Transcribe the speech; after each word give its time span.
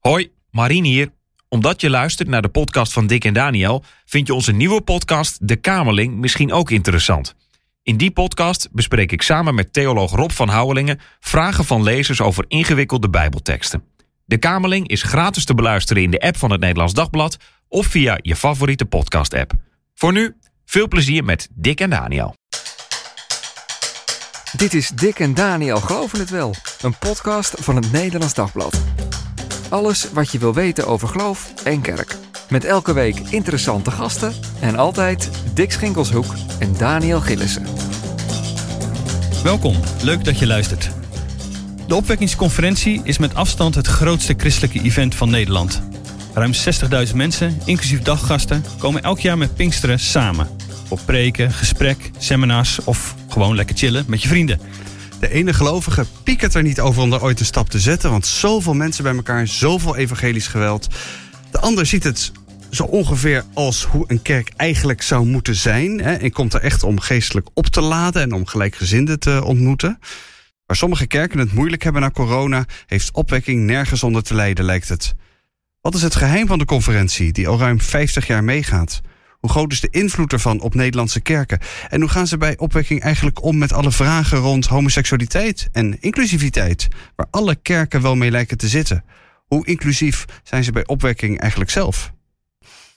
Hoi, 0.00 0.32
Marien 0.50 0.84
hier. 0.84 1.12
Omdat 1.48 1.80
je 1.80 1.90
luistert 1.90 2.28
naar 2.28 2.42
de 2.42 2.48
podcast 2.48 2.92
van 2.92 3.06
Dick 3.06 3.24
en 3.24 3.32
Daniel, 3.32 3.84
vind 4.04 4.26
je 4.26 4.34
onze 4.34 4.52
nieuwe 4.52 4.80
podcast 4.80 5.48
De 5.48 5.56
Kamerling 5.56 6.16
misschien 6.16 6.52
ook 6.52 6.70
interessant. 6.70 7.34
In 7.82 7.96
die 7.96 8.10
podcast 8.10 8.68
bespreek 8.72 9.12
ik 9.12 9.22
samen 9.22 9.54
met 9.54 9.72
theoloog 9.72 10.10
Rob 10.10 10.30
van 10.30 10.48
Houwelingen 10.48 11.00
vragen 11.20 11.64
van 11.64 11.82
lezers 11.82 12.20
over 12.20 12.44
ingewikkelde 12.48 13.10
Bijbelteksten. 13.10 13.84
De 14.24 14.38
Kamerling 14.38 14.88
is 14.88 15.02
gratis 15.02 15.44
te 15.44 15.54
beluisteren 15.54 16.02
in 16.02 16.10
de 16.10 16.20
app 16.20 16.36
van 16.36 16.50
het 16.50 16.60
Nederlands 16.60 16.94
Dagblad 16.94 17.36
of 17.68 17.86
via 17.86 18.18
je 18.22 18.36
favoriete 18.36 18.84
podcast-app. 18.84 19.52
Voor 19.94 20.12
nu, 20.12 20.36
veel 20.64 20.88
plezier 20.88 21.24
met 21.24 21.48
Dick 21.54 21.80
en 21.80 21.90
Daniel. 21.90 22.34
Dit 24.56 24.74
is 24.74 24.88
Dick 24.88 25.18
en 25.18 25.34
Daniel 25.34 25.80
Geloven 25.80 26.18
het 26.18 26.30
Wel, 26.30 26.54
een 26.80 26.98
podcast 26.98 27.54
van 27.58 27.76
het 27.76 27.92
Nederlands 27.92 28.34
Dagblad. 28.34 28.80
Alles 29.70 30.10
wat 30.12 30.30
je 30.30 30.38
wil 30.38 30.54
weten 30.54 30.86
over 30.86 31.08
geloof 31.08 31.52
en 31.64 31.80
kerk. 31.80 32.16
Met 32.48 32.64
elke 32.64 32.92
week 32.92 33.18
interessante 33.18 33.90
gasten 33.90 34.32
en 34.60 34.76
altijd 34.76 35.30
Dick 35.54 35.72
Schinkelshoek 35.72 36.34
en 36.58 36.74
Daniel 36.78 37.20
Gillissen. 37.20 37.66
Welkom, 39.42 39.76
leuk 40.02 40.24
dat 40.24 40.38
je 40.38 40.46
luistert. 40.46 40.90
De 41.86 41.94
opwekkingsconferentie 41.94 43.00
is 43.04 43.18
met 43.18 43.34
afstand 43.34 43.74
het 43.74 43.86
grootste 43.86 44.34
christelijke 44.36 44.82
event 44.82 45.14
van 45.14 45.30
Nederland. 45.30 45.82
Ruim 46.34 46.52
60.000 47.08 47.14
mensen, 47.14 47.58
inclusief 47.64 48.02
daggasten, 48.02 48.64
komen 48.78 49.02
elk 49.02 49.20
jaar 49.20 49.38
met 49.38 49.54
Pinksteren 49.54 49.98
samen. 49.98 50.48
Op 50.88 51.00
preken, 51.04 51.52
gesprek, 51.52 52.10
seminars 52.18 52.84
of 52.84 53.14
gewoon 53.28 53.54
lekker 53.54 53.76
chillen 53.76 54.04
met 54.08 54.22
je 54.22 54.28
vrienden. 54.28 54.60
De 55.20 55.30
ene 55.30 55.52
gelovige 55.52 56.06
piekert 56.22 56.54
er 56.54 56.62
niet 56.62 56.80
over 56.80 57.02
om 57.02 57.12
er 57.12 57.22
ooit 57.22 57.40
een 57.40 57.46
stap 57.46 57.68
te 57.68 57.80
zetten, 57.80 58.10
want 58.10 58.26
zoveel 58.26 58.74
mensen 58.74 59.02
bij 59.04 59.14
elkaar, 59.14 59.46
zoveel 59.46 59.96
evangelisch 59.96 60.46
geweld. 60.46 60.86
De 61.50 61.58
ander 61.58 61.86
ziet 61.86 62.04
het 62.04 62.32
zo 62.70 62.82
ongeveer 62.82 63.44
als 63.54 63.84
hoe 63.84 64.04
een 64.06 64.22
kerk 64.22 64.52
eigenlijk 64.56 65.02
zou 65.02 65.26
moeten 65.26 65.54
zijn. 65.54 66.00
Hè, 66.00 66.14
en 66.14 66.32
komt 66.32 66.54
er 66.54 66.60
echt 66.60 66.82
om 66.82 67.00
geestelijk 67.00 67.48
op 67.54 67.66
te 67.66 67.80
laden 67.80 68.22
en 68.22 68.32
om 68.32 68.46
gelijkgezinden 68.46 69.18
te 69.18 69.44
ontmoeten. 69.44 69.98
Waar 70.66 70.76
sommige 70.76 71.06
kerken 71.06 71.38
het 71.38 71.52
moeilijk 71.52 71.82
hebben 71.82 72.02
na 72.02 72.10
corona, 72.10 72.64
heeft 72.86 73.12
opwekking 73.12 73.66
nergens 73.66 74.02
onder 74.02 74.22
te 74.22 74.34
lijden, 74.34 74.64
lijkt 74.64 74.88
het. 74.88 75.14
Wat 75.80 75.94
is 75.94 76.02
het 76.02 76.16
geheim 76.16 76.46
van 76.46 76.58
de 76.58 76.64
conferentie, 76.64 77.32
die 77.32 77.48
al 77.48 77.58
ruim 77.58 77.80
50 77.80 78.26
jaar 78.26 78.44
meegaat? 78.44 79.00
Hoe 79.40 79.50
groot 79.50 79.72
is 79.72 79.80
de 79.80 79.88
invloed 79.90 80.32
ervan 80.32 80.60
op 80.60 80.74
Nederlandse 80.74 81.20
kerken? 81.20 81.58
En 81.88 82.00
hoe 82.00 82.10
gaan 82.10 82.26
ze 82.26 82.36
bij 82.36 82.58
opwekking 82.58 83.02
eigenlijk 83.02 83.42
om 83.42 83.58
met 83.58 83.72
alle 83.72 83.90
vragen 83.92 84.38
rond 84.38 84.66
homoseksualiteit 84.66 85.68
en 85.72 86.00
inclusiviteit, 86.00 86.88
waar 87.16 87.26
alle 87.30 87.54
kerken 87.54 88.02
wel 88.02 88.16
mee 88.16 88.30
lijken 88.30 88.58
te 88.58 88.68
zitten? 88.68 89.04
Hoe 89.46 89.66
inclusief 89.66 90.24
zijn 90.42 90.64
ze 90.64 90.72
bij 90.72 90.86
opwekking 90.86 91.40
eigenlijk 91.40 91.70
zelf? 91.70 92.12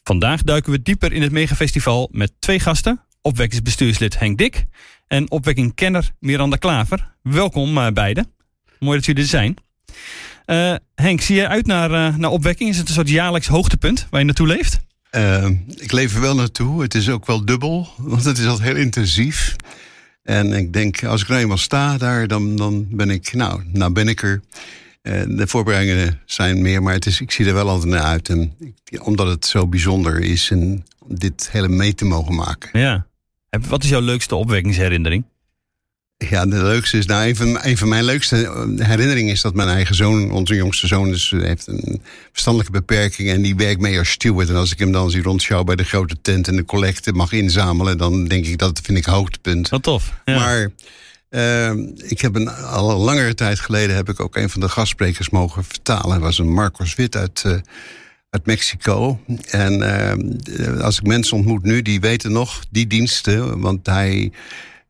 Vandaag 0.04 0.44
duiken 0.44 0.72
we 0.72 0.82
dieper 0.82 1.14
in 1.14 1.22
het 1.22 1.32
megafestival 1.32 2.10
met 2.12 2.32
twee 2.40 2.60
gasten. 2.60 3.02
Opwekkingsbestuurslid 3.22 4.20
Henk 4.20 4.38
Dik 4.38 4.64
en 5.08 5.32
opwekkingkenner 5.32 6.12
Miranda 6.20 6.56
Klaver. 6.56 7.16
Welkom 7.22 7.78
uh, 7.78 7.88
beiden. 7.88 8.34
Mooi 8.80 8.98
dat 8.98 9.06
jullie 9.06 9.24
er 9.24 9.30
zijn. 9.30 9.56
Uh, 10.46 10.76
Henk, 10.96 11.22
zie 11.22 11.36
je 11.36 11.48
uit 11.48 11.66
naar, 11.66 11.92
uh, 11.92 12.16
naar 12.16 12.32
opwekking? 12.32 12.70
Is 12.70 12.78
het 12.78 12.88
een 12.88 12.94
soort 12.94 13.10
jaarlijks 13.10 13.48
hoogtepunt 13.48 14.08
waar 14.10 14.20
je 14.20 14.26
naartoe 14.26 14.48
leeft? 14.48 14.80
Ik 15.76 15.92
leef 15.92 16.16
er 16.16 16.22
wel 16.22 16.36
naartoe. 16.36 16.82
Het 16.82 16.96
is 16.96 17.10
ook 17.10 17.26
wel 17.26 17.46
dubbel, 17.46 17.88
want 17.98 18.24
het 18.24 18.38
is 18.38 18.46
altijd 18.46 18.68
heel 18.68 18.84
intensief. 18.84 19.56
En 20.24 20.54
ik 20.54 20.74
denk, 20.74 21.04
als 21.04 21.22
ik 21.22 21.30
er 21.30 21.38
eenmaal 21.38 21.58
sta 21.58 21.98
daar, 21.98 22.28
dan, 22.28 22.56
dan 22.56 22.88
ben 22.90 23.10
ik, 23.10 23.34
nou, 23.34 23.64
nou 23.66 23.92
ben 23.92 24.08
ik 24.08 24.22
er. 24.22 24.42
de 25.02 25.48
voorbereidingen 25.48 26.22
zijn 26.26 26.62
meer, 26.62 26.84
maar 26.84 26.94
het 26.94 27.06
is, 27.06 27.22
ik 27.22 27.32
zie 27.32 27.46
er 27.46 27.54
wel 27.54 27.70
altijd 27.70 27.92
naar 27.92 28.04
uit. 28.04 28.30
En, 28.30 28.58
omdat 29.02 29.28
het 29.28 29.46
zo 29.46 29.68
bijzonder 29.68 30.20
is 30.20 30.52
en 30.52 30.86
dit 31.08 31.50
hele 31.52 31.68
mee 31.68 31.96
te 31.96 32.06
mogen 32.06 32.36
maken. 32.36 32.80
Ja. 32.80 33.08
Wat 33.68 33.84
is 33.84 33.90
jouw 33.90 34.02
leukste 34.02 34.36
opwekkingsherinnering? 34.36 35.24
Ja, 36.18 36.46
de 36.46 36.64
leukste 36.64 36.98
is, 36.98 37.06
nou, 37.06 37.28
een 37.28 37.36
van, 37.36 37.58
een 37.62 37.78
van 37.78 37.88
mijn 37.88 38.04
leukste 38.04 38.36
herinneringen 38.78 39.34
is 39.34 39.42
dat 39.42 39.54
mijn 39.54 39.70
eigen 39.70 39.96
zoon, 39.96 40.32
onze 40.32 40.56
jongste 40.56 40.88
zoon, 40.88 41.10
dus 41.10 41.30
heeft 41.30 41.68
een 41.68 42.02
verstandelijke 42.32 42.80
beperking 42.80 43.30
en 43.30 43.42
die 43.42 43.56
werkt 43.56 43.82
mee 43.82 44.00
als 44.00 44.10
steward. 44.10 44.50
En 44.50 44.56
als 44.56 44.72
ik 44.72 44.80
hem 44.80 44.92
dan 44.92 45.12
zie 45.12 45.22
rondshow 45.22 45.66
bij 45.66 45.76
de 45.76 45.84
grote 45.84 46.16
tent 46.22 46.48
en 46.48 46.56
de 46.56 46.66
collecte 46.66 47.12
mag 47.12 47.32
inzamelen, 47.32 47.98
dan 47.98 48.26
denk 48.26 48.46
ik 48.46 48.58
dat 48.58 48.80
vind 48.84 48.98
ik 48.98 49.06
hoogtepunt. 49.06 49.70
Wat 49.70 49.84
tof. 49.84 50.14
Ja. 50.26 50.36
Maar 50.36 50.70
uh, 51.30 51.72
ik 51.98 52.22
heb 52.22 52.36
een, 52.36 52.50
al 52.50 52.92
een 52.92 52.98
langere 52.98 53.34
tijd 53.34 53.60
geleden 53.60 53.96
heb 53.96 54.10
ik 54.10 54.20
ook 54.20 54.36
een 54.36 54.50
van 54.50 54.62
de 54.62 54.70
gastsprekers 54.70 55.30
mogen 55.30 55.64
vertalen. 55.64 56.10
Dat 56.10 56.20
was 56.20 56.38
een 56.38 56.54
Marcos 56.54 56.96
Wit 56.96 57.16
uit. 57.16 57.44
Uh, 57.46 57.54
uit 58.30 58.46
Mexico. 58.46 59.20
En 59.50 59.80
uh, 59.80 60.82
als 60.82 60.98
ik 60.98 61.08
mensen 61.08 61.38
ontmoet 61.38 61.64
nu, 61.64 61.82
die 61.82 62.00
weten 62.00 62.32
nog 62.32 62.64
die 62.70 62.88
diensten. 62.88 63.60
Want 63.60 63.86
hij 63.86 64.32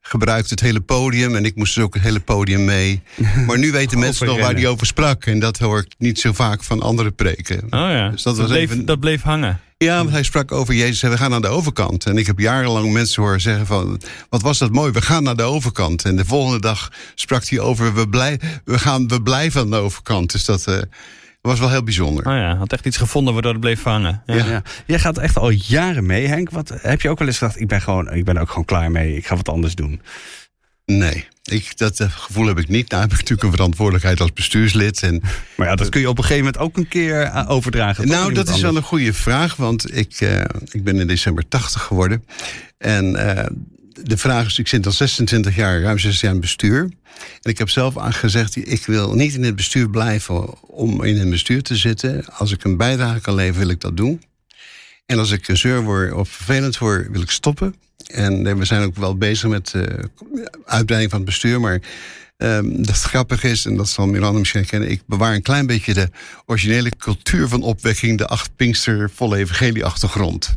gebruikt 0.06 0.50
het 0.50 0.59
hele 0.59 0.81
podium. 0.81 1.36
En 1.36 1.46
ik 1.46 1.56
moest 1.56 1.75
dus 1.75 1.84
ook 1.84 1.94
het 1.94 2.03
hele 2.03 2.19
podium 2.19 2.66
mee. 2.66 3.02
Maar 3.47 3.58
nu 3.58 3.72
weten 3.72 4.00
mensen 4.00 4.25
nog 4.25 4.40
waar 4.40 4.53
hij 4.53 4.68
over 4.68 4.86
sprak. 4.86 5.25
En 5.25 5.40
dat 5.40 5.58
hoor 5.58 5.80
ik 5.80 5.94
niet 5.97 6.19
zo 6.19 6.34
vaak 6.34 6.64
van 6.64 6.81
andere 6.81 7.12
preken. 7.12 7.64
Oh 7.64 7.69
ja, 7.69 8.09
dus 8.09 8.24
dat, 8.24 8.38
was 8.38 8.47
bleef, 8.47 8.72
even... 8.72 8.86
dat 8.86 9.00
bleef 9.00 9.22
hangen. 9.22 9.59
Ja, 9.78 9.97
want 9.97 10.09
hij 10.09 10.24
sprak 10.24 10.52
over 10.52 10.74
Jezus 10.74 11.03
en 11.03 11.09
we 11.09 11.18
gaan 11.18 11.30
naar 11.30 11.42
de 11.42 11.47
overkant. 11.47 12.06
En 12.06 12.18
ik 12.18 12.28
heb 12.28 12.40
jarenlang 12.40 12.92
mensen 12.92 13.24
horen 13.24 13.42
zeggen 13.42 13.66
van... 13.66 14.02
wat 14.30 14.42
was 14.42 14.58
dat 14.58 14.72
mooi, 14.72 14.92
we 14.92 15.02
gaan 15.02 15.24
naar 15.24 15.36
de 15.36 15.44
overkant. 15.44 16.06
En 16.06 16.16
de 16.16 16.25
volgende 16.25 16.59
dag 16.59 16.92
sprak 17.16 17.46
hij 17.46 17.59
over... 17.59 17.94
we, 17.94 18.09
blij, 18.09 18.40
we, 18.66 18.80
gaan, 18.80 19.08
we 19.08 19.22
blijven 19.22 19.62
aan 19.62 19.69
de 19.69 19.78
overkant. 19.78 20.31
Dus 20.31 20.46
dat... 20.46 20.68
Uh, 20.69 20.78
was 21.52 21.59
wel 21.59 21.70
heel 21.70 21.84
bijzonder. 21.84 22.26
Oh 22.26 22.34
ja, 22.34 22.56
had 22.56 22.74
echt 22.74 22.86
iets 22.86 22.98
gevonden 22.98 23.34
waardoor 23.34 23.52
het 23.52 23.62
bleef 23.62 23.84
hangen. 23.84 24.22
Ja. 24.26 24.36
Ja. 24.36 24.62
Jij 24.86 25.00
gaat 25.00 25.18
echt 25.18 25.38
al 25.38 25.50
jaren 25.50 26.06
mee, 26.06 26.28
Henk. 26.28 26.50
Wat, 26.50 26.74
heb 26.81 27.02
je 27.02 27.09
ook 27.09 27.20
wel 27.20 27.28
eens 27.28 27.38
gedacht, 27.38 27.59
ik 27.59 27.68
ben, 27.68 27.81
gewoon, 27.81 28.14
ik 28.14 28.26
ben 28.26 28.38
ook 28.38 28.50
gewoon 28.50 28.66
klaar 28.66 28.92
mee. 28.92 29.16
Ik 29.16 29.28
ga 29.28 29.36
wat 29.36 29.50
anders 29.50 29.76
doen. 29.76 30.02
Nee, 30.86 31.28
ik, 31.44 31.78
dat 31.78 32.02
gevoel 32.09 32.48
heb 32.48 32.59
ik 32.59 32.68
niet. 32.68 32.90
Nou 32.90 33.02
heb 33.02 33.12
ik 33.12 33.18
natuurlijk 33.18 33.44
een 33.44 33.52
verantwoordelijkheid 33.52 34.20
als 34.22 34.34
bestuurslid. 34.34 35.04
En, 35.04 35.22
maar 35.56 35.68
ja, 35.68 35.76
dat 35.76 35.90
kun 35.90 36.02
je 36.02 36.09
op 36.09 36.18
een 36.18 36.24
gegeven 36.24 36.46
moment 36.46 36.64
ook 36.64 36.78
een 36.78 36.88
keer 36.88 37.46
overdragen. 37.48 38.08
Nou, 38.08 38.34
dat 38.34 38.50
is 38.50 38.62
wel 38.62 38.75
een 38.75 38.84
goede 38.84 39.14
vraag. 39.14 39.56
Want 39.56 39.96
ik, 39.96 40.22
uh, 40.22 40.42
ik 40.72 40.84
ben 40.84 41.00
in 41.00 41.08
december 41.08 41.48
80 41.48 41.81
geworden. 41.81 42.25
En 42.78 43.06
uh, 43.16 43.46
de 44.02 44.18
vraag 44.18 44.46
is, 44.46 44.59
ik 44.59 44.68
zit 44.68 44.86
al 44.86 44.92
26 44.92 45.56
jaar, 45.56 45.81
ruim 45.81 46.00
16 46.00 46.28
jaar 46.28 46.36
in 46.36 46.42
bestuur. 46.42 46.81
En 47.42 47.52
ik 47.52 47.58
heb 47.58 47.70
zelf 47.70 47.94
gezegd, 47.98 48.56
ik 48.56 48.86
wil 48.86 49.14
niet 49.14 49.34
in 49.34 49.44
het 49.44 49.56
bestuur 49.56 49.90
blijven 49.90 50.62
om 50.62 51.04
in 51.04 51.18
het 51.18 51.30
bestuur 51.30 51.64
te 51.64 51.76
zitten. 51.76 52.26
Als 52.26 52.52
ik 52.52 52.64
een 52.64 52.78
bijdrage 52.78 53.22
kan 53.22 53.36
leveren, 53.36 53.59
wil 53.59 53.70
ik 53.70 53.81
dat 53.81 53.98
doen. 53.98 54.22
En 55.06 55.20
als 55.20 55.31
ik 55.31 55.48
een 55.48 55.58
zeur 55.58 55.84
word 55.84 56.14
of 56.14 56.30
vervelend 56.30 56.78
word, 56.78 57.08
wil 57.12 57.22
ik 57.22 57.31
stoppen. 57.31 57.76
En 58.08 58.58
we 58.58 58.66
zijn 58.66 58.84
ook 58.84 58.96
wel 58.96 59.18
bezig 59.18 59.50
met 59.50 59.68
de 59.72 60.10
uitbreiding 60.66 61.12
van 61.12 61.20
het 61.20 61.30
bestuur. 61.30 61.60
Maar 61.60 61.81
Um, 62.38 62.86
dat 62.86 62.96
grappig 62.96 63.44
is, 63.44 63.66
en 63.66 63.76
dat 63.76 63.90
zal 63.90 64.08
Miranda 64.08 64.40
misschien 64.40 64.60
herkennen... 64.60 64.90
ik 64.90 65.02
bewaar 65.08 65.34
een 65.34 65.42
klein 65.42 65.66
beetje 65.66 65.94
de 65.94 66.10
originele 66.46 66.92
cultuur 66.98 67.48
van 67.48 67.62
opwekking... 67.62 68.18
de 68.18 68.28
acht 68.28 68.56
Pinkster 68.56 69.10
volle 69.14 69.38
evangelie-achtergrond. 69.38 70.56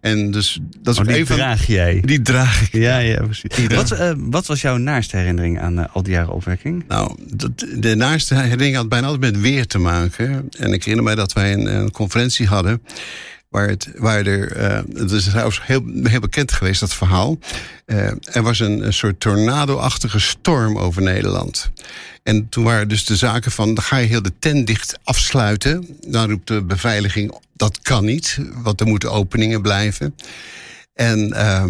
En 0.00 0.30
dus 0.30 0.58
dat 0.80 0.94
is 0.94 1.00
oh, 1.00 1.06
die 1.06 1.24
draag 1.24 1.66
jij? 1.66 2.00
Die 2.04 2.22
draag 2.22 2.62
ik. 2.62 2.72
Ja, 2.72 2.98
ja, 2.98 3.22
precies. 3.22 3.66
Wat, 3.74 3.92
uh, 3.92 4.12
wat, 4.16 4.46
was 4.46 4.60
jouw 4.60 4.76
naaste 4.76 5.16
herinnering 5.16 5.60
aan 5.60 5.78
uh, 5.78 5.84
al 5.92 6.02
die 6.02 6.12
jaren 6.12 6.32
opwekking? 6.32 6.84
Nou, 6.88 7.16
dat, 7.34 7.66
de 7.76 7.94
naaste 7.94 8.34
herinnering 8.34 8.76
had 8.76 8.88
bijna 8.88 9.06
altijd 9.06 9.32
met 9.32 9.42
weer 9.42 9.66
te 9.66 9.78
maken. 9.78 10.48
En 10.58 10.72
ik 10.72 10.80
herinner 10.80 11.04
mij 11.04 11.14
dat 11.14 11.32
wij 11.32 11.52
een, 11.52 11.66
een 11.74 11.90
conferentie 11.90 12.46
hadden... 12.46 12.82
Waar, 13.48 13.68
het, 13.68 13.88
waar 13.96 14.26
er, 14.26 14.56
uh, 14.56 15.00
het 15.00 15.10
is 15.10 15.24
trouwens 15.24 15.60
heel, 15.66 15.82
heel 16.02 16.20
bekend 16.20 16.52
geweest, 16.52 16.80
dat 16.80 16.94
verhaal. 16.94 17.38
Uh, 17.86 18.10
er 18.22 18.42
was 18.42 18.60
een, 18.60 18.86
een 18.86 18.92
soort 18.92 19.20
tornado-achtige 19.20 20.18
storm 20.18 20.78
over 20.78 21.02
Nederland. 21.02 21.70
En 22.22 22.48
toen 22.48 22.64
waren 22.64 22.88
dus 22.88 23.04
de 23.04 23.16
zaken 23.16 23.50
van, 23.50 23.74
dan 23.74 23.84
ga 23.84 23.96
je 23.96 24.06
heel 24.06 24.22
de 24.22 24.38
tent 24.38 24.66
dicht 24.66 24.98
afsluiten. 25.04 25.98
Dan 26.06 26.30
roept 26.30 26.46
de 26.46 26.62
beveiliging, 26.62 27.38
dat 27.54 27.78
kan 27.82 28.04
niet, 28.04 28.38
want 28.54 28.80
er 28.80 28.86
moeten 28.86 29.12
openingen 29.12 29.62
blijven. 29.62 30.14
En 30.94 31.28
uh, 31.28 31.64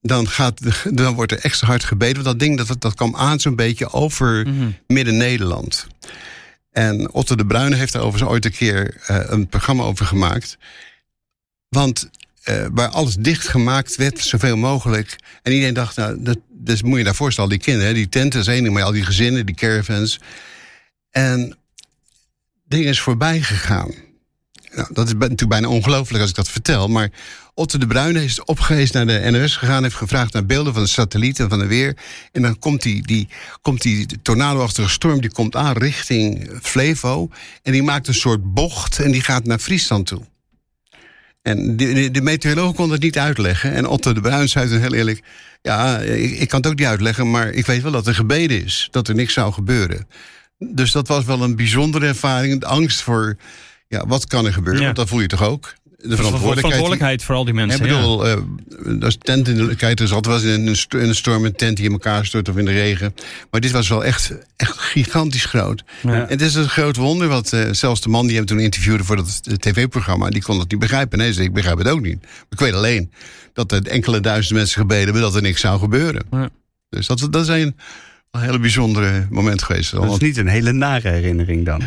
dan, 0.00 0.28
gaat, 0.28 0.60
dan 0.96 1.14
wordt 1.14 1.32
er 1.32 1.38
extra 1.38 1.66
hard 1.66 1.84
gebeden. 1.84 2.14
Want 2.14 2.26
dat 2.26 2.38
ding 2.38 2.56
dat, 2.56 2.80
dat 2.80 2.94
kwam 2.94 3.16
aan 3.16 3.40
zo'n 3.40 3.56
beetje 3.56 3.92
over 3.92 4.46
mm 4.46 4.58
-hmm. 4.58 4.76
midden-Nederland. 4.86 5.86
En 6.72 7.12
Otto 7.12 7.34
de 7.34 7.46
Bruyne 7.46 7.76
heeft 7.76 7.92
daar 7.92 8.02
overigens 8.02 8.30
ooit 8.30 8.44
een 8.44 8.52
keer 8.52 8.96
uh, 9.10 9.20
een 9.26 9.46
programma 9.46 9.82
over 9.82 10.06
gemaakt. 10.06 10.58
Want 11.68 12.10
uh, 12.44 12.66
waar 12.72 12.88
alles 12.88 13.14
dicht 13.16 13.48
gemaakt 13.48 13.96
werd, 13.96 14.18
zoveel 14.18 14.56
mogelijk. 14.56 15.16
En 15.42 15.52
iedereen 15.52 15.74
dacht, 15.74 15.96
nou, 15.96 16.22
dat, 16.22 16.38
dus 16.48 16.82
moet 16.82 16.98
je 16.98 17.04
daar 17.04 17.14
voorstellen, 17.14 17.50
die 17.50 17.58
kinderen, 17.58 17.94
die 17.94 18.08
tenten 18.08 18.46
één 18.46 18.72
maar 18.72 18.82
al 18.82 18.92
die 18.92 19.04
gezinnen, 19.04 19.46
die 19.46 19.54
caravans. 19.54 20.20
En 21.10 21.56
ding 22.64 22.84
is 22.84 23.00
voorbij 23.00 23.40
gegaan. 23.40 23.94
Nou, 24.74 24.88
dat 24.92 25.06
is 25.06 25.12
natuurlijk 25.12 25.48
bijna 25.48 25.68
ongelooflijk 25.68 26.20
als 26.20 26.30
ik 26.30 26.36
dat 26.36 26.48
vertel. 26.48 26.88
Maar 26.88 27.10
Otto 27.54 27.78
de 27.78 27.86
Bruyne 27.86 28.24
is 28.24 28.44
opgehezen 28.44 29.06
naar 29.06 29.22
de 29.22 29.30
NOS 29.30 29.56
gegaan... 29.56 29.82
heeft 29.82 29.94
gevraagd 29.94 30.32
naar 30.32 30.46
beelden 30.46 30.72
van 30.72 30.82
de 30.82 30.88
satelliet 30.88 31.40
en 31.40 31.48
van 31.48 31.58
de 31.58 31.66
weer. 31.66 31.96
En 32.32 32.42
dan 32.42 32.58
komt 32.58 32.82
die, 32.82 33.06
die, 33.06 33.28
komt 33.62 33.82
die 33.82 34.06
tornado-achtige 34.22 34.88
storm 34.88 35.20
die 35.20 35.32
komt 35.32 35.56
aan 35.56 35.76
richting 35.76 36.50
Flevo... 36.62 37.30
en 37.62 37.72
die 37.72 37.82
maakt 37.82 38.08
een 38.08 38.14
soort 38.14 38.54
bocht 38.54 38.98
en 38.98 39.10
die 39.10 39.22
gaat 39.22 39.44
naar 39.44 39.58
Friesland 39.58 40.06
toe. 40.06 40.22
En 41.42 41.76
de, 41.76 41.92
de, 41.92 42.10
de 42.10 42.20
meteoroloog 42.20 42.74
kon 42.74 42.90
het 42.90 43.02
niet 43.02 43.18
uitleggen. 43.18 43.72
En 43.72 43.86
Otto 43.86 44.12
de 44.12 44.20
Bruin 44.20 44.48
zei 44.48 44.68
toen 44.68 44.80
heel 44.80 44.94
eerlijk... 44.94 45.22
ja, 45.62 45.98
ik, 45.98 46.30
ik 46.30 46.48
kan 46.48 46.60
het 46.60 46.70
ook 46.70 46.78
niet 46.78 46.88
uitleggen... 46.88 47.30
maar 47.30 47.50
ik 47.50 47.66
weet 47.66 47.82
wel 47.82 47.92
dat 47.92 48.06
er 48.06 48.14
gebeden 48.14 48.64
is. 48.64 48.88
Dat 48.90 49.08
er 49.08 49.14
niks 49.14 49.32
zou 49.32 49.52
gebeuren. 49.52 50.08
Dus 50.58 50.92
dat 50.92 51.08
was 51.08 51.24
wel 51.24 51.42
een 51.42 51.56
bijzondere 51.56 52.06
ervaring. 52.06 52.60
De 52.60 52.66
angst 52.66 53.02
voor, 53.02 53.36
ja, 53.88 54.06
wat 54.06 54.26
kan 54.26 54.46
er 54.46 54.52
gebeuren? 54.52 54.80
Ja. 54.80 54.86
Want 54.86 54.98
dat 54.98 55.08
voel 55.08 55.20
je 55.20 55.26
toch 55.26 55.42
ook? 55.42 55.74
De 56.04 56.16
verantwoordelijkheid 56.16 57.22
voor 57.24 57.34
al 57.34 57.44
die 57.44 57.54
mensen. 57.54 57.80
Ik 57.84 57.90
bedoel, 57.90 58.26
eh, 58.26 58.36
als 59.02 59.16
tent 59.20 59.48
in 59.48 59.56
de, 59.56 59.74
kijk, 59.74 60.00
er 60.00 60.08
zat 60.08 60.26
wel 60.26 60.34
eens 60.34 60.44
in 60.44 60.66
een, 60.66 60.76
sto- 60.76 60.98
in 60.98 61.08
een 61.08 61.14
storm 61.14 61.44
een 61.44 61.52
tent 61.54 61.76
die 61.76 61.86
in 61.86 61.92
elkaar 61.92 62.26
stort 62.26 62.48
of 62.48 62.56
in 62.56 62.64
de 62.64 62.70
regen. 62.72 63.14
Maar 63.50 63.60
dit 63.60 63.70
was 63.70 63.88
wel 63.88 64.04
echt, 64.04 64.32
echt 64.56 64.78
gigantisch 64.78 65.44
groot. 65.44 65.84
Ja. 66.02 66.12
En 66.12 66.26
het 66.28 66.40
is 66.40 66.54
een 66.54 66.68
groot 66.68 66.96
wonder, 66.96 67.28
wat 67.28 67.52
eh, 67.52 67.68
zelfs 67.70 68.00
de 68.00 68.08
man 68.08 68.26
die 68.26 68.36
hem 68.36 68.44
toen 68.46 68.60
interviewde 68.60 69.04
voor 69.04 69.16
dat 69.16 69.40
eh, 69.44 69.54
tv-programma, 69.54 70.28
die 70.30 70.42
kon 70.42 70.58
het 70.58 70.70
niet 70.70 70.80
begrijpen. 70.80 71.18
Nee, 71.18 71.26
ze 71.28 71.32
zei, 71.34 71.46
ik 71.46 71.52
begrijp 71.54 71.78
het 71.78 71.88
ook 71.88 72.00
niet. 72.02 72.18
Ik 72.50 72.58
weet 72.58 72.74
alleen 72.74 73.12
dat 73.52 73.72
er 73.72 73.86
enkele 73.86 74.20
duizend 74.20 74.54
mensen 74.58 74.80
gebeden 74.80 75.04
hebben 75.04 75.22
dat 75.22 75.34
er 75.34 75.42
niks 75.42 75.60
zou 75.60 75.78
gebeuren. 75.78 76.22
Ja. 76.30 76.48
Dus 76.88 77.06
dat, 77.06 77.26
dat 77.30 77.42
is 77.42 77.48
een, 77.48 77.76
een 78.30 78.40
hele 78.40 78.58
bijzondere 78.58 79.26
moment 79.30 79.62
geweest. 79.62 79.90
Dat 79.90 80.12
is 80.12 80.18
niet 80.18 80.36
een 80.36 80.46
hele 80.48 80.72
nare 80.72 81.08
herinnering 81.08 81.64
dan. 81.64 81.82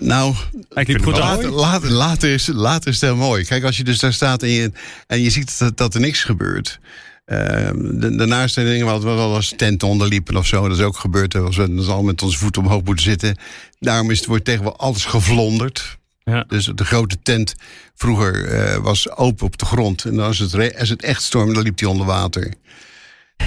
Nou, 0.00 0.34
Ik 0.54 0.86
vind 0.86 0.88
het 0.88 1.02
goed 1.02 1.18
later, 1.18 1.50
later, 1.50 1.90
later, 1.90 2.32
is, 2.32 2.46
later 2.46 2.88
is 2.88 3.00
het 3.00 3.10
heel 3.10 3.18
mooi. 3.18 3.44
Kijk, 3.44 3.64
als 3.64 3.76
je 3.76 3.84
dus 3.84 3.98
daar 3.98 4.12
staat 4.12 4.42
en 4.42 4.48
je, 4.48 4.72
en 5.06 5.20
je 5.20 5.30
ziet 5.30 5.58
dat, 5.58 5.76
dat 5.76 5.94
er 5.94 6.00
niks 6.00 6.24
gebeurt. 6.24 6.80
Ehm, 7.24 7.98
de, 7.98 8.16
daarnaast 8.16 8.54
zijn 8.54 8.66
dingen 8.66 8.86
wat 8.86 9.02
we 9.02 9.08
wel 9.08 9.34
als 9.34 9.52
tenten 9.56 9.88
onderliepen 9.88 10.36
of 10.36 10.46
zo. 10.46 10.68
Dat 10.68 10.78
is 10.78 10.84
ook 10.84 10.96
gebeurd. 10.96 11.32
Was 11.32 11.56
we 11.56 11.82
al 11.86 12.02
met 12.02 12.22
onze 12.22 12.38
voeten 12.38 12.62
omhoog 12.62 12.82
moeten 12.82 13.04
zitten. 13.04 13.36
Daarom 13.78 14.10
is 14.10 14.18
het, 14.18 14.26
wordt 14.26 14.44
tegenwoordig 14.44 14.80
alles 14.80 15.04
gevlonderd. 15.04 15.98
Ja. 16.24 16.44
Dus 16.48 16.70
de 16.74 16.84
grote 16.84 17.16
tent 17.22 17.54
vroeger 17.94 18.44
eh, 18.44 18.76
was 18.76 19.10
open 19.10 19.46
op 19.46 19.58
de 19.58 19.64
grond. 19.64 20.04
En 20.04 20.18
als 20.18 20.38
het, 20.38 20.78
als 20.78 20.88
het 20.88 21.02
echt 21.02 21.22
stormde, 21.22 21.54
dan 21.54 21.62
liep 21.62 21.76
die 21.76 21.88
onder 21.88 22.06
water. 22.06 22.54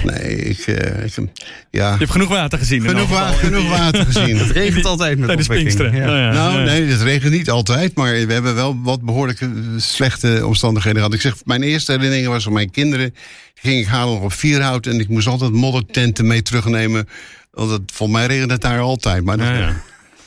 Nee, 0.04 0.36
ik, 0.36 0.58
eh, 0.58 1.04
ik 1.04 1.12
ja. 1.70 1.92
Je 1.92 1.98
hebt 1.98 2.10
genoeg 2.10 2.28
water 2.28 2.58
gezien. 2.58 2.82
Genoeg, 2.82 3.08
wa- 3.08 3.32
genoeg 3.32 3.68
water 3.78 4.04
gezien. 4.04 4.36
Het 4.38 4.50
regent 4.50 4.84
altijd 4.84 5.18
met 5.18 5.26
Tijdens 5.26 5.48
opwekking. 5.48 5.76
Pinksteren. 5.76 6.08
Ja. 6.10 6.14
Nou 6.14 6.18
ja, 6.18 6.32
Nou, 6.32 6.58
ja. 6.58 6.64
nee, 6.64 6.86
het 6.86 7.02
regent 7.02 7.32
niet 7.32 7.50
altijd, 7.50 7.94
maar 7.94 8.12
we 8.26 8.32
hebben 8.32 8.54
wel 8.54 8.78
wat 8.82 9.02
behoorlijk 9.02 9.40
eh, 9.40 9.48
slechte 9.76 10.46
omstandigheden 10.46 10.98
gehad. 10.98 11.14
Ik 11.14 11.20
zeg, 11.20 11.34
mijn 11.44 11.62
eerste 11.62 11.92
herinnering 11.92 12.26
was 12.26 12.44
van 12.44 12.52
mijn 12.52 12.70
kinderen. 12.70 13.10
Die 13.54 13.70
ging 13.72 13.80
ik 13.80 13.86
halen 13.86 14.14
nog 14.14 14.22
op 14.22 14.32
Vierhout 14.32 14.86
en 14.86 15.00
ik 15.00 15.08
moest 15.08 15.26
altijd 15.26 15.52
moddertenten 15.52 16.26
mee 16.26 16.42
terugnemen. 16.42 17.08
Want 17.50 17.70
het, 17.70 17.80
volgens 17.92 18.18
mij 18.18 18.26
regent 18.28 18.50
het 18.50 18.60
daar 18.60 18.80
altijd, 18.80 19.24
maar 19.24 19.36
dat, 19.36 19.46
Ja, 19.46 19.56
ja. 19.58 19.76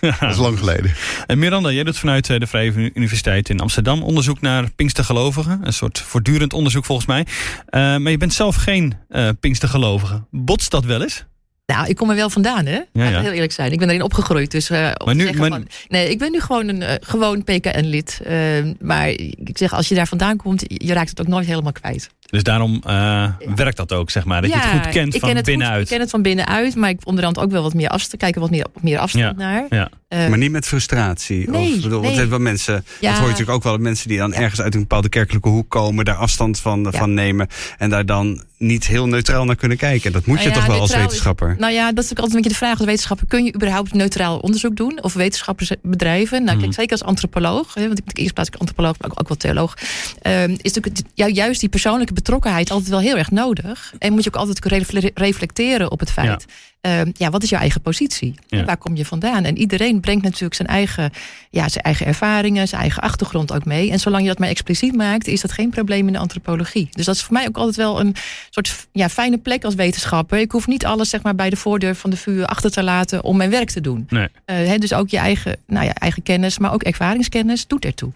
Dat 0.01 0.31
is 0.31 0.37
lang 0.37 0.57
geleden. 0.59 0.91
En 1.27 1.39
Miranda, 1.39 1.71
jij 1.71 1.83
doet 1.83 1.97
vanuit 1.97 2.29
eh, 2.29 2.39
de 2.39 2.47
Vrije 2.47 2.91
Universiteit 2.93 3.49
in 3.49 3.59
Amsterdam 3.59 4.03
onderzoek 4.03 4.41
naar 4.41 4.69
Pinkstergelovigen. 4.75 5.59
Een 5.63 5.73
soort 5.73 5.99
voortdurend 5.99 6.53
onderzoek 6.53 6.85
volgens 6.85 7.07
mij. 7.07 7.25
Eh, 7.65 7.81
maar 7.97 8.11
je 8.11 8.17
bent 8.17 8.33
zelf 8.33 8.55
geen 8.55 8.93
eh 9.09 9.29
Pinkstergelovige. 9.39 10.23
Botst 10.31 10.71
dat 10.71 10.85
wel 10.85 11.01
eens? 11.01 11.25
Nou, 11.65 11.87
ik 11.87 11.95
kom 11.95 12.09
er 12.09 12.15
wel 12.15 12.29
vandaan, 12.29 12.65
hè? 12.65 12.79
ja. 12.93 13.21
Heel 13.21 13.31
eerlijk 13.31 13.51
zijn. 13.51 13.71
Ik 13.71 13.79
ben 13.79 13.89
erin 13.89 14.01
opgegroeid. 14.01 14.51
Dus, 14.51 14.69
eh, 14.69 14.91
Maar 15.05 15.15
nu- 15.15 15.31
maar- 15.33 15.49
van- 15.49 15.67
nee, 15.87 16.09
ik 16.09 16.17
ben 16.19 16.31
nu 16.31 16.39
gewoon 16.41 16.67
een 16.67 16.99
gewoon 17.01 17.43
PKN-lid. 17.43 18.19
Eh, 18.23 18.37
maar 18.79 19.07
ik 19.09 19.49
zeg, 19.57 19.73
als 19.73 19.87
je 19.87 19.95
daar 19.95 20.07
vandaan 20.07 20.37
komt, 20.37 20.63
je 20.67 20.93
raakt 20.93 21.09
het 21.09 21.21
ook 21.21 21.27
nooit 21.27 21.45
helemaal 21.45 21.71
kwijt. 21.71 22.09
Dus 22.31 22.43
daarom 22.43 22.81
eh, 22.85 23.27
werkt 23.55 23.77
dat 23.77 23.93
ook, 23.93 24.09
zeg 24.09 24.25
maar. 24.25 24.41
Dat 24.41 24.49
je 24.51 24.57
het 24.57 24.65
goed 24.83 24.89
kent 24.93 25.13
ik 25.13 25.19
van 25.19 25.29
ken 25.29 25.37
het 25.37 25.45
binnenuit. 25.45 25.73
Goed, 25.77 25.83
ik 25.83 25.91
ken 25.91 25.99
het 25.99 26.09
van 26.09 26.21
binnenuit, 26.21 26.75
maar 26.75 26.89
ik 26.89 26.99
onderhand 27.03 27.39
ook 27.39 27.51
wel 27.51 27.61
wat 27.63 27.73
meer 27.73 27.89
afstand, 27.89 28.21
kijken 28.21 28.41
wat 28.41 28.49
meer, 28.49 28.65
meer 28.81 28.97
afstand 28.99 29.37
naar. 29.37 29.65
Ja. 29.69 29.89
Eh, 30.07 30.27
Maar 30.27 30.37
niet 30.37 30.51
met 30.51 30.65
frustratie. 30.65 31.49
Nee, 31.49 31.75
of, 31.75 31.81
bedoel, 31.81 32.01
want 32.01 32.15
nee. 32.15 32.25
wel 32.25 32.39
mensen, 32.39 32.73
Ja. 32.73 32.81
dat 33.09 33.11
hoor 33.17 33.25
je 33.25 33.31
natuurlijk 33.31 33.57
ook 33.57 33.63
wel, 33.63 33.77
mensen 33.77 34.07
die 34.07 34.17
dan 34.17 34.33
ergens 34.33 34.61
uit 34.61 34.73
een 34.73 34.79
bepaalde 34.79 35.09
kerkelijke 35.09 35.49
hoek 35.49 35.69
komen, 35.69 36.05
daar 36.05 36.15
afstand 36.15 36.59
van, 36.59 36.87
Ja. 36.91 36.97
van 36.99 37.13
nemen 37.13 37.47
en 37.77 37.89
daar 37.89 38.05
dan 38.05 38.43
niet 38.57 38.87
heel 38.87 39.07
neutraal 39.07 39.45
naar 39.45 39.55
kunnen 39.55 39.77
kijken. 39.77 40.11
Dat 40.11 40.25
moet 40.25 40.35
Nou 40.37 40.47
je 40.49 40.53
ja, 40.53 40.59
toch 40.59 40.69
wel 40.69 40.79
als 40.79 40.89
neutraal 40.89 41.07
is- 41.07 41.11
wetenschapper. 41.11 41.55
Nou 41.59 41.73
ja, 41.73 41.91
dat 41.91 42.03
is 42.03 42.11
ook 42.11 42.17
altijd 42.19 42.35
een 42.35 42.41
beetje 42.41 42.57
de 42.59 42.65
vraag 42.65 42.77
als 42.77 42.85
wetenschapper. 42.87 43.27
Kun 43.27 43.43
je 43.45 43.53
überhaupt 43.55 43.93
neutraal 43.93 44.37
onderzoek 44.39 44.75
doen? 44.75 45.03
Of 45.03 45.13
wetenschappersbedrijven? 45.13 46.43
Nou, 46.43 46.51
Mhm. 46.55 46.61
kijk, 46.65 46.73
zeker 46.75 46.91
als 46.91 47.03
antropoloog. 47.03 47.73
Hè, 47.73 47.87
want 47.87 47.99
ik 47.99 48.05
ben 48.05 48.15
eerst 48.15 48.33
plaats 48.33 48.49
antropoloog, 48.57 48.95
maar 48.99 49.09
ook, 49.11 49.19
ook 49.19 49.27
wel 49.27 49.37
theoloog. 49.37 49.77
ehm, 50.21 50.55
is 50.61 50.73
natuurlijk 50.73 51.05
juist 51.35 51.59
die 51.59 51.69
persoonlijke 51.69 52.13
betrokkenheid 52.21 52.71
altijd 52.71 52.89
wel 52.89 52.99
heel 52.99 53.17
erg 53.17 53.31
nodig. 53.31 53.93
En 53.99 54.13
moet 54.13 54.23
je 54.23 54.29
ook 54.29 54.35
altijd 54.35 54.59
kunnen 54.59 54.79
refle- 54.79 55.11
reflecteren 55.13 55.91
op 55.91 55.99
het 55.99 56.11
feit. 56.11 56.45
ehm, 56.81 57.11
ja, 57.17 57.29
wat 57.29 57.43
is 57.43 57.49
jouw 57.49 57.59
eigen 57.59 57.81
positie? 57.81 58.35
Ja. 58.47 58.65
Waar 58.65 58.77
kom 58.77 58.95
je 58.95 59.05
vandaan? 59.05 59.43
En 59.43 59.57
iedereen 59.57 59.99
brengt 59.99 60.23
natuurlijk 60.23 60.53
zijn 60.53 60.67
eigen, 60.67 61.11
ja, 61.49 61.69
zijn 61.69 61.83
eigen 61.83 62.05
ervaringen, 62.05 62.67
zijn 62.67 62.81
eigen 62.81 63.01
achtergrond 63.03 63.53
ook 63.53 63.65
mee. 63.65 63.91
En 63.91 63.99
zolang 63.99 64.21
je 64.23 64.27
dat 64.27 64.39
maar 64.39 64.49
expliciet 64.49 64.95
maakt, 64.95 65.27
is 65.27 65.41
dat 65.41 65.51
geen 65.51 65.69
probleem 65.69 66.07
in 66.07 66.13
de 66.13 66.19
antropologie. 66.19 66.87
Dus 66.91 67.05
dat 67.05 67.15
is 67.15 67.21
voor 67.21 67.33
mij 67.33 67.47
ook 67.47 67.57
altijd 67.57 67.75
wel 67.75 67.99
een 67.99 68.15
soort 68.49 68.87
ja, 68.91 69.09
fijne 69.09 69.37
plek 69.37 69.63
als 69.63 69.75
wetenschapper. 69.75 70.39
Ik 70.39 70.51
hoef 70.51 70.67
niet 70.67 70.85
alles 70.85 71.09
zeg 71.09 71.21
maar, 71.21 71.35
bij 71.35 71.49
de 71.49 71.55
voordeur 71.55 71.95
van 71.95 72.09
de 72.09 72.17
vuur 72.17 72.45
achter 72.45 72.71
te 72.71 72.83
laten 72.83 73.23
om 73.23 73.37
mijn 73.37 73.49
werk 73.49 73.69
te 73.69 73.81
doen. 73.81 74.05
Nee. 74.09 74.27
Eh, 74.45 74.77
dus 74.79 74.93
ook 74.93 75.09
je 75.09 75.17
eigen, 75.17 75.55
nou 75.67 75.85
ja, 75.85 75.93
eigen 75.93 76.23
kennis, 76.23 76.57
maar 76.57 76.73
ook 76.73 76.83
ervaringskennis 76.83 77.67
doet 77.67 77.85
ertoe. 77.85 78.11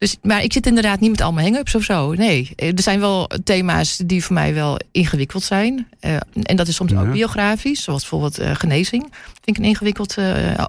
Dus, 0.00 0.16
maar 0.22 0.42
ik 0.42 0.52
zit 0.52 0.66
inderdaad 0.66 1.00
niet 1.00 1.10
met 1.10 1.20
allemaal 1.20 1.44
hang-ups 1.44 1.74
of 1.74 1.82
zo. 1.82 2.12
Nee, 2.12 2.50
Eh, 2.56 2.68
er 2.68 2.82
zijn 2.82 3.00
wel 3.00 3.30
thema's 3.44 3.96
die 3.96 4.24
voor 4.24 4.34
mij 4.34 4.54
wel 4.54 4.78
ingewikkeld 4.92 5.42
zijn. 5.42 5.86
Eh, 6.00 6.16
en 6.42 6.56
dat 6.56 6.68
is 6.68 6.74
soms 6.74 6.90
Ja. 6.92 7.00
ook 7.00 7.12
biografisch, 7.12 7.82
zoals 7.82 8.00
bijvoorbeeld 8.00 8.38
eh, 8.38 8.54
genezing. 8.54 9.02
Vind 9.44 9.56
ik 9.56 9.58
een 9.58 9.64
ingewikkeld. 9.64 10.16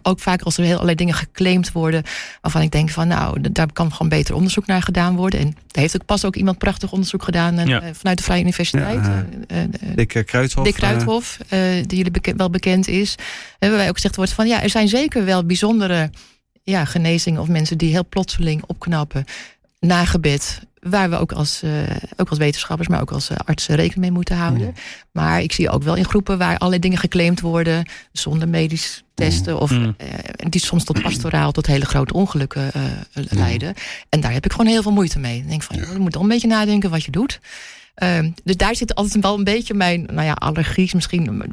ook 0.01 0.19
vaak 0.19 0.41
als 0.41 0.57
er 0.57 0.63
heel 0.63 0.73
allerlei 0.73 0.95
dingen 0.95 1.13
geclaimd 1.13 1.71
worden. 1.71 2.03
waarvan 2.41 2.61
ik 2.61 2.71
denk 2.71 2.89
van, 2.89 3.07
nou, 3.07 3.51
daar 3.51 3.71
kan 3.73 3.91
gewoon 3.91 4.09
beter 4.09 4.35
onderzoek 4.35 4.65
naar 4.65 4.81
gedaan 4.81 5.15
worden. 5.15 5.39
En 5.39 5.45
daar 5.45 5.81
heeft 5.83 5.95
ook 5.95 6.05
pas 6.05 6.25
ook 6.25 6.35
iemand 6.35 6.57
prachtig 6.57 6.91
onderzoek 6.91 7.23
gedaan 7.23 7.67
Ja. 7.67 7.81
vanuit 7.93 8.17
de 8.17 8.23
Vrije 8.23 8.41
Universiteit. 8.41 9.05
Ja, 9.05 9.25
eh, 9.47 9.57
Dick 9.95 10.23
Kruidhof. 10.25 10.63
Dick 10.65 10.73
Kruithof, 10.73 11.37
die 11.87 11.97
jullie 12.03 12.11
wel 12.37 12.49
bekend 12.49 12.87
is. 12.87 13.15
En 13.59 13.69
waarbij 13.69 13.87
ook 13.89 13.95
gezegd 13.95 14.15
wordt 14.15 14.31
van 14.33 14.47
ja, 14.47 14.61
er 14.63 14.69
zijn 14.69 14.87
zeker 14.87 15.25
wel 15.25 15.45
bijzondere 15.45 16.09
ja, 16.71 16.85
genezingen 16.85 17.41
of 17.41 17.47
mensen 17.47 17.77
die 17.77 17.91
heel 17.91 18.05
plotseling 18.09 18.63
opknappen 18.67 19.25
na 19.79 20.05
gebed. 20.05 20.61
Waar 20.81 21.09
we 21.09 21.15
ook 21.17 21.31
als, 21.31 21.61
eh, 21.63 21.71
ook 22.17 22.29
als 22.29 22.37
wetenschappers, 22.37 22.87
maar 22.87 23.01
ook 23.01 23.11
als 23.11 23.29
eh, 23.29 23.37
artsen 23.45 23.75
rekening 23.75 24.01
mee 24.01 24.11
moeten 24.11 24.35
houden. 24.37 24.73
Maar 25.11 25.41
ik 25.41 25.51
zie 25.51 25.69
ook 25.69 25.83
wel 25.83 25.95
in 25.95 26.05
groepen 26.05 26.37
waar 26.37 26.57
allerlei 26.57 26.79
dingen 26.81 26.97
geclaimd 26.97 27.39
worden. 27.41 27.85
zonder 28.11 28.47
medisch 28.49 29.03
testen. 29.13 29.59
Of 29.59 29.71
Mm. 29.71 29.95
eh, 29.97 30.07
die 30.49 30.61
soms 30.61 30.83
tot 30.83 31.01
pastoraal, 31.01 31.51
tot 31.51 31.65
hele 31.65 31.85
grote 31.85 32.13
ongelukken 32.13 32.73
eh, 32.73 32.81
leiden. 33.13 33.73
En 34.09 34.19
daar 34.21 34.31
heb 34.33 34.45
ik 34.45 34.51
gewoon 34.51 34.67
heel 34.67 34.81
veel 34.81 34.91
moeite 34.91 35.19
mee. 35.19 35.37
Ik 35.37 35.47
denk 35.49 35.63
van, 35.63 35.75
je 35.75 35.95
moet 35.99 36.13
wel 36.13 36.23
een 36.23 36.29
beetje 36.29 36.47
nadenken 36.47 36.89
wat 36.89 37.03
je 37.03 37.11
doet. 37.11 37.39
Ehm, 37.95 38.31
dus 38.43 38.55
daar 38.57 38.75
zit 38.75 38.95
altijd 38.95 39.23
wel 39.23 39.37
een 39.37 39.43
beetje 39.43 39.73
mijn, 39.73 40.07
nou 40.11 40.25
ja, 40.25 40.33
allergie 40.33 40.83
is 40.83 40.93
misschien. 40.93 41.43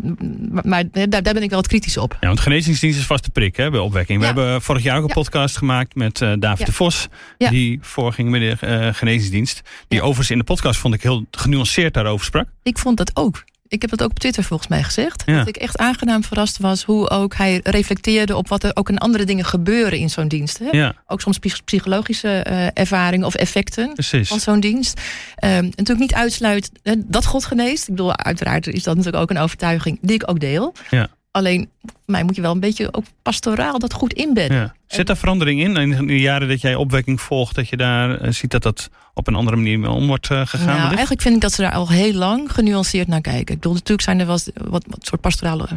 Maar, 0.64 0.84
daar, 0.90 1.08
daar 1.08 1.22
ben 1.34 1.42
ik 1.42 1.50
wel 1.50 1.58
wat 1.58 1.68
kritisch 1.68 1.96
op. 1.96 2.16
Ja, 2.20 2.26
want 2.26 2.40
genezingsdienst 2.40 2.98
is 2.98 3.04
vaste 3.06 3.30
prik 3.30 3.56
hè, 3.56 3.70
bij 3.70 3.80
opwekking. 3.80 4.20
We 4.20 4.26
hebben 4.26 4.62
vorig 4.62 4.82
jaar 4.82 4.96
ook 4.96 5.02
een 5.02 5.08
Ja. 5.08 5.14
podcast 5.14 5.56
gemaakt 5.56 5.94
met 5.94 6.20
eh, 6.22 6.32
David 6.38 6.58
Ja. 6.58 6.64
de 6.64 6.72
Vos. 6.72 7.08
Ja. 7.38 7.50
Die 7.50 7.78
voorging 7.82 8.30
met 8.30 8.40
de 8.40 8.66
eh, 8.66 8.94
genezingsdienst. 8.94 9.62
Die 9.88 10.00
overigens 10.00 10.30
in 10.30 10.38
de 10.38 10.44
podcast 10.44 10.80
vond 10.80 10.94
ik 10.94 11.02
heel 11.02 11.26
genuanceerd 11.30 11.94
daarover 11.94 12.26
sprak. 12.26 12.48
Ik 12.62 12.78
vond 12.78 12.96
dat 12.96 13.10
ook. 13.14 13.44
Ik 13.68 13.80
heb 13.80 13.90
dat 13.90 14.02
ook 14.02 14.10
op 14.10 14.18
Twitter 14.18 14.44
volgens 14.44 14.68
mij 14.68 14.82
gezegd. 14.82 15.22
Ja. 15.26 15.38
Dat 15.38 15.48
ik 15.48 15.56
echt 15.56 15.78
aangenaam 15.78 16.24
verrast 16.24 16.58
was 16.58 16.84
hoe 16.84 17.10
ook 17.10 17.34
hij 17.34 17.60
reflecteerde 17.62 18.36
op 18.36 18.48
wat 18.48 18.62
er 18.64 18.70
ook 18.74 18.88
in 18.88 18.98
andere 18.98 19.24
dingen 19.24 19.44
gebeuren 19.44 19.98
in 19.98 20.10
zo'n 20.10 20.28
dienst. 20.28 20.58
Hè? 20.58 20.68
Ja, 20.70 20.94
Ook 21.06 21.20
soms 21.20 21.38
psych- 21.38 21.64
psychologische 21.64 22.28
eh, 22.28 22.66
ervaringen 22.74 23.26
of 23.26 23.34
effecten. 23.34 23.92
precies. 23.92 24.28
van 24.28 24.40
zo'n 24.40 24.60
dienst. 24.60 25.00
Ehm, 25.36 25.52
en 25.52 25.64
natuurlijk 25.64 25.98
niet 25.98 26.14
uitsluit 26.14 26.70
hè, 26.82 26.94
dat 26.96 27.24
God 27.26 27.44
geneest. 27.44 27.82
Ik 27.88 27.94
bedoel, 27.94 28.16
uiteraard 28.16 28.66
is 28.66 28.82
dat 28.82 28.96
natuurlijk 28.96 29.22
ook 29.22 29.30
een 29.30 29.38
overtuiging 29.42 29.98
die 30.02 30.14
ik 30.14 30.30
ook 30.30 30.40
deel. 30.40 30.74
Ja. 30.90 31.08
Alleen, 31.30 31.70
mij 32.06 32.22
moet 32.24 32.36
je 32.36 32.42
wel 32.42 32.52
een 32.52 32.60
beetje 32.60 32.94
ook 32.94 33.04
pastoraal 33.22 33.78
dat 33.78 33.92
goed 33.92 34.12
inbedden. 34.12 34.56
Ja. 34.58 34.74
Zit 34.86 35.06
daar 35.06 35.16
verandering 35.16 35.60
in? 35.60 35.76
In 35.76 36.06
de 36.06 36.20
jaren 36.20 36.48
dat 36.48 36.60
jij 36.60 36.74
opwekking 36.74 37.20
volgt, 37.20 37.54
dat 37.54 37.68
je 37.68 37.76
daar 37.76 38.20
eh, 38.20 38.32
ziet 38.32 38.50
dat 38.50 38.62
dat 38.62 38.90
op 39.14 39.26
een 39.26 39.34
andere 39.34 39.56
manier 39.56 39.78
mee 39.78 39.90
om 39.90 40.06
wordt 40.06 40.30
eh, 40.30 40.46
gegaan? 40.46 40.76
Nou, 40.76 40.88
eigenlijk 40.88 41.20
vind 41.22 41.34
ik 41.34 41.40
dat 41.40 41.52
ze 41.52 41.62
daar 41.62 41.72
al 41.72 41.88
heel 41.88 42.12
lang 42.12 42.52
genuanceerd 42.52 43.08
naar 43.08 43.20
kijken. 43.20 43.54
Ik 43.54 43.60
bedoel, 43.60 43.72
natuurlijk 43.72 44.02
zijn 44.02 44.20
er 44.20 44.26
wel 44.26 44.38
wat, 44.54 44.84
wat 44.86 45.06
soort 45.06 45.20
pastorale 45.20 45.66
eh, 45.66 45.72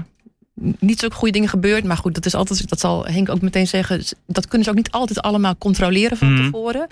niet 0.79 1.00
zo 1.00 1.08
goede 1.13 1.34
dingen 1.34 1.50
gebeurd. 1.50 1.84
Maar 1.84 1.98
goed, 1.98 2.15
dat 2.15 2.25
is 2.25 2.36
altijd, 2.36 2.70
dat 2.70 2.79
zal 2.79 3.05
Henk 3.05 3.29
ook 3.29 3.41
meteen 3.41 3.67
zeggen. 3.67 4.03
Dat 4.27 4.48
kunnen 4.48 4.63
ze 4.63 4.70
ook 4.70 4.77
niet 4.77 4.91
altijd 4.91 5.22
allemaal 5.22 5.55
controleren 5.58 6.17
van 6.17 6.34
Mhm. 6.34 6.43
tevoren. 6.43 6.88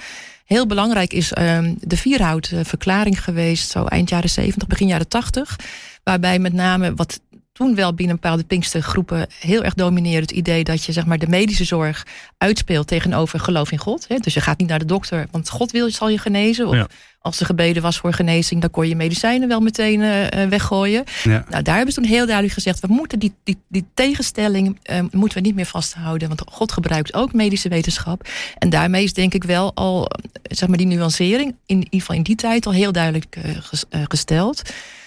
Heel 0.45 0.67
belangrijk 0.67 1.13
is 1.13 1.33
ehm, 1.33 1.73
de 1.79 1.97
Vierhout 1.97 2.51
eh, 2.53 2.59
verklaring 2.63 3.23
geweest, 3.23 3.69
zo 3.69 3.83
eind 3.85 4.09
jaren 4.09 4.29
70, 4.29 4.67
begin 4.67 4.87
jaren 4.87 5.07
80. 5.07 5.55
Waarbij 6.03 6.39
met 6.39 6.53
name 6.53 6.93
wat 6.93 7.19
toen 7.59 7.75
wel 7.75 7.93
binnen 7.93 8.15
bepaalde 8.15 8.43
Pinkstergroepen 8.43 9.27
heel 9.39 9.63
erg 9.63 9.73
dominerend 9.73 10.31
idee 10.31 10.63
dat 10.63 10.83
je 10.83 10.91
zeg 10.91 11.05
maar, 11.05 11.17
de 11.19 11.27
medische 11.27 11.63
zorg 11.63 12.05
uitspeelt 12.37 12.87
tegenover 12.87 13.39
geloof 13.39 13.71
in 13.71 13.77
God. 13.77 14.05
Hè? 14.07 14.17
Dus 14.17 14.33
je 14.33 14.41
gaat 14.41 14.59
niet 14.59 14.67
naar 14.69 14.79
de 14.79 14.85
dokter, 14.85 15.27
want 15.31 15.49
God 15.49 15.71
wil, 15.71 15.89
zal 15.91 16.09
je 16.09 16.17
genezen. 16.17 16.67
Of 16.67 16.75
Ja. 16.75 16.87
als 17.21 17.39
er 17.39 17.45
gebeden 17.45 17.81
was 17.81 17.97
voor 17.97 18.13
genezing, 18.13 18.61
dan 18.61 18.69
kon 18.69 18.87
je 18.87 18.95
medicijnen 18.95 19.47
wel 19.47 19.59
meteen 19.59 20.01
eh, 20.01 20.43
eh, 20.43 20.49
weggooien. 20.49 21.03
Ja. 21.23 21.45
Nou, 21.49 21.63
daar 21.63 21.75
hebben 21.75 21.93
ze 21.93 21.99
toen 22.01 22.09
heel 22.09 22.25
duidelijk 22.25 22.53
gezegd: 22.53 22.79
we 22.79 22.87
moeten 22.89 23.19
die, 23.19 23.33
die, 23.43 23.57
die 23.67 23.85
tegenstelling 23.93 24.79
eh, 24.83 24.99
moeten 25.11 25.37
we 25.37 25.43
niet 25.47 25.55
meer 25.55 25.65
vasthouden. 25.65 26.27
Want 26.27 26.41
God 26.51 26.71
gebruikt 26.71 27.13
ook 27.13 27.33
medische 27.33 27.69
wetenschap. 27.69 28.27
En 28.57 28.69
daarmee 28.69 29.03
is 29.03 29.13
denk 29.13 29.33
ik 29.33 29.43
wel 29.43 29.71
al 29.75 30.11
zeg 30.43 30.69
maar, 30.69 30.77
die 30.77 30.87
nuancering, 30.87 31.49
in, 31.49 31.55
in 31.65 31.77
ieder 31.83 31.99
geval 31.99 32.15
in 32.15 32.23
die 32.23 32.35
tijd, 32.35 32.65
al 32.65 32.71
heel 32.73 32.91
duidelijk 32.91 33.37
ges- 33.59 33.85
gesteld. 33.89 34.61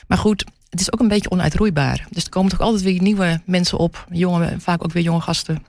Maar 0.07 0.19
goed, 0.19 0.45
het 0.73 0.81
is 0.81 0.93
ook 0.93 1.01
een 1.01 1.09
beetje 1.09 1.31
onuitroeibaar. 1.31 2.07
Dus 2.11 2.25
er 2.25 2.31
komen 2.31 2.51
toch 2.51 2.61
altijd 2.61 2.83
weer 2.83 3.03
nieuwe 3.03 3.41
mensen 3.47 3.79
op, 3.79 4.07
jonge, 4.11 4.55
vaak 4.59 4.85
ook 4.85 4.93
weer 4.93 5.03
jonge 5.03 5.21
gasten, 5.21 5.63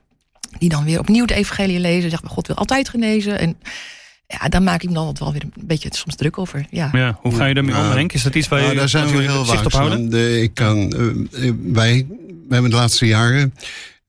die 0.60 0.70
dan 0.70 0.84
weer 0.84 1.00
opnieuw 1.00 1.26
de 1.26 1.34
evangelie 1.34 1.80
lezen. 1.80 2.10
Zeggen, 2.10 2.30
God 2.30 2.48
wil 2.48 2.56
altijd 2.56 2.90
genezen. 2.90 3.40
En 3.40 3.56
ja, 4.28 4.48
daar 4.50 4.62
maak 4.62 4.82
ik 4.84 4.88
me 4.88 4.94
dan 4.96 5.06
altijd 5.06 5.20
wel 5.24 5.32
weer 5.32 5.44
een 5.44 5.68
beetje 5.68 5.90
soms 5.92 6.16
druk 6.16 6.38
over. 6.38 6.66
Ja. 6.70 6.90
Ja, 6.94 7.18
hoe 7.22 7.36
ga 7.36 7.46
je 7.46 7.54
daarmee 7.54 7.76
om, 7.76 7.82
Henk? 7.82 8.14
Is 8.14 8.24
dat 8.24 8.36
iets 8.36 8.48
waar 8.48 8.62
je 8.62 8.76
daar 8.76 8.90
zijn 8.90 9.08
we 9.08 9.22
heel 9.22 9.46
zicht 9.46 9.66
op 9.66 9.72
houden? 9.72 10.10
De, 10.10 10.42
ik 10.42 10.54
kan, 10.54 10.94
eh, 10.94 11.48
eh, 11.48 11.54
wij, 11.64 12.06
we 12.48 12.54
hebben 12.54 12.72
de 12.72 12.78
laatste 12.78 13.06
jaren. 13.06 13.54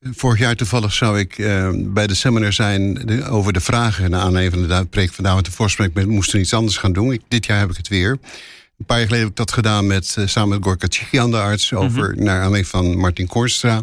Vorig 0.01 0.39
jaar 0.39 0.55
toevallig 0.55 0.93
zou 0.93 1.19
ik 1.19 1.39
eh, 1.39 1.69
bij 1.75 2.07
de 2.07 2.15
seminar 2.15 2.53
zijn 2.53 2.95
de- 2.95 3.25
over 3.25 3.53
de 3.53 3.61
vragen. 3.61 4.11
Naar 4.11 4.21
aanleiding 4.21 4.69
van 4.69 4.79
de 4.79 4.85
preek 4.87 5.13
van 5.13 5.25
David 5.25 5.45
de 5.45 5.51
Voorspreek. 5.51 5.95
We 5.95 6.07
moesten 6.07 6.41
iets 6.41 6.55
anders 6.55 6.77
gaan 6.77 6.93
doen. 6.93 7.13
Ik, 7.13 7.21
dit 7.29 7.47
jaar 7.47 7.59
heb 7.59 7.71
ik 7.71 7.77
het 7.77 7.89
weer. 7.89 8.19
Een 8.78 8.85
paar 8.85 8.99
jaar 8.99 9.07
geleden 9.07 9.26
heb 9.26 9.38
ik 9.38 9.47
dat 9.47 9.52
gedaan 9.52 9.87
met, 9.87 10.14
eh, 10.19 10.26
samen 10.26 10.49
met 10.49 10.64
Gorka 10.64 10.87
Tchikian, 10.87 11.31
de 11.31 11.40
arts. 11.40 11.73
Over, 11.73 12.16
Naar 12.16 12.37
aanleiding 12.43 12.66
van 12.66 12.97
Martin 12.97 13.26
Koornstra. 13.26 13.83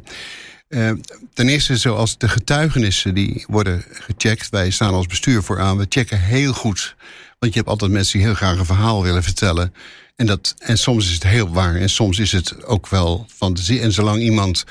Eh, 0.68 0.92
ten 1.34 1.50
eerste, 1.50 1.78
zoals 1.78 2.18
de 2.18 2.28
getuigenissen 2.28 3.14
die 3.14 3.46
worden 3.48 3.84
gecheckt. 3.90 4.50
Wij 4.50 4.70
staan 4.70 4.94
als 4.94 5.08
bestuur 5.08 5.44
voor 5.44 5.60
aan. 5.60 5.78
We 5.78 5.86
checken 5.90 6.20
heel 6.20 6.54
goed. 6.54 6.96
Want 7.40 7.54
je 7.54 7.60
hebt 7.60 7.72
altijd 7.72 7.92
mensen 7.92 8.18
die 8.18 8.28
heel 8.28 8.36
graag 8.36 8.58
een 8.58 8.66
verhaal 8.66 9.04
willen 9.04 9.24
vertellen. 9.24 9.74
En, 10.16 10.26
dat, 10.26 10.56
en 10.58 10.78
soms 10.78 11.08
is 11.08 11.14
het 11.14 11.24
heel 11.24 11.50
waar. 11.50 11.76
En 11.76 11.90
soms 11.90 12.20
is 12.20 12.32
het 12.32 12.64
ook 12.66 12.88
wel 12.88 13.26
fantasie. 13.36 13.80
En 13.80 13.92
zolang 13.92 14.22
iemand 14.22 14.66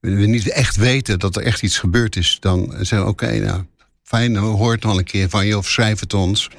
we 0.00 0.10
niet 0.10 0.48
echt 0.48 0.76
weten 0.76 1.18
dat 1.18 1.36
er 1.36 1.42
echt 1.42 1.62
iets 1.62 1.78
gebeurd 1.78 2.16
is, 2.16 2.36
dan 2.40 2.74
zeggen 2.76 3.02
we: 3.02 3.06
oké, 3.06 3.38
nou 3.38 3.64
fijn, 4.02 4.32
we 4.32 4.38
horen 4.38 4.74
het 4.74 4.84
al 4.84 4.98
een 4.98 5.04
keer 5.04 5.28
van 5.28 5.46
je 5.46 5.56
of 5.56 5.68
schrijf 5.68 6.00
het 6.00 6.14
ons. 6.14 6.50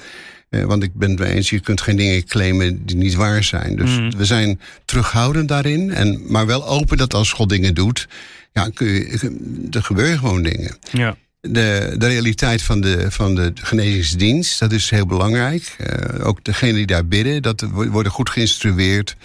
Eh, 0.49 0.63
want 0.63 0.83
ik 0.83 0.93
ben 0.93 1.09
het 1.09 1.19
mee 1.19 1.33
eens, 1.33 1.49
je 1.49 1.59
kunt 1.59 1.81
geen 1.81 1.95
dingen 1.95 2.25
claimen 2.25 2.85
die 2.85 2.95
niet 2.95 3.13
waar 3.15 3.43
zijn. 3.43 3.75
Dus 3.75 3.89
Mhm. 3.97 4.17
we 4.17 4.25
zijn 4.25 4.59
terughoudend 4.85 5.47
daarin, 5.47 5.91
en, 5.93 6.21
maar 6.27 6.45
wel 6.45 6.67
open 6.67 6.97
dat 6.97 7.13
als 7.13 7.31
God 7.31 7.49
dingen 7.49 7.73
doet, 7.73 8.07
ja, 8.53 8.69
kun 8.73 8.87
je, 8.87 9.37
er 9.71 9.83
gebeuren 9.83 10.17
gewoon 10.17 10.43
dingen. 10.43 10.77
Ja. 10.91 11.15
De, 11.41 11.95
de 11.97 12.07
realiteit 12.07 12.61
van 12.61 12.81
de, 12.81 13.05
van 13.11 13.35
de 13.35 13.51
genezingsdienst, 13.53 14.59
dat 14.59 14.71
is 14.71 14.89
heel 14.89 15.05
belangrijk. 15.05 15.75
Eh, 15.77 16.27
ook 16.27 16.43
degenen 16.43 16.75
die 16.75 16.85
daar 16.85 17.05
bidden, 17.05 17.41
dat 17.41 17.61
wo- 17.71 17.87
worden 17.87 18.11
goed 18.11 18.29
geïnstrueerd. 18.29 19.15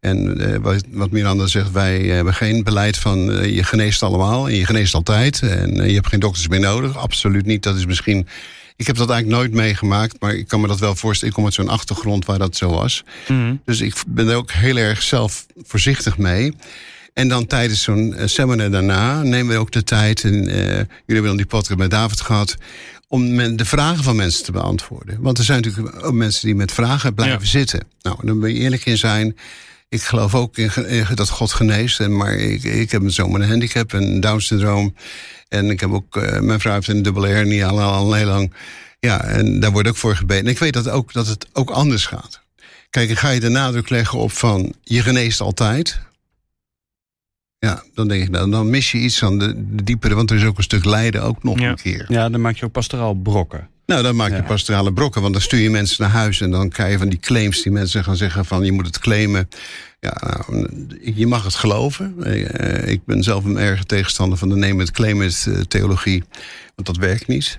En 0.00 0.40
eh, 0.52 0.58
wat, 0.58 0.84
wat 0.90 1.10
Miranda 1.10 1.46
zegt, 1.46 1.70
wij 1.72 1.98
hebben 2.00 2.34
geen 2.34 2.64
beleid 2.64 2.96
van 2.96 3.18
je 3.54 3.62
geneest 3.64 4.02
allemaal 4.02 4.48
en 4.48 4.54
je 4.54 4.64
geneest 4.66 4.94
altijd. 4.94 5.40
En 5.42 5.74
je 5.88 5.94
hebt 5.94 6.06
geen 6.06 6.20
dokters 6.20 6.48
meer 6.48 6.60
nodig. 6.60 6.96
Absoluut 6.96 7.46
niet. 7.46 7.62
Dat 7.62 7.76
is 7.76 7.86
misschien. 7.86 8.26
Ik 8.78 8.86
heb 8.86 8.96
dat 8.96 9.10
eigenlijk 9.10 9.40
nooit 9.40 9.54
meegemaakt, 9.54 10.16
maar 10.20 10.34
ik 10.34 10.48
kan 10.48 10.60
me 10.60 10.66
dat 10.66 10.78
wel 10.78 10.94
voorstellen. 10.94 11.28
Ik 11.28 11.34
kom 11.34 11.44
uit 11.44 11.54
zo'n 11.54 11.68
achtergrond 11.68 12.24
waar 12.24 12.38
dat 12.38 12.56
zo 12.56 12.70
was. 12.70 13.04
Mhm. 13.28 13.54
Dus 13.64 13.80
ik 13.80 13.94
ben 14.06 14.28
er 14.28 14.36
ook 14.36 14.50
heel 14.50 14.76
erg 14.76 15.02
zelf 15.02 15.46
voorzichtig 15.62 16.18
mee. 16.18 16.54
En 17.14 17.28
dan 17.28 17.46
tijdens 17.46 17.82
zo'n 17.82 18.14
eh, 18.14 18.26
seminar 18.26 18.70
daarna 18.70 19.22
nemen 19.22 19.54
we 19.54 19.60
ook 19.60 19.72
de 19.72 19.84
tijd. 19.84 20.24
En 20.24 20.32
eh, 20.48 20.56
jullie 20.66 20.86
hebben 21.06 21.24
dan 21.24 21.36
die 21.36 21.46
podcast 21.46 21.78
met 21.78 21.90
David 21.90 22.20
gehad. 22.20 22.56
Om 23.08 23.34
men, 23.34 23.56
de 23.56 23.64
vragen 23.64 24.04
van 24.04 24.16
mensen 24.16 24.44
te 24.44 24.52
beantwoorden. 24.52 25.20
Want 25.20 25.38
er 25.38 25.44
zijn 25.44 25.62
natuurlijk 25.62 26.04
ook 26.04 26.12
mensen 26.12 26.46
die 26.46 26.54
met 26.54 26.72
vragen 26.72 27.14
blijven 27.14 27.40
Ja. 27.40 27.46
zitten. 27.46 27.80
Nou, 28.02 28.16
daar 28.22 28.36
ben 28.36 28.54
je 28.54 28.58
eerlijk 28.60 28.86
in 28.86 28.98
zijn. 28.98 29.36
Ik 29.88 30.02
geloof 30.02 30.34
ook 30.34 30.56
in, 30.56 30.70
dat 31.14 31.28
God 31.28 31.52
geneest. 31.52 32.00
En, 32.00 32.16
maar 32.16 32.34
ik, 32.34 32.62
ik 32.62 32.90
heb 32.90 33.02
zomaar 33.06 33.40
een 33.40 33.48
handicap, 33.48 33.92
een 33.92 34.20
Down-syndroom. 34.20 34.94
En 35.48 35.70
ik 35.70 35.80
heb 35.80 35.90
ook, 35.90 36.16
eh, 36.16 36.40
mijn 36.40 36.60
vrouw 36.60 36.74
heeft 36.74 36.88
een 36.88 37.02
dubbele 37.02 37.28
hernia 37.28 37.68
al, 37.68 37.80
al 37.80 38.12
heel 38.12 38.26
lang. 38.26 38.52
Ja, 39.00 39.24
en 39.24 39.60
daar 39.60 39.70
wordt 39.72 39.88
ook 39.88 39.96
voor 39.96 40.16
gebeden. 40.16 40.44
En 40.44 40.50
ik 40.50 40.58
weet 40.58 40.72
dat, 40.72 40.88
ook, 40.88 41.12
dat 41.12 41.26
het 41.26 41.46
ook 41.52 41.70
anders 41.70 42.06
gaat. 42.06 42.40
Kijk, 42.90 43.10
ga 43.18 43.30
je 43.30 43.40
de 43.40 43.48
nadruk 43.48 43.88
leggen 43.88 44.18
op 44.18 44.32
van 44.32 44.74
je 44.82 45.02
geneest 45.02 45.40
altijd. 45.40 46.00
Ja, 47.58 47.82
dan 47.94 48.08
denk 48.08 48.22
ik, 48.22 48.30
nou, 48.30 48.50
dan 48.50 48.70
mis 48.70 48.92
je 48.92 48.98
iets 48.98 49.22
aan 49.24 49.38
de, 49.38 49.74
de 49.74 49.82
diepere, 49.82 50.14
want 50.14 50.30
er 50.30 50.36
is 50.36 50.44
ook 50.44 50.56
een 50.56 50.62
stuk 50.62 50.84
lijden 50.84 51.22
ook 51.22 51.42
nog 51.42 51.58
Ja. 51.60 51.68
een 51.68 51.76
keer. 51.76 52.04
Ja, 52.08 52.28
dan 52.28 52.40
maak 52.40 52.56
je 52.56 52.64
ook 52.64 52.72
pastoraal 52.72 53.14
brokken. 53.14 53.68
Nou, 53.88 54.02
dan 54.02 54.16
maak 54.16 54.30
je 54.30 54.34
Ja. 54.36 54.42
pastorale 54.42 54.92
brokken, 54.92 55.20
want 55.20 55.32
dan 55.32 55.42
stuur 55.42 55.60
je 55.60 55.70
mensen 55.70 56.02
naar 56.02 56.10
huis 56.12 56.40
en 56.40 56.50
dan 56.50 56.68
krijg 56.68 56.92
je 56.92 56.98
van 56.98 57.08
die 57.08 57.18
claims 57.18 57.62
die 57.62 57.72
mensen 57.72 58.04
gaan 58.04 58.16
zeggen 58.16 58.44
van 58.44 58.64
je 58.64 58.72
moet 58.72 58.86
het 58.86 58.98
claimen. 58.98 59.48
Ja, 60.00 60.16
nou, 60.20 60.68
je 61.14 61.26
mag 61.26 61.44
het 61.44 61.54
geloven. 61.54 62.14
Eh, 62.24 62.92
Ik 62.92 63.04
ben 63.04 63.22
zelf 63.22 63.44
een 63.44 63.58
erge 63.58 63.84
tegenstander 63.84 64.38
van 64.38 64.48
de 64.48 64.56
neem 64.56 64.78
het 64.78 64.90
claim 64.90 65.20
het 65.20 65.46
eh, 65.48 65.60
theologie, 65.60 66.24
want 66.74 66.86
dat 66.86 66.96
werkt 66.96 67.26
niet. 67.26 67.56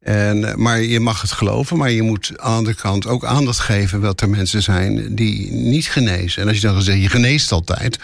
En, 0.00 0.44
eh, 0.44 0.54
maar 0.54 0.80
je 0.82 1.00
mag 1.00 1.20
het 1.20 1.32
geloven, 1.32 1.76
maar 1.76 1.90
je 1.90 2.02
moet 2.02 2.28
aan 2.28 2.34
de 2.36 2.42
andere 2.42 2.76
kant 2.76 3.06
ook 3.06 3.24
aandacht 3.24 3.58
geven 3.58 4.00
dat 4.00 4.20
er 4.20 4.28
mensen 4.28 4.62
zijn 4.62 5.14
die 5.14 5.52
niet 5.52 5.86
genezen. 5.86 6.42
En 6.42 6.48
als 6.48 6.56
je 6.60 6.66
dan 6.66 6.82
zegt, 6.82 7.02
je 7.02 7.08
geneest 7.08 7.52
altijd, 7.52 7.98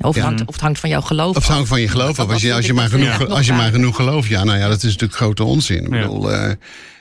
Of, 0.00 0.16
Ja. 0.16 0.22
hangt, 0.22 0.40
of 0.40 0.54
het 0.54 0.60
hangt 0.62 0.78
van 0.78 0.88
jouw 0.88 1.00
geloof 1.00 1.36
of 1.36 1.42
het 1.42 1.52
hangt 1.52 1.68
van 1.68 1.80
je 1.80 1.88
geloof 1.88 2.18
af. 2.18 2.28
Als 2.28 2.42
je, 2.42 2.54
als 2.54 2.66
je, 2.66 2.72
maar, 2.74 2.88
genoeg, 2.88 3.18
ja, 3.18 3.24
als 3.24 3.46
je 3.46 3.52
maar 3.52 3.70
genoeg 3.70 3.96
gelooft, 3.96 4.28
ja, 4.28 4.44
nou 4.44 4.58
ja, 4.58 4.68
dat 4.68 4.76
is 4.76 4.82
natuurlijk 4.82 5.14
grote 5.14 5.44
onzin. 5.44 5.82
Ik 5.84 5.90
bedoel, 5.90 6.32
eh, 6.32 6.50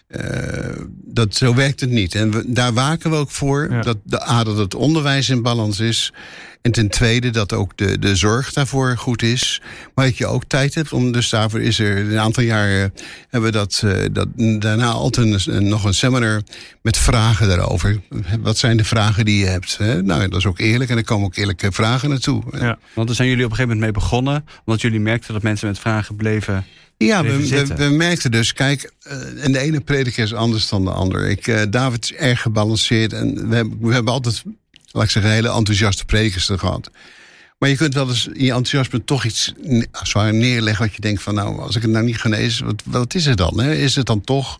eh, 0.08 0.76
dat, 1.06 1.36
zo 1.36 1.54
werkt 1.54 1.80
het 1.80 1.90
niet. 1.90 2.16
En 2.16 2.32
we, 2.32 2.44
daar 2.48 2.74
waken 2.74 3.10
we 3.12 3.16
ook 3.16 3.32
voor. 3.32 3.68
Ja. 3.72 3.82
Dat, 3.82 3.98
de, 4.04 4.30
A, 4.30 4.44
dat 4.44 4.58
het 4.58 4.76
onderwijs 4.76 5.30
in 5.30 5.42
balans 5.42 5.80
is. 5.80 6.14
En 6.62 6.72
ten 6.72 6.90
tweede 6.90 7.30
dat 7.30 7.54
ook 7.54 7.78
de, 7.78 8.00
de 8.00 8.16
zorg 8.16 8.54
daarvoor 8.54 8.98
goed 8.98 9.22
is. 9.22 9.62
Maar 9.96 10.06
dat 10.06 10.18
je 10.18 10.28
ook 10.28 10.44
tijd 10.48 10.76
hebt 10.76 10.94
om. 10.94 11.12
Dus 11.12 11.30
daarvoor 11.30 11.62
is 11.62 11.80
er 11.80 11.98
een 11.98 12.20
aantal 12.20 12.44
jaren. 12.44 12.94
hebben 13.30 13.52
we 13.52 13.58
dat, 13.58 13.82
eh, 13.86 14.06
dat 14.12 14.28
daarna 14.62 14.90
altijd 14.90 15.48
een, 15.48 15.68
nog 15.68 15.84
een 15.84 15.94
seminar. 15.94 16.42
met 16.82 16.98
vragen 16.98 17.48
daarover. 17.48 18.00
Wat 18.40 18.58
zijn 18.58 18.78
de 18.78 18.84
vragen 18.84 19.26
die 19.26 19.40
je 19.40 19.46
hebt? 19.46 19.78
Hè? 19.78 20.02
Nou, 20.02 20.28
dat 20.28 20.40
is 20.40 20.46
ook 20.46 20.60
eerlijk. 20.60 20.90
En 20.90 20.98
er 20.98 21.04
komen 21.04 21.26
ook 21.26 21.36
eerlijke 21.36 21.72
vragen 21.72 22.10
naartoe. 22.10 22.44
Ja. 22.52 22.78
Want 22.94 23.08
daar 23.08 23.16
zijn 23.16 23.30
jullie 23.30 23.46
op 23.46 23.52
een 23.52 23.56
gegeven 23.56 23.78
moment 23.78 23.80
mee 23.80 24.04
begonnen. 24.04 24.46
Omdat 24.66 24.82
jullie 24.82 25.00
merkten 25.00 25.34
dat 25.34 25.44
mensen 25.44 25.68
met 25.68 25.80
vragen 25.80 26.16
bleven. 26.16 26.66
Ja, 26.98 27.24
we, 27.24 27.66
we, 27.76 27.90
merkten 27.90 28.32
dus, 28.32 28.54
kijk, 28.54 28.92
eh, 29.02 29.44
en 29.44 29.52
de 29.52 29.60
ene 29.60 29.80
prediker 29.80 30.24
is 30.24 30.34
anders 30.34 30.70
dan 30.70 30.84
de 30.86 30.92
ander. 30.92 31.30
Ik, 31.30 31.48
eh, 31.48 31.62
David 31.70 32.04
is 32.04 32.14
erg 32.14 32.42
gebalanceerd 32.42 33.14
en 33.14 33.50
we 33.50 33.56
hebben, 33.56 33.78
we 33.82 33.94
hebben 33.94 34.14
altijd, 34.14 34.44
laat 34.92 35.04
ik 35.04 35.10
zeggen, 35.10 35.32
hele 35.32 35.52
enthousiaste 35.52 36.06
predikers 36.06 36.50
er 36.50 36.60
gehad. 36.60 36.90
Maar 37.58 37.70
je 37.70 37.76
kunt 37.76 37.94
wel 37.94 38.08
eens 38.10 38.28
in 38.28 38.44
je 38.44 38.52
enthousiasme 38.52 39.04
toch 39.04 39.24
iets 39.26 39.54
ne- 39.62 39.88
zwaar 40.04 40.34
neerleggen 40.34 40.86
wat 40.86 40.96
je 40.96 41.02
denkt 41.02 41.22
van, 41.22 41.34
nou, 41.36 41.60
als 41.60 41.76
ik 41.76 41.82
het 41.82 41.92
nou 41.92 42.06
niet 42.06 42.18
genees, 42.22 42.60
wat, 42.60 42.82
wat 42.86 43.14
is 43.14 43.26
het 43.26 43.38
dan? 43.38 43.60
Hè? 43.60 43.74
Is 43.76 43.96
het 43.96 44.06
dan 44.06 44.22
toch, 44.22 44.60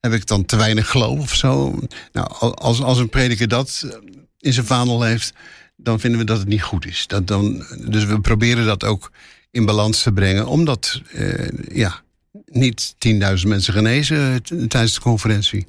heb 0.00 0.12
ik 0.12 0.26
dan 0.26 0.44
te 0.44 0.56
weinig 0.56 0.90
geloof 0.90 1.18
of 1.20 1.34
zo? 1.34 1.78
Nou, 2.12 2.28
al- 2.38 2.54
als, 2.56 2.82
als 2.82 2.98
een 2.98 3.08
prediker 3.08 3.48
dat 3.48 3.82
eh, 3.86 3.96
in 4.38 4.52
zijn 4.52 4.66
vaandel 4.66 5.02
heeft, 5.02 5.32
dan 5.76 6.00
vinden 6.00 6.20
we 6.20 6.26
dat 6.26 6.38
het 6.38 6.48
niet 6.48 6.62
goed 6.62 6.86
is. 6.86 7.06
Dat 7.06 7.26
dan, 7.26 7.66
dus 7.88 8.04
we 8.04 8.20
proberen 8.20 8.64
dat 8.64 8.84
ook 8.84 9.10
in 9.50 9.64
balans 9.64 10.02
te 10.02 10.12
brengen, 10.12 10.46
omdat 10.46 11.00
eh, 11.12 11.48
ja, 11.72 12.00
niet 12.46 12.94
10.000 13.08 13.12
mensen 13.46 13.72
genezen 13.72 14.32
eh, 14.32 14.66
tijdens 14.66 14.94
de 14.94 15.00
conferentie. 15.00 15.62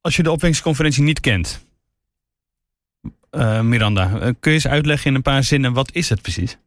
Als 0.00 0.16
je 0.16 0.22
de 0.22 0.30
opwekkingsconferentie 0.30 1.02
niet 1.02 1.20
kent, 1.20 1.64
Miranda, 3.62 4.04
eh, 4.04 4.20
kun 4.20 4.50
je 4.50 4.50
eens 4.50 4.66
uitleggen 4.66 5.10
in 5.10 5.14
een 5.14 5.22
paar 5.22 5.44
zinnen 5.44 5.72
wat 5.72 5.92
is 5.92 6.08
het 6.08 6.22
precies? 6.22 6.58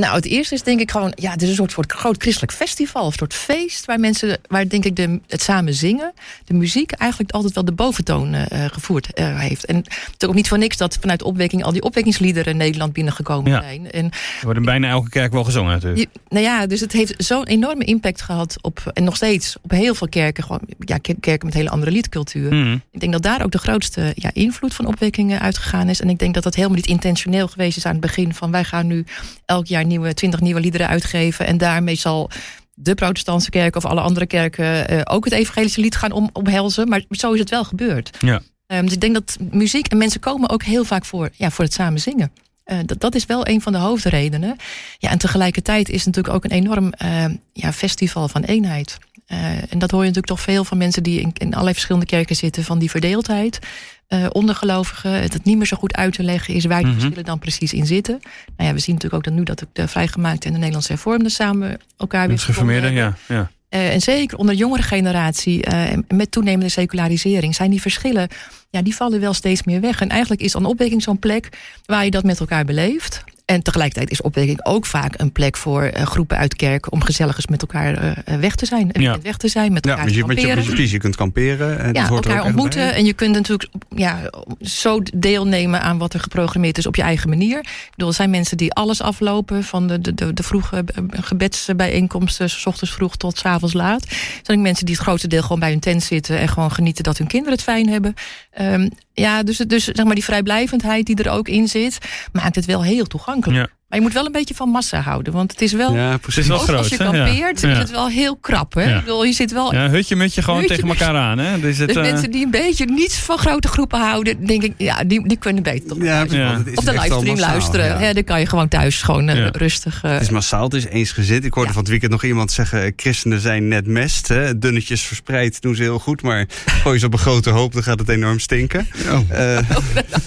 Nou, 0.00 0.14
het 0.14 0.24
eerste 0.24 0.54
is 0.54 0.62
denk 0.62 0.80
ik 0.80 0.90
gewoon, 0.90 1.12
ja, 1.14 1.30
het 1.30 1.42
is 1.42 1.48
een 1.48 1.54
soort, 1.54 1.70
soort 1.72 1.92
groot 1.92 2.16
christelijk 2.22 2.52
festival, 2.52 3.06
een 3.06 3.12
soort 3.12 3.34
feest 3.34 3.84
waar 3.84 4.00
mensen, 4.00 4.38
waar 4.48 4.68
denk 4.68 4.84
ik 4.84 4.96
de, 4.96 5.20
het 5.26 5.42
samen 5.42 5.74
zingen, 5.74 6.12
de 6.44 6.54
muziek 6.54 6.90
eigenlijk 6.92 7.32
altijd 7.32 7.54
wel 7.54 7.64
de 7.64 7.72
boventoon 7.72 8.34
eh, 8.34 8.64
eh, 8.64 8.72
gevoerd 8.72 9.12
eh, 9.12 9.38
heeft. 9.40 9.64
En 9.64 9.76
het 9.76 10.14
is 10.22 10.28
ook 10.28 10.34
niet 10.34 10.48
voor 10.48 10.58
niks 10.58 10.76
dat 10.76 10.96
vanuit 11.00 11.22
opwekking 11.22 11.64
al 11.64 11.72
die 11.72 11.82
opwekkingsliederen 11.82 12.52
in 12.52 12.58
Nederland 12.58 12.92
binnengekomen 12.92 13.50
Ja. 13.52 13.60
zijn. 13.60 13.90
En 13.90 14.04
Er 14.04 14.10
wordt 14.42 14.58
in 14.58 14.64
bijna 14.64 14.88
elke 14.88 15.08
kerk 15.08 15.32
wel 15.32 15.44
gezongen 15.44 15.72
natuurlijk. 15.72 16.00
je- 16.12 16.20
nou 16.28 16.44
ja, 16.44 16.66
dus 16.66 16.80
het 16.80 16.92
heeft 16.92 17.14
zo'n 17.16 17.46
enorme 17.46 17.84
impact 17.84 18.22
gehad 18.22 18.56
op, 18.60 18.90
en 18.94 19.04
nog 19.04 19.16
steeds 19.16 19.56
op 19.62 19.70
heel 19.70 19.94
veel 19.94 20.08
kerken, 20.08 20.44
gewoon, 20.44 20.60
ja, 20.78 20.98
ker- 20.98 21.20
kerken 21.20 21.46
met 21.46 21.54
hele 21.56 21.70
andere 21.70 21.90
liedcultuur. 21.90 22.54
Mhm. 22.54 22.76
Ik 22.90 23.00
denk 23.00 23.12
dat 23.12 23.22
daar 23.22 23.42
ook 23.44 23.50
de 23.52 23.58
grootste 23.58 24.12
ja, 24.14 24.30
invloed 24.32 24.74
van 24.74 24.86
opwekkingen 24.86 25.40
uitgegaan 25.40 25.88
is. 25.88 26.00
En 26.00 26.08
ik 26.08 26.18
denk 26.18 26.34
dat 26.34 26.42
dat 26.42 26.54
helemaal 26.54 26.76
niet 26.76 26.86
intentioneel 26.86 27.48
geweest 27.48 27.76
is 27.76 27.86
aan 27.86 27.92
het 27.92 28.00
begin. 28.00 28.34
Van 28.34 28.50
wij 28.50 28.64
gaan 28.64 28.86
nu 28.86 29.04
elk 29.44 29.66
jaar 29.66 29.84
nieuwe, 29.86 30.14
twintig 30.14 30.40
nieuwe 30.40 30.60
liederen 30.60 30.88
uitgeven. 30.88 31.46
En 31.46 31.58
daarmee 31.58 31.94
zal 31.94 32.30
de 32.74 32.94
protestantse 32.94 33.50
kerk 33.50 33.76
of 33.76 33.84
alle 33.84 34.00
andere 34.00 34.26
kerken 34.26 34.88
eh, 34.88 35.00
ook 35.04 35.24
het 35.24 35.34
evangelische 35.34 35.80
lied 35.80 35.96
gaan 35.96 36.12
om, 36.12 36.30
omhelzen. 36.32 36.88
Maar 36.88 37.04
zo 37.10 37.32
is 37.32 37.40
het 37.40 37.50
wel 37.50 37.64
gebeurd. 37.64 38.16
Ja. 38.20 38.42
Ehm, 38.66 38.84
dus 38.84 38.92
ik 38.92 39.00
denk 39.00 39.14
dat 39.14 39.36
muziek 39.50 39.86
en 39.86 39.98
mensen 39.98 40.20
komen 40.20 40.50
ook 40.50 40.62
heel 40.62 40.84
vaak 40.84 41.04
voor, 41.04 41.30
ja, 41.32 41.50
voor 41.50 41.64
het 41.64 41.74
samen 41.74 42.00
zingen. 42.00 42.32
Uh, 42.66 42.78
dat, 42.84 43.00
dat 43.00 43.14
is 43.14 43.26
wel 43.26 43.48
een 43.48 43.60
van 43.60 43.72
de 43.72 43.78
hoofdredenen. 43.78 44.56
Ja, 44.98 45.10
en 45.10 45.18
tegelijkertijd 45.18 45.88
is 45.88 46.04
het 46.04 46.06
natuurlijk 46.06 46.34
ook 46.34 46.44
een 46.44 46.58
enorm 46.58 46.92
uh, 47.02 47.24
ja, 47.52 47.72
festival 47.72 48.28
van 48.28 48.42
eenheid. 48.42 48.98
Uh, 49.28 49.72
en 49.72 49.78
dat 49.78 49.90
hoor 49.90 50.00
je 50.00 50.06
natuurlijk 50.06 50.26
toch 50.26 50.40
veel 50.40 50.64
van 50.64 50.78
mensen 50.78 51.02
die 51.02 51.20
in, 51.20 51.30
in 51.34 51.50
allerlei 51.50 51.72
verschillende 51.72 52.06
kerken 52.06 52.36
zitten, 52.36 52.64
van 52.64 52.78
die 52.78 52.90
verdeeldheid. 52.90 53.58
Uh, 54.08 54.26
ondergelovigen, 54.32 55.10
het, 55.12 55.44
niet 55.44 55.56
meer 55.56 55.66
zo 55.66 55.76
goed 55.76 55.94
uit 55.94 56.12
te 56.12 56.22
leggen 56.22 56.54
is 56.54 56.64
waar 56.64 56.78
die 56.82 56.86
Mhm. 56.86 57.00
verschillen 57.00 57.24
dan 57.24 57.38
precies 57.38 57.72
in 57.72 57.86
zitten. 57.86 58.20
Nou 58.56 58.68
ja, 58.68 58.74
we 58.74 58.80
zien 58.80 58.94
natuurlijk 58.94 59.14
ook 59.14 59.24
dat 59.24 59.32
nu 59.34 59.42
dat 59.42 59.66
de 59.72 59.88
vrijgemaakte 59.88 60.46
en 60.46 60.52
de 60.52 60.58
Nederlandse 60.58 60.92
hervormden 60.92 61.30
samen 61.30 61.80
elkaar 61.96 62.28
weer 62.28 62.92
ja. 62.92 63.16
ja. 63.28 63.50
Uh, 63.70 63.92
en 63.92 64.00
zeker 64.00 64.38
onder 64.38 64.54
de 64.54 64.60
jongere 64.60 64.82
generatie, 64.82 65.66
uh, 65.68 65.84
met 66.08 66.30
toenemende 66.30 66.68
secularisering, 66.68 67.54
zijn 67.54 67.70
die 67.70 67.80
verschillen, 67.80 68.28
ja, 68.70 68.82
die 68.82 68.94
vallen 68.94 69.20
wel 69.20 69.34
steeds 69.34 69.62
meer 69.62 69.80
weg. 69.80 70.00
En 70.00 70.08
eigenlijk 70.08 70.40
is 70.40 70.52
dan 70.52 70.64
opwekking 70.64 71.02
zo'n 71.02 71.18
plek 71.18 71.48
waar 71.86 72.04
je 72.04 72.10
dat 72.10 72.24
met 72.24 72.40
elkaar 72.40 72.64
beleeft. 72.64 73.24
En 73.46 73.62
tegelijkertijd 73.62 74.10
is 74.10 74.20
opwekking 74.22 74.64
ook 74.64 74.86
vaak 74.86 75.14
een 75.16 75.32
plek 75.32 75.56
voor 75.56 75.90
uh, 75.96 76.02
groepen 76.02 76.36
uit 76.36 76.56
kerken 76.56 76.92
om 76.92 77.02
gezellig 77.02 77.36
eens 77.36 77.46
met 77.46 77.60
elkaar 77.60 78.04
uh, 78.04 78.38
weg 78.38 78.54
te 78.54 78.66
zijn. 78.66 78.92
En 78.92 79.02
Ja. 79.02 79.18
weg 79.22 79.36
te 79.36 79.48
zijn, 79.48 79.72
met 79.72 79.84
Ja, 79.84 79.90
elkaar 79.90 80.10
je, 80.10 80.24
met 80.26 80.40
je, 80.40 80.46
met 80.46 80.64
je 80.64 80.70
precies, 80.70 80.90
je 80.90 80.98
kunt 80.98 81.16
kamperen. 81.16 81.78
En 81.78 81.86
Ja, 81.86 81.92
dat 81.92 82.08
hoort 82.08 82.26
elkaar 82.26 82.40
ook 82.40 82.46
ontmoeten. 82.46 82.80
bij. 82.80 82.92
En 82.92 83.04
je 83.04 83.12
kunt 83.12 83.34
natuurlijk 83.34 83.70
ja, 83.88 84.30
zo 84.60 85.00
deelnemen 85.14 85.80
aan 85.82 85.98
wat 85.98 86.14
er 86.14 86.20
geprogrammeerd 86.20 86.78
is 86.78 86.86
op 86.86 86.96
je 86.96 87.02
eigen 87.02 87.28
manier. 87.28 87.58
Ik 87.58 87.90
bedoel, 87.90 88.08
er 88.08 88.14
zijn 88.14 88.30
mensen 88.30 88.56
die 88.56 88.72
alles 88.72 89.02
aflopen. 89.02 89.64
Van 89.64 89.86
de, 89.86 90.00
de, 90.00 90.14
de, 90.14 90.32
de 90.32 90.42
vroege 90.42 90.84
eh, 90.94 91.02
gebedsbijeenkomsten, 91.10 92.50
s 92.50 92.66
ochtends 92.66 92.94
vroeg 92.94 93.16
tot 93.16 93.38
s 93.38 93.44
avonds 93.44 93.74
laat. 93.74 94.02
Er 94.02 94.40
zijn 94.42 94.58
ook 94.58 94.64
mensen 94.64 94.86
die 94.86 94.94
het 94.94 95.04
grootste 95.04 95.28
deel 95.28 95.42
gewoon 95.42 95.60
bij 95.60 95.70
hun 95.70 95.80
tent 95.80 96.02
zitten. 96.02 96.38
En 96.38 96.48
gewoon 96.48 96.72
genieten 96.72 97.04
dat 97.04 97.18
hun 97.18 97.26
kinderen 97.26 97.54
het 97.54 97.62
fijn 97.62 97.88
hebben. 97.88 98.14
Um, 98.60 98.88
ja, 99.12 99.42
dus, 99.42 99.56
dus 99.56 99.84
zeg 99.84 100.04
maar 100.04 100.14
die 100.14 100.24
vrijblijvendheid 100.24 101.06
die 101.06 101.16
er 101.16 101.30
ook 101.30 101.48
in 101.48 101.68
zit, 101.68 101.98
maakt 102.32 102.54
het 102.54 102.64
wel 102.64 102.82
heel 102.82 103.06
toegankelijk. 103.06 103.34
Ja. 103.46 103.68
Maar 103.88 103.98
je 103.98 104.04
moet 104.04 104.14
wel 104.14 104.26
een 104.26 104.32
beetje 104.32 104.54
van 104.54 104.68
massa 104.68 105.00
houden. 105.00 105.32
Want 105.32 105.50
het 105.50 105.60
is 105.62 105.72
wel, 105.72 105.94
Ja, 105.94 106.10
Het 106.10 106.20
precies. 106.20 106.42
is 106.42 106.48
wel 106.48 106.58
groot, 106.58 106.76
als 106.78 106.88
je 106.88 106.96
kampeert, 106.96 107.60
Ja. 107.60 107.70
is 107.70 107.78
het 107.78 107.90
wel 107.90 108.08
heel 108.08 108.36
krap. 108.36 108.74
Hè? 108.74 108.82
Ja. 108.82 108.96
Ik 108.98 109.04
bedoel, 109.04 109.24
je 109.24 109.32
zit 109.32 109.52
wel 109.52 109.74
Ja, 109.74 109.88
hutje 109.90 110.16
mutje 110.16 110.42
gewoon 110.42 110.60
Hutje 110.60 110.74
tegen 110.74 110.88
elkaar 110.90 111.14
aan, 111.16 111.38
hè? 111.38 111.60
Dus 111.60 111.78
het, 111.78 111.86
dus 111.88 111.96
eh, 111.96 112.02
mensen 112.02 112.30
die 112.30 112.44
een 112.44 112.50
beetje 112.50 112.84
niet 112.84 113.14
van 113.14 113.38
grote 113.38 113.68
groepen 113.68 113.98
houden, 114.00 114.46
denk 114.46 114.62
ik, 114.62 114.72
ja, 114.78 115.04
die, 115.04 115.28
die 115.28 115.36
kunnen 115.36 115.62
beter 115.62 115.88
toch 115.88 115.98
Ja, 116.02 116.18
het 116.18 116.30
Of 116.74 116.84
de 116.84 116.90
echt 116.92 117.10
al 117.10 117.20
livestream 117.22 117.38
luisteren. 117.38 117.86
ja. 117.86 118.00
Ja. 118.00 118.12
dan 118.12 118.24
kan 118.24 118.40
je 118.40 118.46
gewoon 118.46 118.68
thuis 118.68 119.02
gewoon 119.02 119.28
eh, 119.28 119.36
Ja. 119.36 119.48
rustig. 119.52 120.00
eh, 120.04 120.12
Het 120.12 120.22
is 120.22 120.30
massaal, 120.30 120.64
het 120.64 120.74
is 120.74 120.86
eensgezind. 120.86 121.44
Ik 121.44 121.52
hoorde 121.52 121.68
Ja. 121.68 121.74
van 121.74 121.82
het 121.82 121.90
weekend 121.90 122.10
nog 122.12 122.24
iemand 122.24 122.52
zeggen... 122.52 122.92
christenen 122.96 123.40
zijn 123.40 123.68
net 123.68 123.86
mest. 123.86 124.28
Hè? 124.28 124.58
Dunnetjes 124.58 125.02
verspreid 125.02 125.60
doen 125.60 125.74
ze 125.74 125.82
heel 125.82 125.98
goed. 125.98 126.22
Maar 126.22 126.46
gooi 126.82 126.98
ze 126.98 127.06
op 127.06 127.12
een 127.12 127.18
grote 127.18 127.50
hoop, 127.50 127.72
dan 127.72 127.82
gaat 127.82 127.98
het 127.98 128.08
enorm 128.08 128.38
stinken. 128.38 128.86
Oh, 129.10 129.20
Eh, 129.28 129.58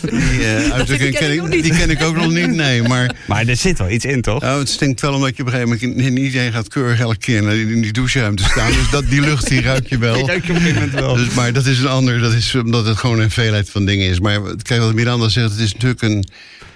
die 0.01 0.45
eh, 0.45 0.69
uitdrukking 0.71 1.15
ken 1.17 1.31
ik 1.31 1.73
ken 1.73 1.97
ken 1.97 2.07
ook 2.07 2.15
nog 2.15 2.31
niet. 2.31 2.47
Nee, 2.55 2.81
maar 2.81 3.15
maar 3.27 3.47
er 3.49 3.55
zit 3.55 3.77
wel 3.77 3.89
iets 3.89 4.05
in, 4.05 4.21
toch? 4.21 4.41
nou, 4.41 4.59
het 4.59 4.69
stinkt 4.69 5.01
wel 5.01 5.13
omdat 5.13 5.35
je 5.35 5.41
op 5.41 5.47
een 5.47 5.53
gegeven 5.53 5.89
moment... 5.93 6.13
niet 6.13 6.23
iedereen 6.23 6.51
gaat 6.51 6.67
keurig 6.67 6.99
elke 6.99 7.17
keer 7.17 7.43
naar 7.43 7.53
die, 7.53 7.67
in 7.67 7.81
die 7.81 7.91
doucheruimte 7.91 8.43
staan. 8.43 8.71
Dus 8.71 8.89
dat, 8.89 9.09
die 9.09 9.21
lucht 9.21 9.47
die 9.47 9.61
ruik 9.61 9.87
je 9.87 9.97
wel. 9.97 10.17
Ik 10.19 10.27
ruik 10.27 10.45
je 10.45 10.51
op 10.51 10.57
een 10.57 10.61
gegeven 10.61 10.81
moment 10.81 10.99
wel. 10.99 11.15
Dus, 11.15 11.33
maar 11.33 11.53
dat 11.53 11.65
is 11.65 11.79
een 11.79 11.87
ander, 11.87 12.19
dat 12.19 12.33
is 12.33 12.55
omdat 12.55 12.85
het 12.85 12.97
gewoon 12.97 13.19
een 13.19 13.31
veelheid 13.31 13.69
van 13.69 13.85
dingen 13.85 14.07
is. 14.07 14.19
Maar 14.19 14.41
kijk 14.61 14.81
wat 14.81 14.93
Miranda 14.93 15.29
zegt, 15.29 15.51
het 15.51 15.59
is 15.59 15.73
natuurlijk 15.73 16.01
een, 16.01 16.25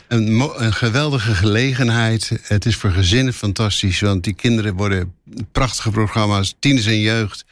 een, 0.08 0.51
een 0.56 0.74
geweldige 0.74 1.36
gelegenheid. 1.36 2.32
Het 2.42 2.65
is 2.65 2.75
voor 2.75 2.92
gezinnen 2.92 3.34
fantastisch, 3.34 4.00
want 4.00 4.24
die 4.24 4.34
kinderen 4.34 4.74
worden 4.74 5.13
prachtige 5.51 5.92
programma's, 5.92 6.56
tieners 6.60 6.86
en 6.86 7.00
jeugd. 7.00 7.46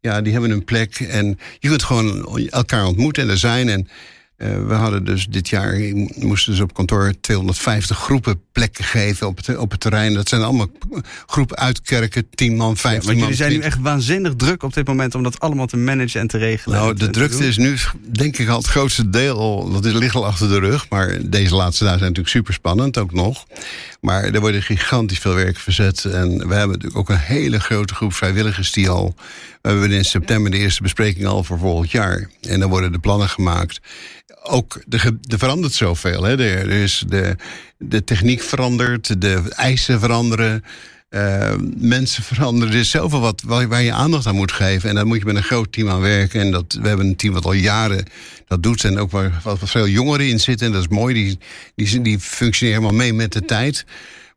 Ja, 0.00 0.20
die 0.20 0.32
hebben 0.32 0.50
een 0.50 0.64
plek 0.64 1.00
en 1.00 1.38
je 1.58 1.68
kunt 1.68 1.82
gewoon 1.82 2.38
elkaar 2.48 2.86
ontmoeten 2.86 3.22
en 3.22 3.28
er 3.28 3.38
zijn. 3.38 3.68
En 3.68 3.88
eh, 4.40 4.66
we 4.66 4.74
hadden 4.74 5.04
dus 5.04 5.26
dit 5.26 5.48
jaar, 5.48 5.78
moesten 6.16 6.52
dus 6.52 6.60
op 6.60 6.74
kantoor 6.74 7.12
250 7.20 7.98
groepen 7.98 8.40
plekken 8.52 8.84
geven 8.84 9.26
op 9.26 9.36
het, 9.36 9.56
op 9.56 9.70
het 9.70 9.80
terrein. 9.80 10.14
Dat 10.14 10.28
zijn 10.28 10.42
allemaal 10.42 10.66
groepen 11.26 11.56
uit 11.56 11.82
kerken, 11.82 12.26
10 12.30 12.56
man, 12.56 12.76
15 12.76 12.92
Want 12.92 13.06
man. 13.06 13.16
jullie 13.16 13.34
zijn 13.34 13.50
nu 13.50 13.58
20. 13.58 13.78
echt 13.78 13.90
waanzinnig 13.90 14.34
druk 14.36 14.62
op 14.62 14.74
dit 14.74 14.86
moment... 14.86 15.14
om 15.14 15.22
dat 15.22 15.40
allemaal 15.40 15.66
te 15.66 15.76
managen 15.76 16.20
en 16.20 16.26
te 16.26 16.38
regelen. 16.38 16.78
Nou, 16.78 16.94
de 16.94 17.04
te 17.04 17.10
drukte 17.10 17.46
is 17.46 17.56
nu, 17.56 17.76
denk 18.12 18.38
ik, 18.38 18.48
al 18.48 18.56
het 18.56 18.66
grootste 18.66 19.10
deel. 19.10 19.70
Dat 19.70 19.84
is, 19.84 19.92
ligt 19.92 20.14
al 20.14 20.26
achter 20.26 20.48
de 20.48 20.58
rug. 20.58 20.88
Maar 20.88 21.18
deze 21.22 21.54
laatste 21.54 21.84
dagen 21.84 21.98
zijn 21.98 22.10
natuurlijk 22.10 22.36
super 22.36 22.54
spannend, 22.54 22.98
ook 22.98 23.12
nog. 23.12 23.46
Maar 24.00 24.24
er 24.24 24.40
wordt 24.40 24.64
gigantisch 24.64 25.18
veel 25.18 25.34
werk 25.34 25.56
verzet. 25.56 26.04
En 26.04 26.48
we 26.48 26.54
hebben 26.54 26.68
natuurlijk 26.68 26.96
ook 26.96 27.08
een 27.08 27.18
hele 27.18 27.60
grote 27.60 27.94
groep 27.94 28.12
vrijwilligers 28.12 28.72
die 28.72 28.88
al. 28.88 29.14
We 29.62 29.68
hebben 29.68 29.90
in 29.90 30.04
september 30.04 30.50
de 30.50 30.58
eerste 30.58 30.82
bespreking 30.82 31.26
al 31.26 31.44
voor 31.44 31.58
volgend 31.58 31.90
jaar. 31.90 32.30
En 32.40 32.60
dan 32.60 32.70
worden 32.70 32.92
de 32.92 32.98
plannen 32.98 33.28
gemaakt. 33.28 33.80
Ook, 34.42 34.82
er, 34.88 35.16
er 35.28 35.38
verandert 35.38 35.72
zoveel. 35.72 36.22
Hè. 36.22 36.38
Er 36.38 36.70
is 36.70 37.04
de, 37.08 37.36
de 37.78 38.04
techniek 38.04 38.42
verandert, 38.42 39.20
de 39.20 39.42
eisen 39.56 40.00
veranderen. 40.00 40.64
Eh, 41.10 41.54
mensen 41.76 42.22
veranderen. 42.22 42.74
Er 42.74 42.80
is 42.80 42.90
zoveel 42.90 43.20
wat, 43.20 43.42
waar, 43.42 43.82
je 43.82 43.92
aandacht 43.92 44.26
aan 44.26 44.34
moet 44.34 44.52
geven. 44.52 44.88
En 44.88 44.94
daar 44.94 45.06
moet 45.06 45.18
je 45.18 45.24
met 45.24 45.36
een 45.36 45.42
groot 45.42 45.72
team 45.72 45.88
aan 45.88 46.00
werken. 46.00 46.40
En 46.40 46.50
dat, 46.50 46.78
we 46.82 46.88
hebben 46.88 47.06
een 47.06 47.16
team 47.16 47.34
wat 47.34 47.44
al 47.44 47.52
jaren 47.52 48.04
dat 48.46 48.62
doet. 48.62 48.84
En 48.84 48.98
ook 48.98 49.10
waar 49.10 49.40
wat 49.42 49.58
veel 49.62 49.88
jongeren 49.88 50.28
in 50.28 50.40
zitten. 50.40 50.66
En 50.66 50.72
dat 50.72 50.82
is 50.82 50.88
mooi. 50.88 51.14
Die, 51.14 51.38
die, 51.74 52.00
die 52.00 52.18
functioneren 52.18 52.80
helemaal 52.80 53.04
mee 53.04 53.12
met 53.12 53.32
de 53.32 53.44
tijd. 53.44 53.84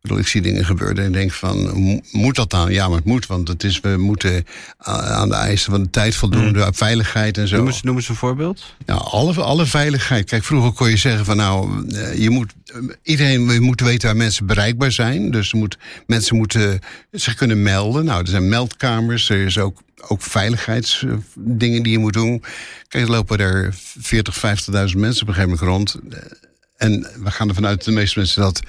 Ik 0.04 0.10
bedoel, 0.10 0.24
ik 0.24 0.32
zie 0.32 0.42
dingen 0.42 0.66
gebeuren 0.66 1.04
en 1.06 1.12
denk 1.12 1.32
van, 1.32 1.80
mo- 1.84 2.02
moet 2.12 2.36
dat 2.36 2.50
dan? 2.50 2.72
Ja, 2.72 2.88
maar 2.88 2.98
het 2.98 3.06
moet, 3.06 3.26
want 3.26 3.48
het 3.48 3.64
is, 3.64 3.80
we 3.80 3.96
moeten 3.98 4.46
aan 4.78 5.30
de 5.30 5.36
eisen 5.36 5.72
van 5.72 5.84
de 5.84 5.90
tijd 5.90 6.16
voldoen, 6.16 6.54
de 6.54 6.68
veiligheid 6.74 7.38
en 7.38 7.48
zo. 7.48 7.58
Noem 7.58 7.68
eens, 7.68 7.82
noem 7.82 7.96
eens 7.96 8.10
een 8.10 8.16
voorbeeld. 8.16 8.76
Ja, 8.86 8.94
alle, 8.94 9.34
alle 9.42 9.66
veiligheid. 9.66 10.26
Kijk, 10.30 10.44
vroeger 10.44 10.72
kon 10.72 10.90
je 10.90 10.98
zeggen 10.98 11.26
van 11.26 11.38
nou, 11.38 11.88
eh, 11.96 12.18
je 12.18 12.30
moet, 12.30 12.54
eh, 12.66 12.76
iedereen 13.04 13.62
moet 13.64 13.82
weten 13.82 14.08
waar 14.08 14.18
mensen 14.18 14.46
bereikbaar 14.46 14.92
zijn. 14.92 15.32
Dus 15.32 15.54
moet, 15.54 15.78
mensen 16.08 16.36
moeten 16.36 16.80
zich 17.12 17.34
kunnen 17.36 17.62
melden. 17.62 18.06
Nou, 18.06 18.22
er 18.22 18.28
zijn 18.28 18.50
meldkamers, 18.50 19.30
er 19.30 19.46
is 19.46 19.58
ook, 19.58 19.82
ook 20.08 20.22
veiligheidsdingen 20.22 21.84
die 21.84 21.92
je 21.92 22.00
moet 22.00 22.14
doen. 22.14 22.44
Kijk, 22.88 23.04
er 23.04 23.10
lopen 23.12 23.38
er 23.40 23.74
40, 24.00 24.36
50.000 24.38 25.00
mensen 25.00 25.22
op 25.22 25.28
een 25.28 25.34
gegeven 25.34 25.58
moment 25.60 25.60
rond. 25.62 26.00
Eh, 26.10 26.20
En 26.78 27.08
we 27.24 27.32
gaan 27.32 27.48
ervan 27.50 27.66
uit 27.66 27.76
dat 27.78 27.86
de 27.86 27.92
meeste 27.92 28.20
mensen 28.20 28.42
dat 28.42 28.62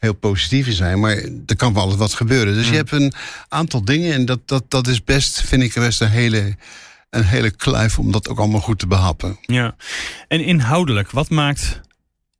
heel 0.00 0.14
positief 0.14 0.72
zijn. 0.72 1.00
Maar 1.00 1.16
er 1.46 1.56
kan 1.56 1.74
wel 1.74 1.86
eens 1.86 1.96
wat 1.96 2.14
gebeuren. 2.14 2.54
Dus 2.54 2.68
je 2.68 2.74
hebt 2.74 2.92
een 2.92 3.12
aantal 3.48 3.84
dingen 3.84 4.14
en 4.14 4.24
dat, 4.24 4.40
dat, 4.44 4.64
dat 4.68 4.86
is 4.86 5.04
best, 5.04 5.40
vind 5.40 5.62
ik 5.62 5.74
best 5.74 6.00
een 6.00 6.10
hele, 6.10 6.56
een 7.10 7.24
hele 7.24 7.50
kluif 7.50 7.98
om 7.98 8.12
dat 8.12 8.28
ook 8.28 8.38
allemaal 8.38 8.60
goed 8.60 8.78
te 8.78 8.86
behappen. 8.86 9.38
Ja. 9.40 9.76
En 10.28 10.44
inhoudelijk, 10.44 11.10
wat 11.10 11.30
maakt 11.30 11.80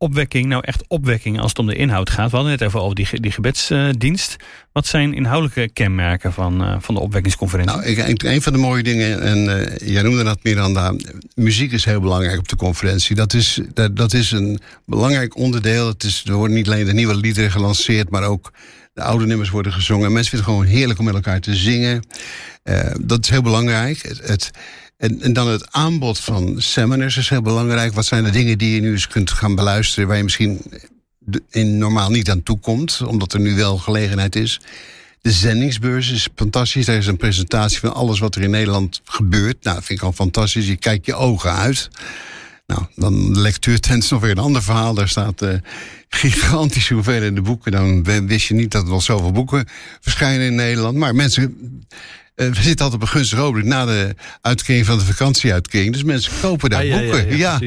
opwekking 0.05 0.47
nou 0.47 0.63
echt 0.67 0.85
opwekking 0.89 1.39
als 1.41 1.49
het 1.49 1.59
om 1.59 1.67
de 1.67 1.75
inhoud 1.75 2.11
gaat? 2.11 2.31
We 2.31 2.37
hadden 2.37 2.53
net 2.59 2.61
even 2.69 2.83
over 2.83 2.95
die, 2.95 3.21
die 3.21 3.31
gebedsdienst. 3.31 4.37
Wat 4.73 4.87
zijn 4.87 5.15
inhoudelijke 5.15 5.71
kenmerken 5.73 6.33
van, 6.33 6.63
eh, 6.63 6.77
van 6.81 6.95
de 6.95 7.01
opwekkingsconferentie? 7.01 7.77
Nou, 7.77 7.89
ik, 7.89 8.23
een- 8.23 8.43
van 8.43 8.53
de 8.53 8.59
mooie 8.59 8.83
dingen, 8.83 9.23
en 9.23 9.69
eh, 9.79 9.89
jij 9.93 10.03
noemde 10.03 10.25
dat 10.25 10.39
Miranda, 10.43 10.95
muziek 11.35 11.73
is 11.73 11.85
heel 11.85 12.01
belangrijk 12.01 12.39
op 12.39 12.49
de 12.49 12.57
conferentie. 12.57 13.17
Dat 13.17 13.35
is, 13.35 13.61
dat, 13.75 13.97
dat 13.97 14.13
is 14.13 14.31
een 14.31 14.61
belangrijk 14.87 15.37
onderdeel. 15.37 15.87
Het 15.87 16.03
is, 16.05 16.25
er 16.27 16.35
worden 16.35 16.57
niet 16.57 16.67
alleen 16.67 16.87
de 16.87 16.93
nieuwe 16.95 17.15
liederen 17.17 17.51
gelanceerd, 17.51 18.11
maar 18.11 18.23
ook 18.25 18.53
de 18.93 19.03
oude 19.03 19.27
nummers 19.27 19.51
worden 19.51 19.73
gezongen. 19.73 20.13
Mensen 20.13 20.31
vinden 20.31 20.49
het 20.53 20.57
gewoon 20.59 20.77
heerlijk 20.77 20.99
om 20.99 21.05
met 21.05 21.15
elkaar 21.15 21.41
te 21.41 21.57
zingen. 21.57 22.03
Eh, 22.63 22.95
dat 23.01 23.25
is 23.25 23.31
heel 23.31 23.43
belangrijk. 23.43 24.03
Het, 24.23 24.51
en, 25.01 25.23
en 25.23 25.33
dan 25.33 25.49
het 25.49 25.73
aanbod 25.73 26.19
van 26.19 26.55
seminars 26.57 27.17
is 27.17 27.29
heel 27.29 27.43
belangrijk. 27.43 27.95
Wat 27.95 28.07
zijn 28.07 28.25
de 28.25 28.31
dingen 28.31 28.59
die 28.59 28.75
je 28.75 28.81
nu 28.81 28.93
eens 28.93 29.07
kunt 29.07 29.31
gaan 29.31 29.55
beluisteren... 29.55 30.09
waar 30.09 30.17
je 30.17 30.23
misschien 30.23 30.63
in 31.51 31.79
normaal 31.79 32.11
niet 32.11 32.31
aan 32.31 32.43
toe 32.43 32.59
komt... 32.59 33.03
omdat 33.07 33.33
er 33.33 33.41
nu 33.41 33.55
wel 33.55 33.79
gelegenheid 33.79 34.37
is... 34.37 34.61
De 35.23 35.31
zendingsbeurs 35.31 36.11
is 36.11 36.29
fantastisch. 36.35 36.87
Daar 36.87 36.97
is 36.97 37.07
een 37.07 37.17
presentatie 37.17 37.79
van 37.79 37.95
alles 37.95 38.19
wat 38.19 38.35
er 38.35 38.43
in 38.43 38.51
Nederland 38.51 39.01
gebeurt. 39.05 39.65
Nou, 39.65 39.77
dat 39.77 39.85
vind 39.85 39.99
ik 39.99 40.05
al 40.05 40.13
fantastisch. 40.13 40.67
Je 40.67 40.77
kijkt 40.77 41.07
je 41.07 41.15
ogen 41.15 41.53
uit. 41.53 41.89
Nou, 42.67 42.83
dan 42.95 43.33
de 43.33 43.41
lectuurtent 43.41 44.03
is 44.03 44.11
nog 44.11 44.21
weer 44.21 44.31
een 44.31 44.39
ander 44.39 44.63
verhaal. 44.63 44.95
Daar 44.95 45.09
staat 45.09 45.43
eh 45.43 45.55
gigantische 46.09 46.95
hoeveelheden 46.95 47.43
boeken. 47.43 47.73
Dan 47.73 48.05
wist 48.27 48.47
je 48.47 48.55
niet 48.55 48.71
dat 48.71 48.83
er 48.83 48.89
nog 48.89 49.03
zoveel 49.03 49.33
boeken 49.33 49.69
verschijnen 50.01 50.47
in 50.47 50.55
Nederland. 50.55 50.97
Maar 50.97 51.15
mensen... 51.15 51.57
eh, 52.41 52.49
we 52.49 52.63
zitten 52.63 52.85
altijd 52.85 52.93
op 52.95 53.03
een 53.03 53.09
gunstige 53.09 53.41
ogenblik 53.41 53.65
na 53.67 53.85
de 53.85 54.15
uitkering 54.41 54.87
van 54.87 54.99
de 54.99 55.05
vakantieuitkering. 55.05 55.93
Dus 55.93 56.03
mensen 56.03 56.33
kopen 56.41 56.71
daar 56.71 56.81
Ah, 56.81 56.87
ja, 56.87 56.99
ja, 57.01 57.11
boeken. 57.11 57.37
ja, 57.37 57.59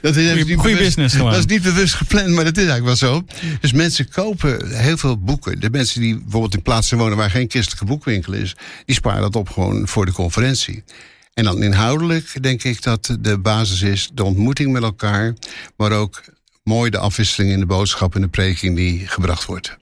dat 0.00 0.16
is 0.16 0.30
Goeie- 0.30 0.42
goeie 0.56 0.56
bewust- 0.56 0.78
business 0.78 1.14
gewoon. 1.14 1.30
Dat 1.30 1.38
is 1.38 1.46
niet 1.46 1.62
bewust 1.62 1.94
gepland, 1.94 2.28
maar 2.28 2.44
dat 2.44 2.56
is 2.56 2.66
eigenlijk 2.66 3.00
wel 3.00 3.10
zo. 3.10 3.24
Dus 3.60 3.72
mensen 3.72 4.08
kopen 4.08 4.76
heel 4.78 4.96
veel 4.96 5.18
boeken. 5.18 5.60
De 5.60 5.70
mensen 5.70 6.00
die 6.00 6.18
bijvoorbeeld 6.18 6.54
in 6.54 6.62
plaatsen 6.62 6.98
wonen 6.98 7.16
waar 7.16 7.30
geen 7.30 7.50
christelijke 7.50 7.84
boekwinkel 7.84 8.32
is, 8.32 8.56
die 8.86 8.94
sparen 8.94 9.20
dat 9.20 9.36
op 9.36 9.48
gewoon 9.50 9.88
voor 9.88 10.06
de 10.06 10.12
conferentie. 10.12 10.82
En 11.34 11.44
dan 11.44 11.62
inhoudelijk 11.62 12.42
denk 12.42 12.62
ik 12.62 12.82
dat 12.82 13.16
de 13.20 13.38
basis 13.38 13.82
is 13.82 14.10
de 14.14 14.24
ontmoeting 14.24 14.72
met 14.72 14.82
elkaar, 14.82 15.34
maar 15.76 15.92
ook 15.92 16.22
mooi 16.62 16.90
de 16.90 16.98
afwisseling 16.98 17.52
in 17.52 17.60
de 17.60 17.66
boodschap 17.66 18.14
en 18.14 18.20
de 18.20 18.28
prediking 18.28 18.76
die 18.76 19.06
gebracht 19.06 19.44
wordt. 19.44 19.76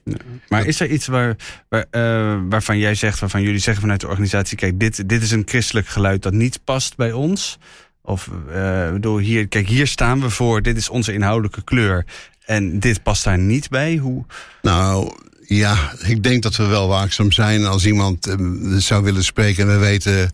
Maar 0.49 0.67
is 0.67 0.81
er 0.81 0.91
iets 0.91 1.07
waar, 1.07 1.37
waar, 1.69 1.87
eh, 1.91 2.39
waarvan 2.49 2.79
jij 2.79 2.95
zegt, 2.95 3.21
waarvan 3.21 3.43
jullie 3.43 3.59
zeggen 3.59 3.83
vanuit 3.83 4.01
de 4.01 4.09
organisatie: 4.09 4.57
kijk, 4.57 4.81
dit, 4.81 5.09
dit 5.09 5.23
is 5.23 5.31
een 5.31 5.43
christelijk 5.47 5.87
geluid 5.87 6.23
dat 6.23 6.33
niet 6.33 6.65
past 6.65 6.97
bij 6.97 7.13
ons? 7.13 7.59
Of 8.03 8.31
eh, 8.53 8.93
bedoel, 8.93 9.19
hier, 9.19 9.49
kijk, 9.49 9.69
hier 9.69 9.87
staan 9.87 10.21
we 10.21 10.31
voor, 10.31 10.63
dit 10.63 10.77
is 10.77 10.89
onze 10.89 11.13
inhoudelijke 11.13 11.65
kleur. 11.65 12.05
En 12.45 12.81
dit 12.81 13.03
past 13.03 13.25
daar 13.25 13.39
niet 13.39 13.69
bij. 13.69 13.97
Hoe... 13.97 14.25
Nou, 14.63 15.13
ja, 15.47 15.93
ik 16.07 16.23
denk 16.23 16.43
dat 16.43 16.57
we 16.57 16.67
wel 16.67 16.89
waakzaam 16.89 17.33
zijn 17.33 17.67
als 17.67 17.87
iemand 17.87 18.27
eh, 18.27 18.37
zou 18.77 19.03
willen 19.03 19.25
spreken. 19.25 19.69
En 19.69 19.73
we 19.73 19.79
weten 19.79 20.31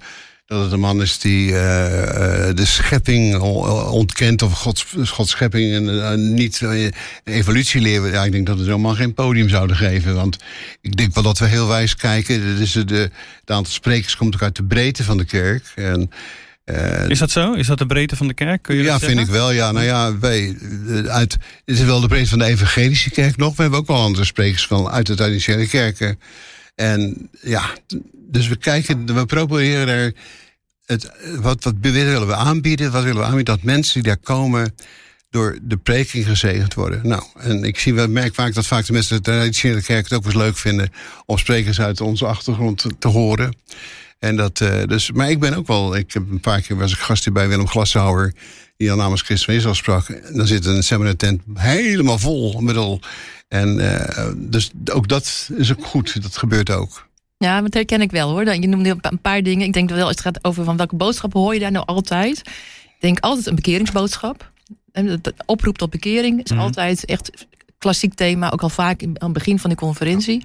dat 0.46 0.62
het 0.62 0.72
een 0.72 0.80
man 0.80 1.02
is 1.02 1.18
die 1.18 1.46
uh, 1.48 1.54
de 2.54 2.64
schepping 2.64 3.38
ontkent 3.90 4.42
of 4.42 4.52
Gods, 4.52 4.86
Gods 5.04 5.30
schepping 5.30 5.74
en 5.74 5.84
uh, 5.84 6.14
niet 6.14 6.60
uh, 6.60 6.90
evolutie 7.24 7.80
leren. 7.80 8.10
Ja, 8.10 8.24
ik 8.24 8.32
denk 8.32 8.46
dat 8.46 8.58
we 8.58 8.64
zo'n 8.64 8.80
man 8.80 8.96
geen 8.96 9.14
podium 9.14 9.48
zouden 9.48 9.76
geven. 9.76 10.14
Want 10.14 10.36
ik 10.80 10.96
denk 10.96 11.14
wel 11.14 11.22
dat 11.22 11.38
we 11.38 11.46
heel 11.46 11.68
wijs 11.68 11.96
kijken. 11.96 12.56
Dus 12.56 12.72
de, 12.72 12.84
de, 12.84 13.10
het 13.40 13.50
aantal 13.50 13.72
sprekers 13.72 14.16
komt 14.16 14.34
ook 14.34 14.42
uit 14.42 14.56
de 14.56 14.64
breedte 14.64 15.04
van 15.04 15.16
de 15.16 15.24
kerk. 15.24 15.72
En, 15.74 16.10
is 17.08 17.18
dat 17.18 17.30
zo? 17.30 17.52
Is 17.52 17.66
dat 17.66 17.78
de 17.78 17.86
breedte 17.86 18.16
van 18.16 18.28
de 18.28 18.34
kerk? 18.34 18.62
Kun 18.62 18.76
je 18.76 18.82
ja, 18.82 18.98
vind 18.98 19.20
ik 19.20 19.26
wel. 19.26 19.50
Ja, 19.50 19.72
nou 19.72 19.84
ja, 19.84 20.18
wij, 20.18 20.56
uit, 21.06 21.32
het 21.64 21.78
is 21.78 21.80
wel 21.80 22.00
de 22.00 22.08
breedte 22.08 22.28
van 22.28 22.38
de 22.38 22.44
evangelische 22.44 23.10
kerk 23.10 23.36
nog. 23.36 23.56
We 23.56 23.62
hebben 23.62 23.80
ook 23.80 23.86
wel 23.86 24.00
andere 24.00 24.24
sprekers 24.24 24.66
van 24.66 24.88
uit 24.88 25.06
de 25.06 25.14
traditionele 25.14 25.68
kerken. 25.68 26.18
En 26.76 27.30
ja, 27.40 27.70
dus 28.12 28.48
we 28.48 28.56
kijken, 28.56 29.14
we 29.14 29.26
proberen 29.26 29.88
er 29.88 30.14
het, 30.84 31.10
wat, 31.40 31.64
wat 31.64 31.74
willen 31.80 32.26
we 32.26 32.34
aanbieden? 32.34 32.92
Wat 32.92 33.02
willen 33.02 33.20
we 33.20 33.26
aanbieden? 33.26 33.54
Dat 33.54 33.64
mensen 33.64 33.94
die 33.94 34.02
daar 34.02 34.22
komen 34.22 34.74
door 35.30 35.58
de 35.62 35.76
preking 35.76 36.26
gezegend 36.26 36.74
worden. 36.74 37.00
Nou, 37.08 37.22
en 37.38 37.64
ik 37.64 37.78
zie, 37.78 37.94
we 37.94 38.06
merk 38.06 38.34
vaak 38.34 38.54
dat 38.54 38.66
vaak 38.66 38.86
de 38.86 38.92
mensen 38.92 39.16
de 39.16 39.22
traditionele 39.22 39.82
kerk 39.82 40.04
het 40.04 40.12
ook 40.12 40.24
wel 40.24 40.32
eens 40.32 40.42
leuk 40.42 40.56
vinden 40.56 40.90
om 41.26 41.38
sprekers 41.38 41.80
uit 41.80 42.00
onze 42.00 42.26
achtergrond 42.26 42.86
te, 42.98 43.08
horen. 43.08 43.56
En 44.18 44.36
dat, 44.36 44.60
uh, 44.60 44.82
dus, 44.86 45.12
maar 45.12 45.30
ik 45.30 45.40
ben 45.40 45.54
ook 45.54 45.66
wel, 45.66 45.96
ik 45.96 46.12
heb 46.12 46.30
een 46.30 46.40
paar 46.40 46.60
keer 46.60 46.76
was 46.76 46.92
ik 46.92 46.98
gast 46.98 47.32
bij 47.32 47.48
Willem 47.48 47.68
Glashouwer, 47.68 48.34
die 48.76 48.90
al 48.90 48.96
namens 48.96 49.22
Christus 49.22 49.54
Israël 49.54 49.74
sprak. 49.74 50.08
En 50.08 50.36
dan 50.36 50.46
zit 50.46 50.66
een 50.66 50.82
seminar 50.82 51.16
tent 51.16 51.42
helemaal 51.54 52.18
vol 52.18 52.60
middel. 52.60 53.00
En 53.48 53.78
uh, 53.78 54.28
dus 54.36 54.70
ook 54.92 55.08
dat 55.08 55.50
is 55.56 55.72
ook 55.72 55.84
goed, 55.84 56.22
dat 56.22 56.36
gebeurt 56.36 56.70
ook. 56.70 57.08
Ja, 57.38 57.60
dat 57.60 57.74
herken 57.74 58.00
ik 58.00 58.10
wel 58.10 58.30
hoor. 58.30 58.54
Je 58.54 58.68
noemde 58.68 58.96
een 59.00 59.20
paar 59.20 59.42
dingen. 59.42 59.66
Ik 59.66 59.72
denk 59.72 59.90
wel, 59.90 60.00
als 60.00 60.10
het 60.10 60.20
gaat 60.20 60.44
over 60.44 60.64
van 60.64 60.76
welke 60.76 60.96
boodschappen 60.96 61.40
hoor 61.40 61.54
je 61.54 61.60
daar 61.60 61.70
nou 61.70 61.86
altijd? 61.86 62.38
Ik 62.84 63.00
denk 63.00 63.18
altijd 63.20 63.46
een 63.46 63.54
bekeringsboodschap. 63.54 64.52
De 64.92 65.34
oproep 65.46 65.78
tot 65.78 65.90
bekering 65.90 66.42
is 66.44 66.50
mm 66.50 66.56
-hmm. 66.56 66.66
altijd 66.66 67.04
echt 67.04 67.46
klassiek 67.78 68.14
thema, 68.14 68.50
ook 68.50 68.62
al 68.62 68.68
vaak 68.68 69.02
aan 69.02 69.14
het 69.18 69.32
begin 69.32 69.58
van 69.58 69.70
de 69.70 69.76
conferentie. 69.76 70.44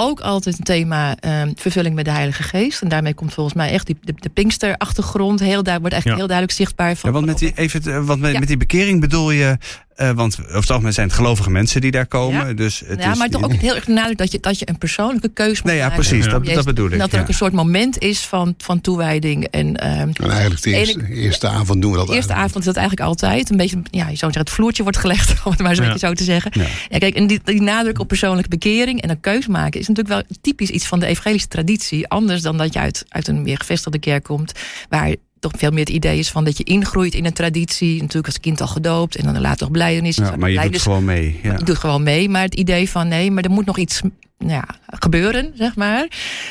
Ook 0.00 0.20
altijd 0.20 0.58
een 0.58 0.64
thema 0.64 1.16
um, 1.20 1.52
vervulling 1.56 1.94
met 1.94 2.04
de 2.04 2.10
Heilige 2.10 2.42
Geest. 2.42 2.82
En 2.82 2.88
daarmee 2.88 3.14
komt 3.14 3.34
volgens 3.34 3.56
mij 3.56 3.70
echt 3.70 3.86
die, 3.86 3.96
de, 4.00 4.14
de 4.16 4.28
Pinkster-achtergrond 4.28 5.40
heel, 5.40 5.62
daar 5.62 5.80
wordt 5.80 5.94
echt 5.94 6.04
ja. 6.04 6.14
heel 6.14 6.26
duidelijk 6.26 6.56
zichtbaar. 6.56 6.96
Van, 6.96 7.10
ja, 7.10 7.14
want 7.14 7.26
met 7.26 7.38
die, 7.38 7.52
even, 7.54 8.06
want 8.06 8.20
met, 8.20 8.32
ja. 8.32 8.38
met 8.38 8.48
die 8.48 8.56
bekering 8.56 9.00
bedoel 9.00 9.30
je 9.30 9.56
uh, 10.00 10.10
want 10.10 10.38
over 10.40 10.60
het 10.60 10.70
algemeen 10.70 10.92
zijn 10.92 11.06
het 11.06 11.16
gelovige 11.16 11.50
mensen 11.50 11.80
die 11.80 11.90
daar 11.90 12.06
komen. 12.06 12.46
Ja, 12.46 12.52
dus 12.52 12.82
het 12.86 13.02
ja 13.02 13.10
is, 13.12 13.18
maar 13.18 13.28
toch 13.28 13.42
ook 13.42 13.52
heel 13.52 13.74
erg 13.74 13.86
nadruk 13.86 14.18
dat 14.18 14.32
je, 14.32 14.40
dat 14.40 14.58
je 14.58 14.68
een 14.68 14.78
persoonlijke 14.78 15.28
keuze 15.28 15.60
moet 15.62 15.70
nee, 15.70 15.76
ja, 15.76 15.88
maken. 15.88 16.00
precies, 16.00 16.28
dat, 16.28 16.44
dat 16.44 16.64
bedoel 16.64 16.90
ik. 16.90 16.98
Dat 16.98 17.08
er 17.08 17.14
ja. 17.14 17.22
ook 17.22 17.28
een 17.28 17.34
soort 17.34 17.52
moment 17.52 17.98
is 17.98 18.20
van, 18.20 18.54
van 18.58 18.80
toewijding. 18.80 19.44
En, 19.44 19.66
um, 19.66 19.76
en 19.76 20.30
eigenlijk 20.30 20.62
de 20.62 20.70
eerste, 20.70 21.06
eerste 21.08 21.48
avond 21.48 21.82
doen 21.82 21.90
we 21.90 21.96
dat 21.96 22.06
de 22.06 22.14
eerste 22.14 22.32
eigenlijk. 22.32 22.38
avond 22.38 22.58
is 22.58 22.64
dat 22.64 22.76
eigenlijk 22.76 23.08
altijd. 23.08 23.50
Een 23.50 23.56
beetje, 23.56 23.76
ja, 23.90 24.08
je 24.08 24.16
zou 24.16 24.32
zeggen, 24.32 24.40
het 24.40 24.50
vloertje 24.50 24.82
wordt 24.82 24.98
gelegd, 24.98 25.30
om 25.44 25.50
het 25.50 25.60
maar 25.60 25.70
eens 25.70 25.78
een 25.78 25.84
Ja. 25.84 25.92
beetje 25.92 26.06
zo 26.06 26.12
te 26.12 26.24
zeggen. 26.24 26.50
Ja. 26.54 26.66
Ja, 26.88 26.98
kijk, 26.98 27.14
en 27.14 27.26
die, 27.26 27.40
die 27.44 27.62
nadruk 27.62 27.98
op 27.98 28.08
persoonlijke 28.08 28.48
bekering 28.48 29.02
en 29.02 29.10
een 29.10 29.20
keus 29.20 29.46
maken 29.46 29.80
is 29.80 29.87
natuurlijk 29.88 30.28
wel 30.28 30.36
typisch 30.40 30.70
iets 30.70 30.86
van 30.86 31.00
de 31.00 31.06
evangelische 31.06 31.48
traditie. 31.48 32.08
Anders 32.08 32.42
dan 32.42 32.56
dat 32.56 32.72
je 32.72 32.78
uit, 32.78 33.04
uit 33.08 33.28
een 33.28 33.42
meer 33.42 33.58
gevestigde 33.58 33.98
kerk 33.98 34.24
komt, 34.24 34.52
waar 34.88 35.14
toch 35.40 35.52
veel 35.56 35.70
meer 35.70 35.84
het 35.84 35.88
idee 35.88 36.18
is 36.18 36.30
van 36.30 36.44
dat 36.44 36.58
je 36.58 36.64
ingroeit 36.64 37.14
in 37.14 37.24
een 37.24 37.32
traditie. 37.32 38.00
Natuurlijk 38.00 38.26
als 38.26 38.40
kind 38.40 38.60
al 38.60 38.66
gedoopt 38.66 39.16
en 39.16 39.24
dan 39.24 39.40
later 39.40 39.60
nog 39.60 39.70
blijdenis. 39.70 40.16
Ja, 40.16 40.36
maar 40.36 40.50
je 40.50 40.70
doet 40.70 40.82
gewoon 40.82 41.04
mee. 41.04 41.40
Ja. 41.42 41.52
Je 41.58 41.64
doet 41.64 41.78
gewoon 41.78 42.02
mee, 42.02 42.28
maar 42.28 42.42
het 42.42 42.54
idee 42.54 42.90
van 42.90 43.08
nee, 43.08 43.30
maar 43.30 43.44
er 43.44 43.50
moet 43.50 43.66
nog 43.66 43.78
iets 43.78 44.00
nou 44.38 44.52
ja, 44.52 44.64
gebeuren, 44.86 45.52
zeg 45.54 45.76
maar. 45.76 46.08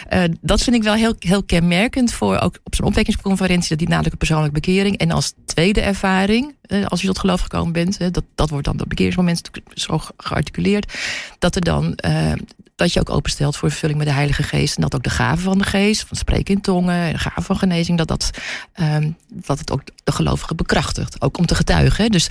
Eh, 0.08 0.24
dat 0.42 0.62
vind 0.62 0.76
ik 0.76 0.84
wel 0.84 0.94
heel, 0.94 1.16
heel 1.20 1.44
kenmerkend 1.44 2.14
voor 2.14 2.40
ook 2.40 2.60
op 2.64 2.76
zo'n 2.76 2.86
opwekkingsconferentie, 2.86 3.78
dat 3.78 3.88
die 3.88 4.12
op 4.12 4.18
persoonlijke 4.18 4.54
bekering. 4.54 4.98
En 4.98 5.12
als 5.12 5.34
tweede 5.46 5.82
ervaring, 5.82 6.56
eh, 6.62 6.86
als 6.86 7.02
je 7.02 7.08
tot 7.08 7.20
geloof 7.20 7.42
gekomen 7.42 7.74
bent, 7.74 8.14
dat, 8.14 8.24
dat 8.36 8.50
wordt 8.50 8.66
dan 8.66 8.82
op 8.82 8.90
bekeringsmoment 8.90 9.42
zo 9.74 9.98
ge- 9.98 10.14
gearticuleerd, 10.18 10.94
dat 11.40 11.56
er 11.56 11.62
dan 11.62 11.96
eh, 11.96 12.32
dat 12.78 12.94
je 12.94 13.00
ook 13.00 13.10
openstelt 13.10 13.58
voor 13.58 13.70
vervulling 13.70 13.98
met 13.98 14.08
de 14.08 14.14
Heilige 14.14 14.44
Geest. 14.44 14.76
En 14.76 14.82
dat 14.82 14.96
ook 14.96 15.04
de 15.04 15.10
gaven 15.10 15.44
van 15.44 15.58
de 15.58 15.64
geest, 15.64 16.08
van 16.08 16.18
spreken 16.18 16.56
in 16.56 16.62
tongen, 16.62 17.12
de 17.12 17.18
gaven 17.18 17.44
van 17.44 17.58
genezing, 17.58 17.98
dat, 17.98 18.08
dat, 18.08 18.30
ehm, 18.74 19.12
dat 19.28 19.60
het 19.60 19.72
ook 19.72 19.82
de 20.04 20.12
gelovigen 20.12 20.56
bekrachtigt. 20.56 21.22
Ook 21.22 21.38
om 21.38 21.46
te 21.46 21.56
getuigen. 21.56 22.04
hè. 22.04 22.10
Dus, 22.10 22.28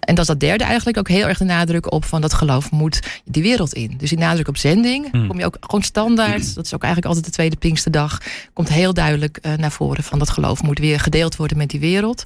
en 0.00 0.14
dat 0.14 0.18
is 0.18 0.26
dat 0.26 0.40
derde 0.40 0.64
eigenlijk 0.64 0.98
ook 0.98 1.08
heel 1.08 1.28
erg 1.28 1.38
de 1.38 1.44
nadruk 1.44 1.92
op 1.92 2.04
van 2.04 2.20
dat 2.20 2.32
geloof 2.34 2.70
moet 2.70 3.00
die 3.24 3.42
wereld 3.42 3.72
in. 3.74 3.94
Dus 3.98 4.08
die 4.08 4.18
nadruk 4.18 4.48
op 4.48 4.56
zending 4.56 5.10
Hmm. 5.10 5.26
kom 5.28 5.38
je 5.38 5.44
ook 5.46 5.56
gewoon 5.60 5.82
standaard. 5.82 6.54
Dat 6.54 6.64
is 6.64 6.74
ook 6.74 6.82
eigenlijk 6.82 7.06
altijd 7.06 7.24
de 7.24 7.30
tweede 7.36 7.56
Pinksterdag. 7.56 8.18
Komt 8.52 8.68
heel 8.68 8.94
duidelijk 8.94 9.36
eh, 9.36 9.52
naar 9.54 9.72
voren 9.72 10.04
van 10.04 10.18
dat 10.18 10.30
geloof 10.30 10.62
moet 10.62 10.78
weer 10.78 11.00
gedeeld 11.00 11.36
worden 11.36 11.56
met 11.56 11.70
die 11.70 11.80
wereld. 11.80 12.24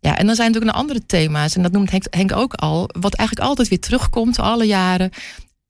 Ja, 0.00 0.18
en 0.18 0.26
dan 0.26 0.34
zijn 0.34 0.46
natuurlijk 0.48 0.72
nog 0.76 0.82
andere 0.82 1.06
thema's. 1.06 1.56
En 1.56 1.62
dat 1.62 1.72
noemt 1.72 1.90
Henk, 1.90 2.04
Henk 2.10 2.32
ook 2.32 2.54
al. 2.54 2.88
Wat 3.00 3.14
eigenlijk 3.14 3.48
altijd 3.48 3.68
weer 3.68 3.80
terugkomt, 3.80 4.38
alle 4.38 4.64
jaren. 4.66 5.10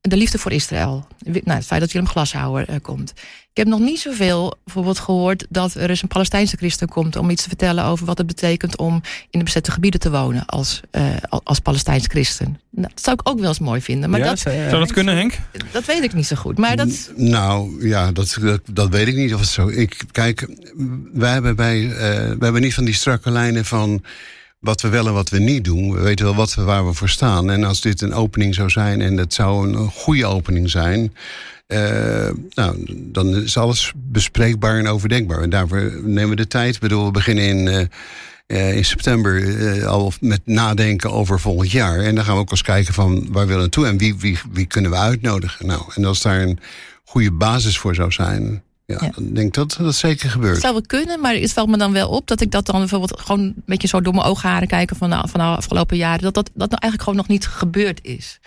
De 0.09 0.17
liefde 0.17 0.39
voor 0.39 0.53
Israël. 0.53 1.07
Nou, 1.25 1.43
het 1.45 1.67
feit 1.67 1.81
dat 1.81 1.93
Willem 1.93 2.09
Glashouwer 2.09 2.69
eh, 2.69 2.77
komt. 2.83 3.13
Ik 3.57 3.63
heb 3.65 3.67
nog 3.67 3.81
niet 3.81 4.01
zoveel 4.01 4.59
bijvoorbeeld 4.65 4.99
gehoord 4.99 5.47
dat 5.49 5.75
er 5.75 5.91
eens 5.91 6.03
een 6.03 6.09
Palestijnse 6.09 6.57
christen 6.57 6.89
komt 6.89 7.17
om 7.17 7.31
iets 7.31 7.43
te 7.43 7.49
vertellen 7.49 7.85
over 7.85 8.07
wat 8.07 8.19
het 8.19 8.27
betekent 8.27 8.77
om 8.77 8.95
in 9.31 9.39
de 9.39 9.45
bezette 9.45 9.71
gebieden 9.71 10.01
te 10.01 10.11
wonen 10.11 10.47
als, 10.47 10.81
eh, 10.91 11.05
als 11.29 11.59
Palestijns 11.59 12.07
christen. 12.07 12.61
Nou, 12.71 12.89
dat 12.95 13.05
zou 13.05 13.17
ik 13.21 13.29
ook 13.29 13.39
wel 13.39 13.49
eens 13.49 13.59
mooi 13.59 13.81
vinden. 13.81 14.11
Maar 14.11 14.21
Ja, 14.21 14.27
dat, 14.27 14.39
Zou 14.39 14.71
dat 14.71 14.93
kunnen, 14.93 15.17
Henk? 15.17 15.39
dat 15.73 15.85
weet 15.85 16.03
ik 16.03 16.13
niet 16.13 16.27
zo 16.27 16.37
goed. 16.37 16.59
Maar 16.59 16.77
dat, 16.77 17.11
Nou, 17.17 17.89
ja, 17.89 18.13
dat, 18.13 18.37
dat, 18.41 18.61
dat 18.71 18.89
weet 18.89 19.09
ik 19.09 19.15
niet 19.15 19.35
of 19.35 19.41
het 19.41 19.49
zo 19.49 19.69
ik 19.69 20.05
Kijk, 20.11 20.49
wij 21.13 21.33
hebben, 21.33 21.57
bij, 21.57 21.83
eh, 21.83 21.91
we 22.39 22.45
hebben 22.45 22.61
niet 22.61 22.75
van 22.75 22.85
die 22.85 22.95
strakke 22.95 23.31
lijnen 23.31 23.65
van 23.65 24.03
wat 24.67 24.81
we 24.81 24.89
wel 24.89 25.07
en 25.07 25.13
wat 25.13 25.29
we 25.29 25.39
niet 25.39 25.65
doen. 25.65 25.93
We 25.93 26.01
weten 26.01 26.25
wel 26.25 26.35
wat 26.35 26.55
we, 26.55 26.63
waar 26.63 26.87
we 26.87 26.93
voor 26.93 27.09
staan. 27.09 27.51
En 27.51 27.65
als 27.65 27.81
dit 27.81 28.01
een 28.01 28.15
opening 28.15 28.55
zou 28.55 28.71
zijn, 28.71 29.01
en 29.01 29.17
het 29.17 29.35
zou 29.35 29.69
een 29.69 29.91
goede 29.91 30.27
opening 30.27 30.71
zijn... 30.71 31.15
eh, 31.67 32.29
nou, 32.55 32.85
dan 33.13 33.37
is 33.37 33.57
alles 33.57 33.93
bespreekbaar 33.97 34.79
en 34.79 34.87
overdenkbaar. 34.87 35.43
En 35.43 35.51
daarvoor 35.51 35.93
nemen 36.03 36.29
we 36.29 36.37
de 36.37 36.47
tijd. 36.47 36.75
Ik 36.75 36.81
bedoel, 36.81 37.05
we 37.05 37.11
beginnen 37.11 37.45
in... 37.45 37.69
eh, 37.69 37.87
eh, 38.47 38.77
in 38.77 38.85
september 38.85 39.87
al 39.87 40.13
met 40.21 40.41
nadenken 40.45 41.13
over 41.13 41.41
volgend 41.41 41.71
jaar. 41.71 41.99
En 41.99 42.15
dan 42.15 42.25
gaan 42.25 42.35
we 42.35 42.41
ook 42.41 42.51
eens 42.51 42.63
kijken 42.63 42.95
van 42.95 43.15
waar 43.15 43.47
willen 43.47 43.55
we 43.55 43.61
naartoe 43.61 43.87
en 43.87 43.99
wie, 43.99 44.17
wie, 44.19 44.39
wie 44.53 44.67
kunnen 44.67 44.91
we 44.91 44.97
uitnodigen. 44.97 45.67
Nou, 45.67 45.83
en 45.95 46.05
als 46.05 46.23
daar 46.23 46.43
een 46.43 46.59
goede 47.05 47.33
basis 47.33 47.79
voor 47.79 47.95
zou 47.95 48.13
zijn, 48.13 48.63
ja, 48.87 48.99
Ja. 49.01 49.11
dan 49.15 49.33
denk 49.33 49.47
ik 49.47 49.55
dat 49.55 49.77
dat 49.81 49.95
zeker 49.95 50.31
gebeurt. 50.31 50.53
Het 50.53 50.63
zou 50.63 50.73
wel 50.73 50.83
kunnen, 50.87 51.21
maar 51.21 51.35
het 51.35 51.53
valt 51.53 51.69
me 51.69 51.77
dan 51.77 51.93
wel 51.93 52.09
op 52.09 52.27
dat 52.27 52.41
ik 52.41 52.51
dat 52.51 52.67
dan 52.67 52.79
bijvoorbeeld 52.79 53.21
gewoon 53.21 53.41
een 53.41 53.63
beetje 53.67 53.89
zo 53.89 54.01
door 54.01 54.15
mijn 54.15 54.27
oogharen 54.27 54.69
kijken 54.69 54.97
van 54.97 55.11
de, 55.11 55.17
van 55.29 55.41
de 55.41 55.47
afgelopen 55.47 55.97
jaren, 55.97 56.23
dat 56.23 56.35
dat, 56.35 56.51
dat 56.55 56.71
nou 56.71 56.81
eigenlijk 56.81 57.03
gewoon 57.03 57.17
nog 57.19 57.29
niet 57.29 57.47
gebeurd 57.47 57.99
is. 58.03 58.39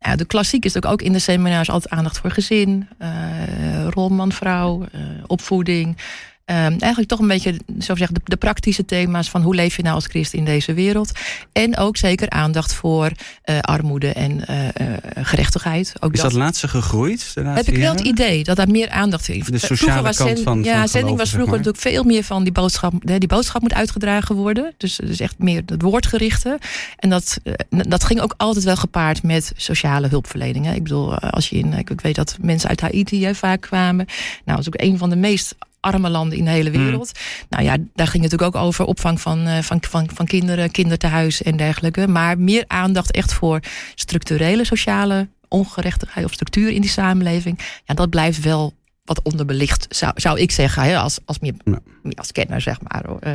Nou, 0.00 0.16
de 0.16 0.24
klassiek 0.24 0.64
is 0.64 0.72
natuurlijk 0.72 1.00
ook 1.02 1.06
in 1.06 1.12
de 1.12 1.18
seminars 1.18 1.70
altijd 1.70 1.92
aandacht 1.92 2.18
voor 2.18 2.30
gezin, 2.30 2.88
eh 2.98 3.86
rol 3.90 4.08
man-vrouw, 4.08 4.86
eh, 4.92 5.00
opvoeding. 5.26 5.96
Eh, 6.44 6.56
eigenlijk 6.56 7.06
toch 7.08 7.18
een 7.18 7.26
beetje 7.28 7.56
zo 7.80 7.94
zeggen, 7.94 8.14
de, 8.14 8.20
de 8.24 8.36
praktische 8.36 8.84
thema's 8.84 9.30
van 9.30 9.42
hoe 9.42 9.54
leef 9.54 9.76
je 9.76 9.82
nou 9.82 9.94
als 9.94 10.06
christen 10.06 10.38
in 10.38 10.44
deze 10.44 10.74
wereld. 10.74 11.12
En 11.52 11.76
ook 11.76 11.96
zeker 11.96 12.30
aandacht 12.30 12.72
voor 12.74 13.10
eh, 13.42 13.58
armoede 13.60 14.12
en 14.12 14.46
eh, 14.46 14.68
eh, 14.68 14.72
gerechtigheid. 15.14 15.92
Ook 16.00 16.12
Is 16.12 16.20
dat 16.20 16.32
laatste 16.32 16.68
gegroeid? 16.68 17.34
de 17.34 17.42
laatste 17.42 17.64
heb 17.64 17.74
ik 17.74 17.82
wel 17.82 17.92
het 17.92 18.00
idee 18.00 18.44
dat 18.44 18.56
daar 18.56 18.68
meer 18.70 18.90
aandacht 18.90 19.28
in 19.28 19.44
De 19.50 19.58
sociale 19.58 20.02
was 20.02 20.16
kant 20.16 20.40
van- 20.40 20.62
Ja, 20.62 20.78
van 20.78 20.88
zending 20.88 21.16
was 21.18 21.30
vroeger 21.30 21.50
natuurlijk 21.56 21.82
veel 21.82 22.02
meer 22.04 22.22
van 22.24 22.42
die 22.42 22.52
boodschap. 22.52 22.92
Die 23.04 23.26
boodschap 23.28 23.62
moet 23.62 23.74
uitgedragen 23.74 24.34
worden. 24.34 24.74
Dus, 24.76 24.96
dus 24.96 25.20
echt 25.20 25.38
meer 25.38 25.62
het 25.66 25.82
woordgerichte. 25.82 26.58
En 26.98 27.10
dat, 27.10 27.38
dat 27.68 28.04
ging 28.04 28.20
ook 28.20 28.34
altijd 28.36 28.64
wel 28.64 28.76
gepaard 28.76 29.22
met 29.22 29.52
sociale 29.56 30.08
hulpverlening. 30.08 30.64
hè. 30.66 30.74
Ik 30.74 30.82
bedoel, 30.82 31.18
als 31.18 31.48
je 31.48 31.56
in. 31.56 31.72
Ik 31.72 31.90
ik 31.90 32.00
weet 32.00 32.14
dat 32.14 32.36
mensen 32.40 32.68
uit 32.68 32.80
Haiti 32.80 33.24
hè, 33.24 33.34
vaak 33.34 33.60
kwamen. 33.60 34.06
Nou, 34.44 34.58
dat 34.58 34.58
is 34.58 34.66
ook 34.66 34.80
een 34.80 34.98
van 34.98 35.10
de 35.10 35.16
meest 35.16 35.54
arme 35.84 36.08
landen 36.10 36.38
in 36.38 36.44
de 36.44 36.50
hele 36.50 36.70
Hmm. 36.70 36.84
wereld. 36.84 37.12
Nou 37.48 37.62
ja, 37.64 37.76
daar 37.94 38.06
ging 38.06 38.22
het 38.22 38.32
natuurlijk 38.32 38.56
ook 38.56 38.62
over 38.62 38.84
opvang 38.84 39.20
van, 39.20 39.46
eh, 39.46 39.62
van, 39.62 39.78
van, 39.88 40.08
van 40.14 40.26
kinderen, 40.26 40.70
kinderthuis 40.70 41.42
en 41.42 41.56
dergelijke. 41.56 42.08
Maar 42.08 42.38
meer 42.38 42.64
aandacht 42.66 43.10
echt 43.10 43.32
voor 43.32 43.60
structurele 43.94 44.64
sociale 44.64 45.28
ongerechtigheid 45.48 46.26
of 46.26 46.32
structuur 46.32 46.70
in 46.70 46.80
die 46.80 46.90
samenleving. 46.90 47.58
Ja, 47.84 47.94
dat 47.94 48.10
blijft 48.10 48.40
wel 48.40 48.72
wat 49.04 49.22
onderbelicht, 49.22 49.86
zou, 49.88 50.12
zou 50.14 50.40
ik 50.40 50.50
zeggen, 50.50 50.82
hè, 50.82 50.98
als, 50.98 51.18
als, 51.24 51.38
meer, 51.38 51.54
Ja. 51.64 51.78
meer 52.02 52.14
als 52.14 52.32
kenner, 52.32 52.60
zeg 52.60 52.80
maar. 52.80 53.04
Eh, 53.20 53.32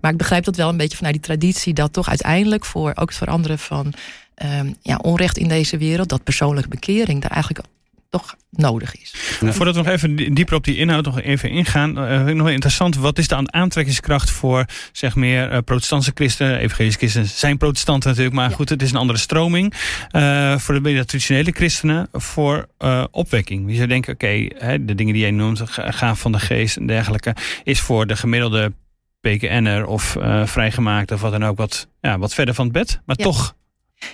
maar 0.00 0.10
ik 0.10 0.16
begrijp 0.16 0.44
dat 0.44 0.56
wel 0.56 0.68
een 0.68 0.76
beetje 0.76 0.96
vanuit 0.96 1.14
die 1.14 1.22
traditie, 1.22 1.74
dat 1.74 1.92
toch 1.92 2.08
uiteindelijk 2.08 2.64
voor 2.64 2.92
ook 2.94 3.08
het 3.08 3.18
veranderen 3.18 3.58
van 3.58 3.92
ehm, 4.34 4.72
ja, 4.82 4.96
onrecht 4.96 5.38
in 5.38 5.48
deze 5.48 5.76
wereld, 5.78 6.08
dat 6.08 6.24
persoonlijke 6.24 6.68
bekering 6.68 7.22
daar 7.22 7.30
eigenlijk 7.30 7.64
toch 8.10 8.36
nodig 8.50 8.96
is. 8.96 9.14
Voordat 9.40 9.74
we 9.76 9.82
nog 9.82 9.92
even 9.92 10.34
dieper 10.34 10.54
op 10.54 10.64
die 10.64 10.76
inhoud 10.76 11.04
nog 11.04 11.20
even 11.20 11.50
ingaan, 11.50 11.98
uh, 11.98 12.16
vind 12.16 12.28
ik 12.28 12.34
nog 12.34 12.44
wel 12.44 12.54
interessant. 12.54 12.96
Wat 12.96 13.18
is 13.18 13.28
de 13.28 13.50
aantrekkingskracht 13.50 14.30
voor 14.30 14.64
zeg 14.92 15.14
meer 15.14 15.52
uh, 15.52 15.58
protestantse 15.64 16.10
christenen? 16.14 16.58
Evangelische 16.58 16.98
christenen 16.98 17.28
zijn 17.28 17.56
protestanten 17.56 18.08
natuurlijk, 18.08 18.36
maar 18.36 18.50
goed, 18.50 18.68
het 18.68 18.82
is 18.82 18.90
een 18.90 18.96
andere 18.96 19.18
stroming. 19.18 19.74
Uh, 20.12 20.58
voor 20.58 20.82
de 20.82 21.04
traditionele 21.04 21.50
christenen 21.50 22.08
voor 22.12 22.68
opwekking. 23.10 23.66
Wie 23.66 23.76
zou 23.76 23.88
denken, 23.88 24.12
oké, 24.12 24.48
okay, 24.56 24.84
de 24.84 24.94
dingen 24.94 25.12
die 25.12 25.22
jij 25.22 25.30
noemt, 25.30 25.62
gaaf 25.70 26.20
van 26.20 26.32
de 26.32 26.40
geest 26.40 26.76
en 26.76 26.86
dergelijke, 26.86 27.36
is 27.64 27.80
voor 27.80 28.06
de 28.06 28.16
gemiddelde 28.16 28.72
PKN'er 29.20 29.86
of 29.86 30.16
vrijgemaakte 30.44 31.14
of 31.14 31.20
wat 31.20 31.32
dan 31.32 31.44
ook 31.44 31.56
wat, 31.56 31.88
ja, 32.00 32.18
wat 32.18 32.34
verder 32.34 32.54
van 32.54 32.64
het 32.64 32.74
bed. 32.74 33.00
Maar 33.06 33.16
ja. 33.18 33.24
toch 33.24 33.56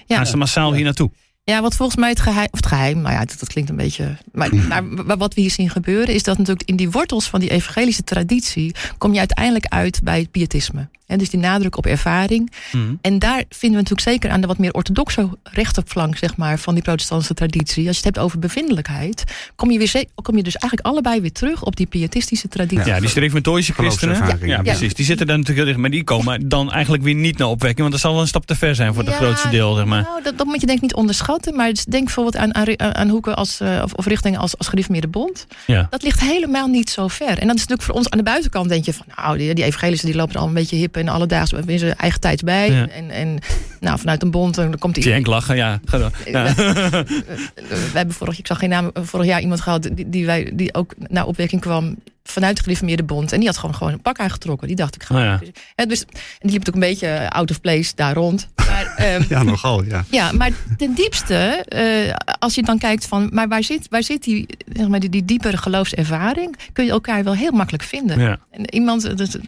ja. 0.07 0.16
gaan 0.16 0.26
ze 0.26 0.37
massaal 0.37 0.74
hier 0.74 0.85
naartoe. 0.85 1.11
Ja, 1.44 1.62
wat 1.62 1.74
volgens 1.74 1.98
mij 1.98 2.09
het 2.09 2.20
geheim, 2.20 2.48
of 2.50 2.59
het 2.59 2.66
geheim, 2.66 3.00
maar 3.00 3.12
ja, 3.12 3.18
dat, 3.18 3.37
dat 3.38 3.48
klinkt 3.48 3.70
een 3.70 3.76
beetje. 3.76 4.16
Maar, 4.33 4.54
maar, 5.04 5.16
wat 5.16 5.35
we 5.35 5.40
hier 5.40 5.50
zien 5.50 5.70
gebeuren, 5.70 6.14
is 6.14 6.22
dat 6.22 6.38
natuurlijk 6.38 6.68
in 6.68 6.76
die 6.76 6.90
wortels 6.90 7.28
van 7.28 7.40
die 7.40 7.50
evangelische 7.50 8.04
traditie 8.04 8.74
kom 8.98 9.12
je 9.12 9.18
uiteindelijk 9.18 9.66
uit 9.66 10.00
bij 10.02 10.18
het 10.18 10.30
pietisme. 10.30 10.88
En 11.07 11.18
dus 11.18 11.30
die 11.30 11.40
nadruk 11.40 11.76
op 11.76 11.87
ervaring. 11.87 12.52
Mhm. 12.72 12.94
En 13.00 13.18
daar 13.18 13.44
vinden 13.48 13.78
we 13.78 13.88
natuurlijk 13.88 14.00
zeker 14.00 14.30
aan 14.30 14.40
de 14.40 14.46
wat 14.46 14.59
meer 14.59 14.72
orthodoxe 14.72 15.28
rechterflank 15.42 16.16
zeg 16.16 16.37
maar, 16.37 16.59
van 16.59 16.74
die 16.74 16.83
protestantse 16.83 17.35
traditie. 17.35 17.87
Als 17.87 17.98
je 17.98 18.07
het 18.07 18.14
hebt 18.14 18.26
over 18.26 18.38
bevindelijkheid, 18.38 19.24
kom 19.57 19.70
je, 19.70 19.78
weer, 19.78 20.04
kom 20.22 20.37
je 20.37 20.42
dus 20.42 20.57
eigenlijk 20.57 20.92
allebei 20.92 21.20
weer 21.20 21.33
terug 21.33 21.64
op 21.64 21.76
die 21.76 21.87
pietistische 21.87 22.48
traditie. 22.48 22.87
Ja, 22.87 23.00
die 23.00 23.09
reformatorische 23.09 23.72
christenen. 23.72 24.16
Ja, 24.16 24.37
ja, 24.46 24.62
precies. 24.62 24.94
Die 24.94 25.04
zitten 25.04 25.26
daar 25.26 25.38
natuurlijk 25.38 25.66
heel 25.66 25.74
dicht. 25.74 25.78
Maar 25.78 25.90
die 25.90 26.04
komen 26.04 26.48
dan 26.48 26.72
eigenlijk 26.72 27.02
weer 27.02 27.14
niet 27.14 27.38
naar 27.38 27.48
opwekking. 27.48 27.80
Want 27.80 27.92
dat 27.92 28.00
zal 28.00 28.12
wel 28.12 28.20
een 28.20 28.28
stap 28.28 28.46
te 28.46 28.54
ver 28.54 28.74
zijn 28.74 28.94
voor 28.94 29.04
het 29.04 29.14
grootste 29.14 29.48
deel. 29.48 29.74
Zeg 29.74 29.85
maar. 29.85 30.02
Nou, 30.02 30.22
dat, 30.22 30.38
dat, 30.38 30.46
moet 30.46 30.61
je 30.61 30.66
denk 30.66 30.78
ik 30.78 30.83
niet 30.83 30.94
onderschatten. 30.94 31.34
Maar 31.53 31.73
denk 31.88 32.05
bijvoorbeeld 32.05 32.37
aan, 32.37 32.55
aan, 32.55 32.94
aan 32.94 33.09
hoeken 33.09 33.37
als, 33.37 33.61
uh, 33.61 33.81
of, 33.85 33.92
of, 33.92 34.07
richtingen 34.07 34.40
als, 34.40 34.59
als 34.59 34.68
gereformeerde 34.68 35.09
bond. 35.09 35.47
Ja. 35.66 35.87
Dat 35.90 36.03
ligt 36.03 36.20
helemaal 36.20 36.66
niet 36.66 36.90
zo 36.90 37.09
ver. 37.09 37.38
En 37.38 37.47
dat 37.47 37.57
is 37.57 37.66
natuurlijk 37.66 37.83
voor 37.83 37.94
ons 37.94 38.11
aan 38.11 38.18
de 38.18 38.25
buitenkant 38.25 38.68
denk 38.68 38.85
je 38.85 38.94
van 38.94 39.07
nou, 39.16 39.38
die, 39.38 39.55
die 39.55 39.64
evangelische 39.64 40.07
die 40.07 40.14
lopen 40.14 40.37
al 40.40 40.47
een 40.47 40.55
beetje 40.55 40.77
hip 40.77 40.97
en 40.97 41.09
alledaags 41.09 41.53
in 41.53 41.79
zijn 41.79 41.97
eigen 41.97 42.20
tijd 42.20 42.44
bij. 42.44 42.88
En, 42.90 43.11
en 43.11 43.38
nou, 43.85 43.99
vanuit 43.99 44.23
een 44.23 44.31
bond, 44.31 44.55
dan 44.55 44.79
komt 44.79 44.97
hij. 44.97 45.05
Jenk 45.05 45.27
lachen, 45.27 45.57
ja. 45.57 45.81
ja. 46.25 46.55
We 46.55 47.90
hebben 47.92 48.14
vorig, 48.14 48.38
ik 48.38 48.47
zag 48.47 48.59
geen 48.59 48.68
naam, 48.68 48.90
vorig 48.94 49.27
jaar 49.27 49.40
iemand 49.40 49.61
gehad 49.61 49.83
die, 49.92 50.09
die, 50.09 50.27
wij, 50.27 50.51
die 50.55 50.75
ook 50.75 50.94
naar 51.09 51.27
opwekking 51.27 51.61
kwam 51.61 51.97
vanuit 52.25 52.57
de 52.57 52.62
gereformeerde 52.62 53.03
bond. 53.03 53.33
En 53.33 53.38
die 53.38 53.49
had 53.49 53.59
gewoon, 53.59 53.75
gewoon 53.75 53.92
een 53.92 54.03
pak 54.03 54.18
aangetrokken. 54.18 54.66
Die 54.66 54.77
dacht, 54.77 54.94
ik 54.94 55.03
ga... 55.03 55.14
Oh 55.14 55.20
ja. 55.20 55.40
en, 55.75 55.88
dus, 55.88 56.01
en 56.03 56.09
die 56.40 56.51
liep 56.51 56.68
ook 56.68 56.75
een 56.75 56.81
beetje 56.81 57.31
out 57.31 57.51
of 57.51 57.61
place 57.61 57.92
daar 57.94 58.14
rond. 58.14 58.49
Maar, 58.57 59.14
um, 59.16 59.25
ja, 59.37 59.42
nogal, 59.42 59.85
ja. 59.85 60.05
Ja, 60.11 60.33
maar 60.33 60.51
ten 60.77 60.94
diepste, 60.94 61.66
uh, 61.68 62.14
als 62.38 62.55
je 62.55 62.62
dan 62.62 62.79
kijkt 62.79 63.07
van... 63.07 63.29
maar 63.33 63.49
waar 63.49 63.62
zit, 63.62 63.87
waar 63.90 64.03
zit 64.03 64.23
die, 64.23 64.47
zeg 64.73 64.88
maar, 64.88 65.01
die, 65.01 65.11
die 65.11 65.25
diepere 65.25 65.57
geloofservaring? 65.57 66.57
Kun 66.73 66.85
je 66.85 66.90
elkaar 66.90 67.25
wel 67.25 67.35
heel 67.35 67.53
makkelijk 67.53 67.83
vinden. 67.83 68.18
Ja. 68.18 68.38
En 68.51 68.75
iemand, 68.75 69.18
dat, 69.18 69.38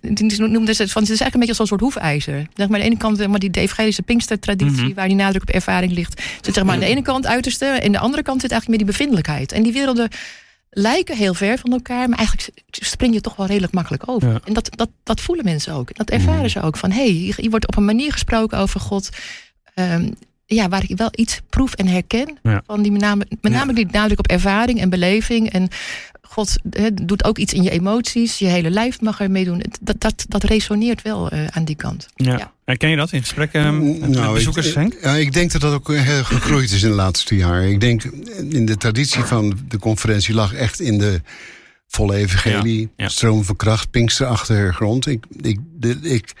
die 0.00 0.42
noemde 0.42 0.74
het 0.76 0.92
van... 0.92 1.02
het 1.02 1.10
is 1.10 1.20
eigenlijk 1.20 1.34
een 1.34 1.40
beetje 1.40 1.54
zo'n 1.54 1.66
soort 1.66 1.80
hoefijzer. 1.80 2.46
Zeg 2.54 2.68
maar, 2.68 2.78
aan 2.78 2.84
de 2.84 2.90
ene 2.90 2.96
kant 2.96 3.28
maar 3.28 3.38
die 3.38 3.50
evangelische 3.60 4.02
Pinkster-traditie... 4.02 4.82
Mm 4.82 4.94
waar 4.94 5.08
die 5.08 5.16
nadruk 5.16 5.42
op 5.42 5.48
ervaring 5.48 5.92
ligt. 5.92 6.22
Zit 6.40 6.54
zeg 6.54 6.64
maar 6.64 6.74
aan 6.74 6.80
de 6.80 6.86
ene 6.86 7.02
kant 7.02 7.26
uiterste... 7.26 7.64
en 7.64 7.86
aan 7.86 7.92
de 7.92 7.98
andere 7.98 8.22
kant 8.22 8.40
zit 8.40 8.50
eigenlijk 8.50 8.80
meer 8.80 8.88
die 8.88 8.96
bevindelijkheid. 8.96 9.52
En 9.52 9.62
die 9.62 9.72
werelden 9.72 10.08
lijken 10.70 11.16
heel 11.16 11.34
ver 11.34 11.58
van 11.58 11.72
elkaar, 11.72 12.08
maar 12.08 12.18
eigenlijk 12.18 12.50
spring 12.70 13.14
je 13.14 13.20
toch 13.20 13.36
wel 13.36 13.46
redelijk 13.46 13.72
makkelijk 13.72 14.08
over. 14.08 14.40
En 14.44 14.52
dat, 14.52 14.70
dat, 14.76 14.90
dat 15.02 15.20
voelen 15.20 15.44
mensen 15.44 15.74
ook. 15.74 15.94
Dat 15.96 16.10
ervaren 16.10 16.42
mm. 16.42 16.48
ze 16.48 16.62
ook. 16.62 16.76
Van 16.76 16.90
hé, 16.90 17.02
hey, 17.02 17.34
je 17.36 17.50
wordt 17.50 17.68
op 17.68 17.76
een 17.76 17.84
manier 17.84 18.12
gesproken 18.12 18.58
over 18.58 18.80
God. 18.80 19.08
Um, 19.74 20.14
ja, 20.54 20.68
waar 20.68 20.82
ik 20.88 20.96
wel 20.96 21.08
iets 21.14 21.40
proef 21.48 21.74
en 21.74 21.86
herken. 21.86 22.38
Van 22.66 22.82
die 22.82 22.92
met 22.92 23.00
name, 23.00 23.26
met 23.40 23.52
name 23.52 23.72
die 23.72 23.86
nadruk 23.90 24.18
op 24.18 24.26
ervaring 24.26 24.80
en 24.80 24.90
beleving. 24.90 25.50
En 25.50 25.68
God 26.22 26.56
doet 27.02 27.24
ook 27.24 27.38
iets 27.38 27.52
in 27.52 27.62
je 27.62 27.70
emoties. 27.70 28.38
Je 28.38 28.46
hele 28.46 28.70
lijf 28.70 29.00
mag 29.00 29.20
er 29.20 29.30
mee 29.30 29.44
doen. 29.44 29.62
Dat, 29.80 30.00
dat, 30.00 30.24
dat 30.28 30.44
resoneert 30.44 31.02
wel 31.02 31.32
uh, 31.32 31.46
aan 31.46 31.64
die 31.64 31.76
kant. 31.76 32.08
Ja. 32.14 32.38
ja. 32.38 32.52
Herken 32.64 32.90
je 32.90 32.96
dat 32.96 33.12
in 33.12 33.20
gesprekken 33.20 33.66
um, 33.66 33.98
met 33.98 34.10
nou, 34.10 34.34
bezoekers, 34.34 34.66
ik, 34.66 34.74
Henk? 34.74 34.96
Ja, 35.02 35.14
ik 35.14 35.32
denk 35.32 35.52
dat 35.52 35.60
dat 35.60 35.72
ook 35.72 35.94
heel 35.94 36.24
gegroeid 36.24 36.70
is 36.70 36.82
in 36.82 36.88
de 36.88 36.94
laatste 36.94 37.36
jaren. 37.36 37.70
Ik 37.70 37.80
denk 37.80 38.02
in 38.48 38.66
de 38.66 38.76
traditie 38.76 39.22
van 39.22 39.58
de 39.68 39.78
conferentie 39.78 40.34
lag 40.34 40.54
echt 40.54 40.80
in 40.80 40.98
de 40.98 41.20
volle 41.86 42.16
evangelie, 42.16 42.90
ja, 42.96 43.08
stroom 43.08 43.44
van 43.44 43.56
kracht, 43.56 43.90
Pinksterachtergrond. 43.90 45.06
Ik, 45.06 45.24
ik, 45.40 45.58
de, 45.72 45.98
ik, 46.02 46.32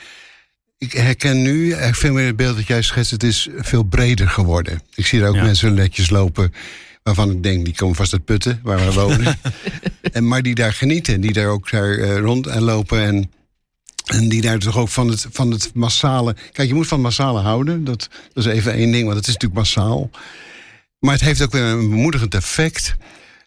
ik 0.80 0.92
herken 0.92 1.42
nu 1.42 1.72
echt 1.72 1.98
veel 1.98 2.12
meer 2.12 2.26
het 2.26 2.36
beeld 2.36 2.56
dat 2.56 2.66
jij 2.66 2.82
schetst. 2.82 3.10
Het 3.10 3.22
is 3.22 3.48
veel 3.56 3.82
breder 3.82 4.28
geworden. 4.28 4.82
Ik 4.94 5.06
zie 5.06 5.20
er 5.20 5.28
ook 5.28 5.34
mensen 5.34 5.74
netjes 5.74 6.10
lopen 6.10 6.52
waarvan 7.02 7.30
ik 7.30 7.42
denk, 7.42 7.64
die 7.64 7.74
komen 7.74 7.96
vast 7.96 8.12
uit 8.12 8.24
Putten, 8.24 8.60
waar 8.62 8.78
we 8.78 8.92
wonen. 8.92 9.38
en, 10.12 10.28
maar 10.28 10.42
die 10.42 10.54
daar 10.54 10.72
genieten, 10.72 11.20
die 11.20 11.32
daar 11.32 11.48
ook 11.48 11.70
daar, 11.70 11.98
uh, 11.98 12.18
rond 12.18 12.46
en 12.46 12.62
lopen 12.62 13.02
en... 13.02 13.30
En 14.04 14.28
die 14.28 14.40
daar 14.40 14.58
toch 14.58 14.76
ook 14.76 14.88
van 14.88 15.08
het, 15.08 15.26
van 15.30 15.50
het 15.50 15.70
massale. 15.74 16.36
Kijk, 16.52 16.68
je 16.68 16.74
moet 16.74 16.86
van 16.86 17.00
massale 17.00 17.40
houden. 17.40 17.84
Dat, 17.84 18.08
dat 18.32 18.46
is 18.46 18.52
even 18.52 18.72
één 18.72 18.90
ding, 18.90 19.04
want 19.04 19.16
het 19.16 19.26
is 19.26 19.32
natuurlijk 19.32 19.60
massaal. 19.60 20.10
Maar 20.98 21.12
het 21.12 21.22
heeft 21.22 21.42
ook 21.42 21.52
weer 21.52 21.62
een 21.62 21.90
bemoedigend 21.90 22.34
effect. 22.34 22.96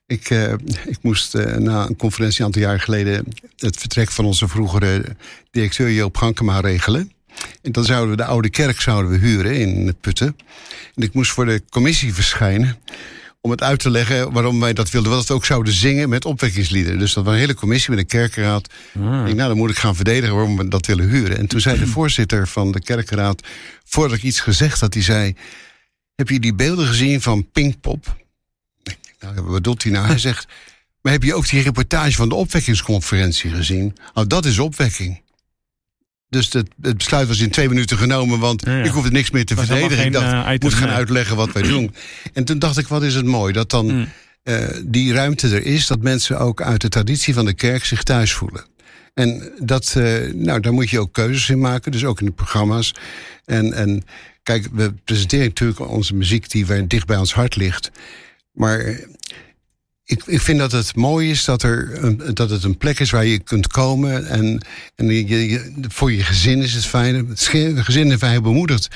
Ik, 0.06 0.30
uh, 0.30 0.52
ik 0.86 0.98
moest 1.02 1.36
uh, 1.36 1.56
na 1.56 1.88
een 1.88 1.96
conferentie 1.96 2.40
een 2.40 2.46
aantal 2.46 2.62
jaar 2.62 2.80
geleden. 2.80 3.26
het 3.58 3.78
vertrek 3.78 4.12
van 4.12 4.26
onze 4.26 4.48
vroegere 4.48 5.16
directeur 5.52 5.92
Joop 5.92 6.18
Gankema 6.18 6.60
regelen. 6.60 7.12
En 7.62 7.72
dan 7.72 7.84
zouden 7.84 8.10
we 8.10 8.16
de 8.16 8.26
oude 8.26 8.50
kerk 8.50 8.82
zouden 8.82 9.12
we 9.12 9.18
huren 9.18 9.60
in 9.60 9.96
Putten. 10.02 10.36
En 10.96 11.04
ik 11.04 11.14
moest 11.14 11.32
voor 11.32 11.46
de 11.46 11.62
commissie 11.70 12.14
verschijnen 12.14 12.78
om 13.42 13.52
het 13.52 13.62
uit 13.62 13.80
te 13.80 13.90
leggen 13.90 14.32
waarom 14.32 14.60
wij 14.60 14.74
dat 14.74 14.90
wilden. 14.90 15.12
We 15.12 15.18
dat 15.18 15.32
ook 15.32 15.46
zouden 15.46 15.74
zingen 15.74 16.10
met 16.10 16.26
opwekkingsliederen. 16.26 17.00
Dus 17.00 17.14
dat 17.14 17.24
was 17.24 17.34
een 17.34 17.40
hele 17.40 17.54
commissie 17.54 17.90
met 17.90 18.00
een 18.00 18.06
kerkenraad. 18.06 18.70
Ah. 19.00 19.20
Ik 19.20 19.26
denk, 19.26 19.38
nou, 19.38 19.50
dan 19.50 19.58
moet 19.58 19.70
ik 19.70 19.78
gaan 19.78 19.96
verdedigen 19.96 20.36
waarom 20.36 20.58
we 20.58 20.68
dat 20.68 20.86
willen 20.86 21.10
huren. 21.10 21.38
En 21.38 21.48
toen 21.48 21.62
zei 21.62 21.80
de 21.80 21.88
voorzitter 21.98 22.48
van 22.48 22.72
de 22.72 22.82
kerkenraad, 22.82 23.48
voordat 23.84 24.18
ik 24.18 24.24
iets 24.24 24.40
gezegd 24.40 24.80
had, 24.80 24.94
die 24.94 25.04
zei... 25.04 25.36
Heb 26.16 26.30
je 26.30 26.40
die 26.40 26.54
beelden 26.54 26.88
gezien 26.88 27.22
van 27.22 27.52
Pinkpop? 27.52 28.16
Ik 28.84 28.98
nou, 29.20 29.42
wat 29.42 29.84
hij 29.84 29.92
nou? 29.92 30.08
Hij 30.08 30.18
zegt, 30.30 30.48
maar 31.02 31.12
heb 31.12 31.24
je 31.24 31.34
ook 31.34 31.50
die 31.50 31.62
reportage 31.62 32.12
van 32.12 32.30
de 32.30 32.36
opwekkingsconferentie 32.36 33.52
gezien? 33.52 33.96
Nou, 34.14 34.28
dat 34.28 34.46
is 34.46 34.60
opwekking. 34.60 35.22
Dus 36.34 36.54
het, 36.54 36.70
het, 36.82 36.98
besluit 36.98 37.28
was 37.28 37.40
in 37.40 37.50
twee 37.50 37.70
minuten 37.70 37.98
genomen, 37.98 38.40
want 38.40 38.68
ik 38.68 38.92
hoefde 38.92 39.12
niks 39.12 39.32
meer 39.32 39.46
te 39.46 39.56
verdedigen. 39.56 40.06
ik 40.06 40.14
dacht, 40.14 40.34
uh, 40.34 40.60
moet 40.60 40.74
gaan 40.74 40.90
uitleggen 40.90 41.36
wat 41.36 41.52
wij 41.52 41.62
doen. 41.62 41.94
En 42.34 42.44
toen 42.44 42.60
dacht 42.60 42.78
ik, 42.78 42.88
wat 42.88 43.04
is 43.04 43.16
het 43.16 43.26
mooi 43.26 43.54
dat 43.54 43.70
dan 43.70 43.86
mm. 43.86 44.08
uh, 44.44 44.68
die 44.86 45.14
ruimte 45.14 45.48
er 45.48 45.66
is, 45.66 45.88
dat 45.88 46.02
mensen 46.02 46.40
ook 46.40 46.62
uit 46.62 46.82
de 46.82 46.90
traditie 46.90 47.34
van 47.34 47.46
de 47.46 47.54
kerk 47.54 47.86
zich 47.86 48.04
thuis 48.04 48.34
voelen. 48.34 48.66
En 49.14 49.52
dat, 49.60 49.94
uh, 49.98 50.34
nou, 50.34 50.60
daar 50.60 50.74
moet 50.74 50.90
je 50.90 51.00
ook 51.00 51.14
keuzes 51.14 51.50
in 51.50 51.60
maken, 51.60 51.92
dus 51.92 52.06
ook 52.06 52.20
in 52.20 52.26
de 52.26 52.32
programma's. 52.32 52.94
En, 53.46 53.74
en 53.74 54.04
kijk, 54.44 54.68
we 54.72 54.94
presenteren 55.04 55.46
natuurlijk 55.46 55.80
onze 55.80 56.16
muziek 56.16 56.50
die 56.50 56.88
dicht 56.88 57.08
bij 57.08 57.18
ons 57.18 57.34
hart 57.34 57.56
ligt. 57.56 57.92
Maar 58.54 59.00
ik, 60.06 60.24
ik 60.26 60.42
vind 60.42 60.60
dat 60.60 60.72
het 60.72 60.96
mooi 60.96 61.30
is 61.30 61.46
dat, 61.46 61.64
er 61.64 62.34
dat 62.34 62.50
het 62.50 62.64
een 62.64 62.78
plek 62.78 63.00
is 63.00 63.12
waar 63.12 63.26
je 63.26 63.40
kunt 63.40 63.68
komen. 63.68 64.28
En, 64.28 64.66
en 64.96 65.28
je, 65.28 65.72
voor 65.88 66.12
je 66.12 66.24
gezin 66.24 66.62
is 66.62 66.74
het 66.74 66.86
fijn. 66.86 67.16
Het 67.28 67.48
gezin 67.84 68.12
is 68.12 68.18
fijn 68.18 68.44
bemoedigd. 68.44 68.88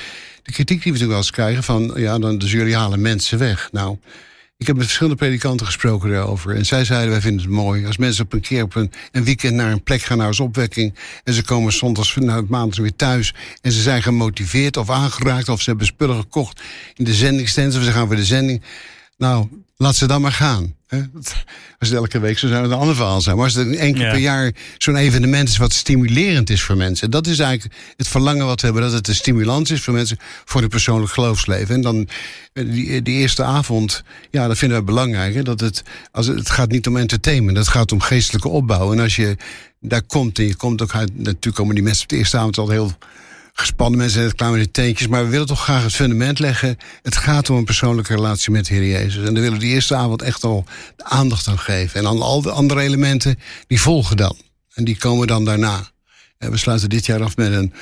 De 0.42 0.52
kritiek 0.52 0.82
die 0.82 0.92
we 0.92 0.98
natuurlijk 0.98 1.08
wel 1.08 1.18
eens 1.18 1.30
krijgen 1.30 1.62
van... 1.62 1.92
ja, 1.94 2.18
dan, 2.18 2.38
dus 2.38 2.52
jullie 2.52 2.76
halen 2.76 3.00
mensen 3.00 3.38
weg. 3.38 3.68
Nou, 3.72 3.98
ik 4.56 4.66
heb 4.66 4.76
met 4.76 4.84
verschillende 4.84 5.18
predikanten 5.18 5.66
gesproken 5.66 6.10
daarover. 6.10 6.54
En 6.54 6.66
zij 6.66 6.84
zeiden, 6.84 7.10
wij 7.10 7.20
vinden 7.20 7.42
het 7.42 7.50
mooi 7.50 7.86
als 7.86 7.96
mensen 7.96 8.24
op 8.24 8.32
een 8.32 8.40
keer 8.40 8.62
op 8.62 8.74
een, 8.74 8.92
weekend 9.24 9.54
naar 9.54 9.72
een 9.72 9.82
plek 9.82 10.02
gaan 10.02 10.20
als 10.20 10.40
opwekking. 10.40 10.94
En 11.24 11.32
ze 11.32 11.42
komen 11.42 11.72
zondags 11.72 12.16
na 12.16 12.42
maandag 12.48 12.78
weer 12.78 12.96
thuis. 12.96 13.34
En 13.60 13.72
ze 13.72 13.82
zijn 13.82 14.02
gemotiveerd 14.02 14.76
of 14.76 14.90
aangeraakt 14.90 15.48
of 15.48 15.60
ze 15.60 15.68
hebben 15.68 15.86
spullen 15.86 16.16
gekocht 16.16 16.62
in 16.94 17.04
de 17.04 17.14
zendingstand. 17.14 17.76
Of 17.76 17.82
ze 17.82 17.92
gaan 17.92 18.06
voor 18.06 18.16
de 18.16 18.24
zending. 18.24 18.62
Nou, 19.16 19.48
laat 19.76 19.96
ze 19.96 20.06
dan 20.06 20.20
maar 20.20 20.32
gaan. 20.32 20.76
Als 21.78 21.88
het 21.88 21.92
elke 21.92 22.18
week 22.18 22.38
zo 22.38 22.48
zou 22.48 22.62
het 22.62 22.70
een 22.70 22.78
ander 22.78 22.94
verhaal 22.96 23.20
zijn. 23.20 23.36
Maar 23.36 23.44
als 23.44 23.54
het 23.54 23.76
één 23.76 23.94
keer 23.94 24.10
per 24.10 24.18
jaar 24.18 24.52
zo'n 24.78 24.96
evenement 24.96 25.48
is 25.48 25.56
wat 25.56 25.72
stimulerend 25.72 26.50
is 26.50 26.62
voor 26.62 26.76
mensen. 26.76 27.10
Dat 27.10 27.26
is 27.26 27.38
eigenlijk 27.38 27.74
het 27.96 28.08
verlangen 28.08 28.46
wat 28.46 28.60
we 28.60 28.66
hebben. 28.66 28.84
Dat 28.84 28.92
het 28.92 29.08
een 29.08 29.14
stimulans 29.14 29.70
is 29.70 29.82
voor 29.82 29.94
mensen 29.94 30.18
voor 30.44 30.60
hun 30.60 30.70
persoonlijk 30.70 31.12
geloofsleven. 31.12 31.74
En 31.74 31.80
dan 31.80 32.08
eh, 32.52 32.64
die, 32.70 33.02
die 33.02 33.18
eerste 33.18 33.42
avond, 33.42 34.02
ja, 34.30 34.46
dat 34.46 34.58
vinden 34.58 34.78
we 34.78 34.84
belangrijk. 34.84 35.34
Hè? 35.34 35.42
Dat 35.42 35.60
het, 35.60 35.82
als 36.12 36.26
het, 36.26 36.38
het 36.38 36.50
gaat 36.50 36.70
niet 36.70 36.86
om 36.86 36.96
entertainment, 36.96 37.56
het 37.56 37.68
gaat 37.68 37.92
om 37.92 38.00
geestelijke 38.00 38.48
opbouw. 38.48 38.92
En 38.92 39.00
als 39.00 39.16
je 39.16 39.36
daar 39.80 40.02
komt 40.02 40.38
en 40.38 40.46
je 40.46 40.56
komt 40.56 40.82
ook 40.82 40.94
uit, 40.94 41.18
natuurlijk 41.18 41.56
komen 41.56 41.74
die 41.74 41.84
mensen 41.84 42.02
op 42.02 42.08
de 42.08 42.16
eerste 42.16 42.36
avond 42.36 42.58
al 42.58 42.68
heel 42.68 42.92
gespannen 43.60 43.98
mensen 43.98 44.16
zijn 44.16 44.28
het 44.28 44.36
klaar 44.36 44.50
met 44.50 44.60
de 44.60 44.70
teentjes. 44.70 45.08
Maar 45.08 45.24
we 45.24 45.30
willen 45.30 45.46
toch 45.46 45.62
graag 45.62 45.82
het 45.82 45.94
fundament 45.94 46.38
leggen. 46.38 46.76
Het 47.02 47.16
gaat 47.16 47.50
om 47.50 47.56
een 47.56 47.64
persoonlijke 47.64 48.14
relatie 48.14 48.52
met 48.52 48.66
de 48.66 48.74
Heer 48.74 48.88
Jezus. 48.88 49.16
En 49.24 49.34
daar 49.34 49.42
willen 49.42 49.58
we 49.58 49.64
die 49.64 49.74
eerste 49.74 49.94
avond 49.94 50.22
echt 50.22 50.44
al 50.44 50.64
aandacht 50.96 51.48
aan 51.48 51.58
geven. 51.58 51.98
En 51.98 52.02
dan 52.04 52.22
al 52.22 52.42
de 52.42 52.50
andere 52.50 52.80
elementen, 52.80 53.38
die 53.66 53.80
volgen 53.80 54.16
dan. 54.16 54.36
En 54.74 54.84
die 54.84 54.96
komen 54.96 55.26
dan 55.26 55.44
daarna. 55.44 55.90
En 56.38 56.50
we 56.50 56.56
sluiten 56.56 56.88
dit 56.88 57.06
jaar 57.06 57.22
af 57.22 57.36
met 57.36 57.52
een, 57.52 57.72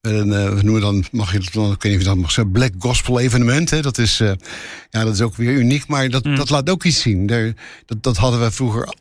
een, 0.00 0.28
uh, 0.28 0.54
we 0.54 0.62
noemen 0.62 0.80
dan, 0.80 1.04
mag 1.10 1.32
je 1.32 1.38
dat, 1.38 1.72
ik 1.72 1.82
weet 1.82 1.82
niet 1.82 1.94
of 1.94 1.98
je 1.98 2.04
dat 2.04 2.16
mag 2.16 2.30
zeggen, 2.30 2.52
black 2.52 2.72
gospel 2.78 3.20
evenement. 3.20 3.70
Hè? 3.70 3.80
Dat, 3.82 3.98
is, 3.98 4.20
uh, 4.20 4.32
ja, 4.90 5.04
dat 5.04 5.14
is 5.14 5.20
ook 5.20 5.36
weer 5.36 5.52
uniek, 5.52 5.86
maar 5.86 6.08
dat, 6.08 6.24
Mm. 6.24 6.36
dat 6.36 6.50
laat 6.50 6.70
ook 6.70 6.84
iets 6.84 7.00
zien. 7.00 7.26
Daar, 7.26 7.54
dat, 7.86 8.02
dat 8.02 8.16
hadden 8.16 8.40
we 8.40 8.50
vroeger 8.50 8.94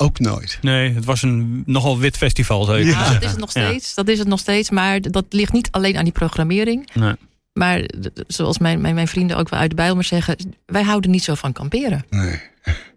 ook 0.00 0.18
nooit. 0.18 0.58
Nee, 0.60 0.92
het 0.94 1.04
was 1.04 1.22
een 1.22 1.62
nogal 1.66 1.98
wit 1.98 2.16
festival, 2.16 2.64
zou 2.64 2.78
je 2.78 2.84
Ja, 2.84 3.12
dat 3.12 3.22
is 3.22 3.30
het 3.30 3.40
nog 3.40 3.54
Ja. 3.54 3.66
steeds. 3.66 3.94
Dat 3.94 4.08
is 4.08 4.18
het 4.18 4.28
nog 4.28 4.38
steeds. 4.38 4.70
Maar 4.70 5.00
dat 5.00 5.24
ligt 5.28 5.52
niet 5.52 5.68
alleen 5.70 5.96
aan 5.96 6.04
die 6.04 6.12
programmering. 6.12 6.90
Nee. 6.94 7.14
Maar 7.52 7.88
zoals 8.26 8.58
mijn, 8.58 8.80
mijn, 8.80 8.94
mijn 8.94 9.08
vrienden 9.08 9.36
ook 9.36 9.48
wel 9.48 9.60
uit 9.60 9.70
de 9.70 9.76
Bijlmer 9.76 10.04
zeggen... 10.04 10.36
wij 10.66 10.82
houden 10.82 11.10
niet 11.10 11.24
zo 11.24 11.34
van 11.34 11.52
kamperen. 11.52 12.04
Nee. 12.10 12.40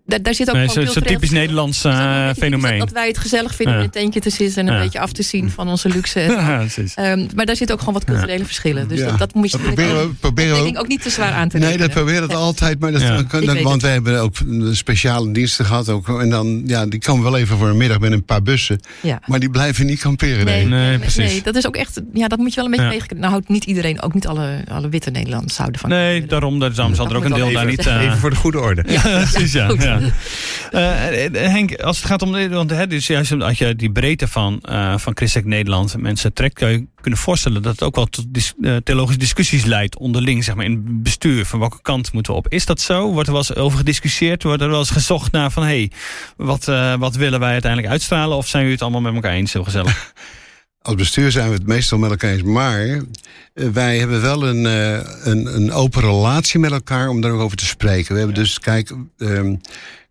Daar, 0.05 0.21
daar 0.21 0.33
zit 0.33 0.49
ook 0.49 0.55
Nee, 0.55 0.69
gewoon 0.69 0.87
zo- 0.87 0.99
typisch. 0.99 1.29
Nederlands 1.29 1.83
Het 1.83 1.93
ook 1.93 1.99
een 1.99 2.05
eh, 2.29 2.29
fenomeen. 2.37 2.77
Dat, 2.77 2.87
dat 2.87 2.91
wij 2.97 3.07
het 3.07 3.17
gezellig 3.17 3.55
vinden 3.55 3.73
Ja. 3.75 3.79
om 3.81 3.85
in 3.85 3.91
een 3.93 4.01
tentje 4.01 4.19
te 4.19 4.29
zitten... 4.29 4.61
en 4.61 4.67
een 4.67 4.73
Ja. 4.77 4.83
beetje 4.83 4.99
af 4.99 5.11
te 5.11 5.23
zien 5.23 5.49
van 5.51 5.67
onze 5.67 5.89
luxe. 5.89 6.19
Ehm, 6.95 7.27
maar 7.35 7.45
daar 7.45 7.55
zitten 7.55 7.75
ook 7.75 7.79
gewoon 7.79 7.93
wat 7.93 8.03
culturele 8.05 8.45
verschillen. 8.45 8.87
Dus 8.87 8.99
Ja. 8.99 9.05
dat, 9.05 9.17
dat 9.19 9.33
moet 9.33 9.51
je 9.51 9.57
Dat 9.57 9.65
proberen 9.65 10.07
we, 10.07 10.13
proberen 10.19 10.57
ook 10.57 10.67
ik 10.67 10.79
ook 10.79 10.87
niet 10.87 11.01
te 11.01 11.09
zwaar 11.09 11.31
aan 11.31 11.49
te 11.49 11.57
Nee, 11.57 11.67
rekenen. 11.67 11.87
dat 11.89 11.97
proberen 11.97 12.27
we 12.27 12.35
altijd. 12.35 12.79
Maar 12.79 12.91
dat, 12.91 13.01
kan- 13.27 13.45
dan- 13.45 13.61
want 13.61 13.71
het. 13.73 13.81
we 13.81 13.87
hebben 13.87 14.21
ook 14.21 14.35
speciale 14.71 15.31
diensten 15.31 15.65
gehad. 15.65 15.89
Ook, 15.89 16.19
en 16.21 16.29
dan, 16.29 16.61
ja, 16.65 16.85
die 16.85 16.99
komen 16.99 17.23
wel 17.23 17.37
even 17.37 17.57
voor 17.57 17.67
een 17.69 17.77
middag 17.77 17.99
met 17.99 18.11
een 18.11 18.25
paar 18.25 18.41
bussen. 18.41 18.79
Ja. 19.01 19.19
Maar 19.25 19.39
die 19.39 19.49
blijven 19.49 19.85
niet 19.85 19.99
kamperen. 19.99 20.45
Nee. 20.45 20.65
Nee, 20.65 20.97
precies. 20.99 21.15
nee, 21.31 21.41
dat 21.41 21.55
is 21.55 21.67
ook 21.67 21.75
echt. 21.75 22.01
Ja, 22.13 22.27
dat 22.27 22.39
moet 22.39 22.49
je 22.49 22.55
wel 22.55 22.65
een 22.65 22.69
beetje 22.71 22.85
Ja. 22.85 22.91
meegekregen. 22.91 23.21
Nou 23.21 23.31
houdt 23.33 23.49
niet 23.49 23.63
iedereen, 23.63 24.01
ook 24.01 24.13
niet 24.13 24.27
alle, 24.27 24.63
alle 24.71 24.89
witte 24.89 25.09
Nederlanders 25.09 25.57
houden 25.57 25.79
van. 25.79 25.89
Nee, 25.89 26.25
daarom, 26.25 26.59
daarom 26.59 26.95
zal 26.95 27.09
er 27.09 27.15
ook 27.15 27.23
een 27.23 27.33
deel 27.33 27.51
daar 27.51 27.65
niet... 27.65 27.87
eh, 27.87 28.01
Even 28.01 28.17
voor 28.17 28.29
de 28.29 28.35
goede 28.35 28.59
orde. 28.59 28.83
Ja, 28.87 29.01
precies, 29.31 29.51
ja. 29.51 29.67
Eh, 30.71 31.51
Henk, 31.51 31.75
als 31.75 31.97
het 31.97 32.05
gaat 32.05 32.21
om... 32.21 32.49
Want 32.49 32.69
hè, 32.69 32.87
dus 32.87 33.07
juist 33.07 33.41
als 33.41 33.57
je 33.57 33.75
die 33.75 33.91
breedte 33.91 34.27
van, 34.27 34.59
eh, 34.61 34.97
van 34.97 35.15
Christelijk 35.15 35.49
Nederland 35.49 35.97
mensen 35.97 36.33
trekt... 36.33 36.53
kan 36.53 36.71
je 36.71 36.85
kunnen 37.01 37.19
voorstellen 37.19 37.61
dat 37.61 37.71
het 37.71 37.83
ook 37.83 37.95
wel 37.95 38.05
tot 38.05 38.25
eh, 38.61 38.75
theologische 38.75 39.19
discussies 39.19 39.65
leidt... 39.65 39.97
onderling, 39.97 40.43
zeg 40.43 40.55
maar, 40.55 40.65
in 40.65 40.71
het 40.71 41.03
bestuur. 41.03 41.45
Van 41.45 41.59
welke 41.59 41.81
kant 41.81 42.13
moeten 42.13 42.31
we 42.31 42.37
op? 42.37 42.47
Is 42.47 42.65
dat 42.65 42.81
zo? 42.81 43.11
Wordt 43.11 43.27
er 43.27 43.33
wel 43.33 43.43
eens 43.47 43.55
over 43.55 43.77
gediscussieerd? 43.77 44.43
Wordt 44.43 44.61
er 44.61 44.69
wel 44.69 44.79
eens 44.79 44.89
gezocht 44.89 45.31
naar 45.31 45.51
van... 45.51 45.63
hé, 45.63 45.69
hey, 45.69 45.91
wat, 46.35 46.65
wat 46.99 47.15
willen 47.15 47.39
wij 47.39 47.51
uiteindelijk 47.51 47.91
uitstralen? 47.91 48.37
Of 48.37 48.47
zijn 48.47 48.61
jullie 48.61 48.77
het 48.77 48.83
allemaal 48.83 49.11
met 49.11 49.23
elkaar 49.23 49.37
eens? 49.37 49.53
Heel 49.53 49.63
gezellig. 49.63 50.13
Als 50.83 50.95
bestuur 50.95 51.31
zijn 51.31 51.47
we 51.47 51.53
het 51.53 51.67
meestal 51.67 51.97
met 51.97 52.09
elkaar 52.09 52.31
eens. 52.31 52.43
Maar 52.43 52.79
eh, 53.53 53.69
wij 53.69 53.97
hebben 53.97 54.21
wel 54.21 54.47
een, 54.47 54.65
eh, 54.65 55.09
een, 55.23 55.55
een 55.55 55.71
open 55.71 56.01
relatie 56.01 56.59
met 56.59 56.71
elkaar 56.71 57.09
om 57.09 57.21
daar 57.21 57.31
ook 57.31 57.39
over 57.41 57.57
te 57.57 57.65
spreken. 57.65 58.11
We 58.11 58.17
hebben 58.17 58.35
dus, 58.35 58.59
kijk, 58.59 58.91
ehm 59.17 59.55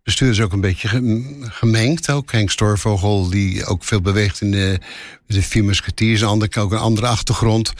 bestuur 0.03 0.29
is 0.29 0.41
ook 0.41 0.53
een 0.53 0.61
beetje 0.61 0.87
ge- 0.87 1.39
gemengd. 1.41 2.09
Ook 2.09 2.31
Henk 2.31 2.51
Storvogel, 2.51 3.29
die 3.29 3.65
ook 3.65 3.83
veel 3.83 4.01
beweegt 4.01 4.41
in 4.41 4.51
de, 4.51 4.79
de 5.27 5.41
vier 5.41 5.63
musketiers. 5.63 6.21
Een 6.21 6.49
ook 6.57 6.71
een 6.71 6.77
andere 6.77 7.07
achtergrond. 7.07 7.73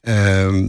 Ehm 0.00 0.68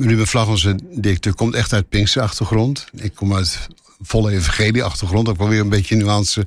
Ruben 0.00 0.26
Vlag, 0.26 0.48
onze 0.48 0.78
directeur, 0.90 1.34
komt 1.34 1.54
echt 1.54 1.72
uit 1.72 1.88
Pinkse 1.88 2.20
achtergrond. 2.22 2.86
Ik 2.94 3.14
kom 3.14 3.34
uit 3.34 3.68
volle 4.02 4.32
evangelie-achtergrond. 4.32 5.28
Ook 5.28 5.48
weer 5.48 5.60
een 5.60 5.68
beetje 5.68 5.96
nuance. 5.96 6.46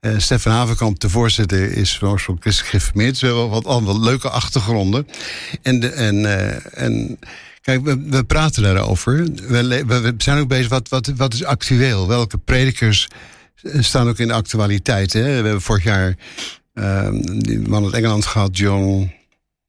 Eh 0.00 0.18
Stefan 0.18 0.52
Havenkamp, 0.52 1.00
de 1.00 1.08
voorzitter, 1.08 1.72
is 1.76 1.98
van 1.98 2.08
oorsprong 2.08 2.40
christelijk 2.40 2.70
gereformeerd. 2.70 3.10
Dus 3.10 3.20
we 3.20 3.26
hebben 3.26 3.48
wat 3.48 3.66
allemaal 3.66 4.00
leuke 4.00 4.30
achtergronden. 4.30 5.06
En, 5.62 5.80
de, 5.80 5.88
en, 5.88 6.26
eh, 6.26 6.82
en 6.84 7.18
kijk, 7.60 7.84
we, 7.84 8.02
we 8.08 8.24
praten 8.24 8.62
daarover. 8.62 9.24
We, 9.48 9.84
we, 9.86 10.14
zijn 10.18 10.38
ook 10.38 10.48
bezig, 10.48 10.68
wat, 10.68 10.88
wat, 10.88 11.12
wat 11.16 11.34
is 11.34 11.44
actueel? 11.44 12.08
Welke 12.08 12.38
predikers 12.38 13.08
eh, 13.62 13.82
staan 13.82 14.08
ook 14.08 14.18
in 14.18 14.28
de 14.28 14.34
actualiteit? 14.34 15.12
Hè? 15.12 15.22
We 15.22 15.30
hebben 15.30 15.62
vorig 15.62 15.84
jaar 15.84 16.16
ehm, 16.74 17.20
die 17.38 17.68
man 17.68 17.84
uit 17.84 17.94
Engeland 17.94 18.26
gehad, 18.26 18.58
John... 18.58 19.12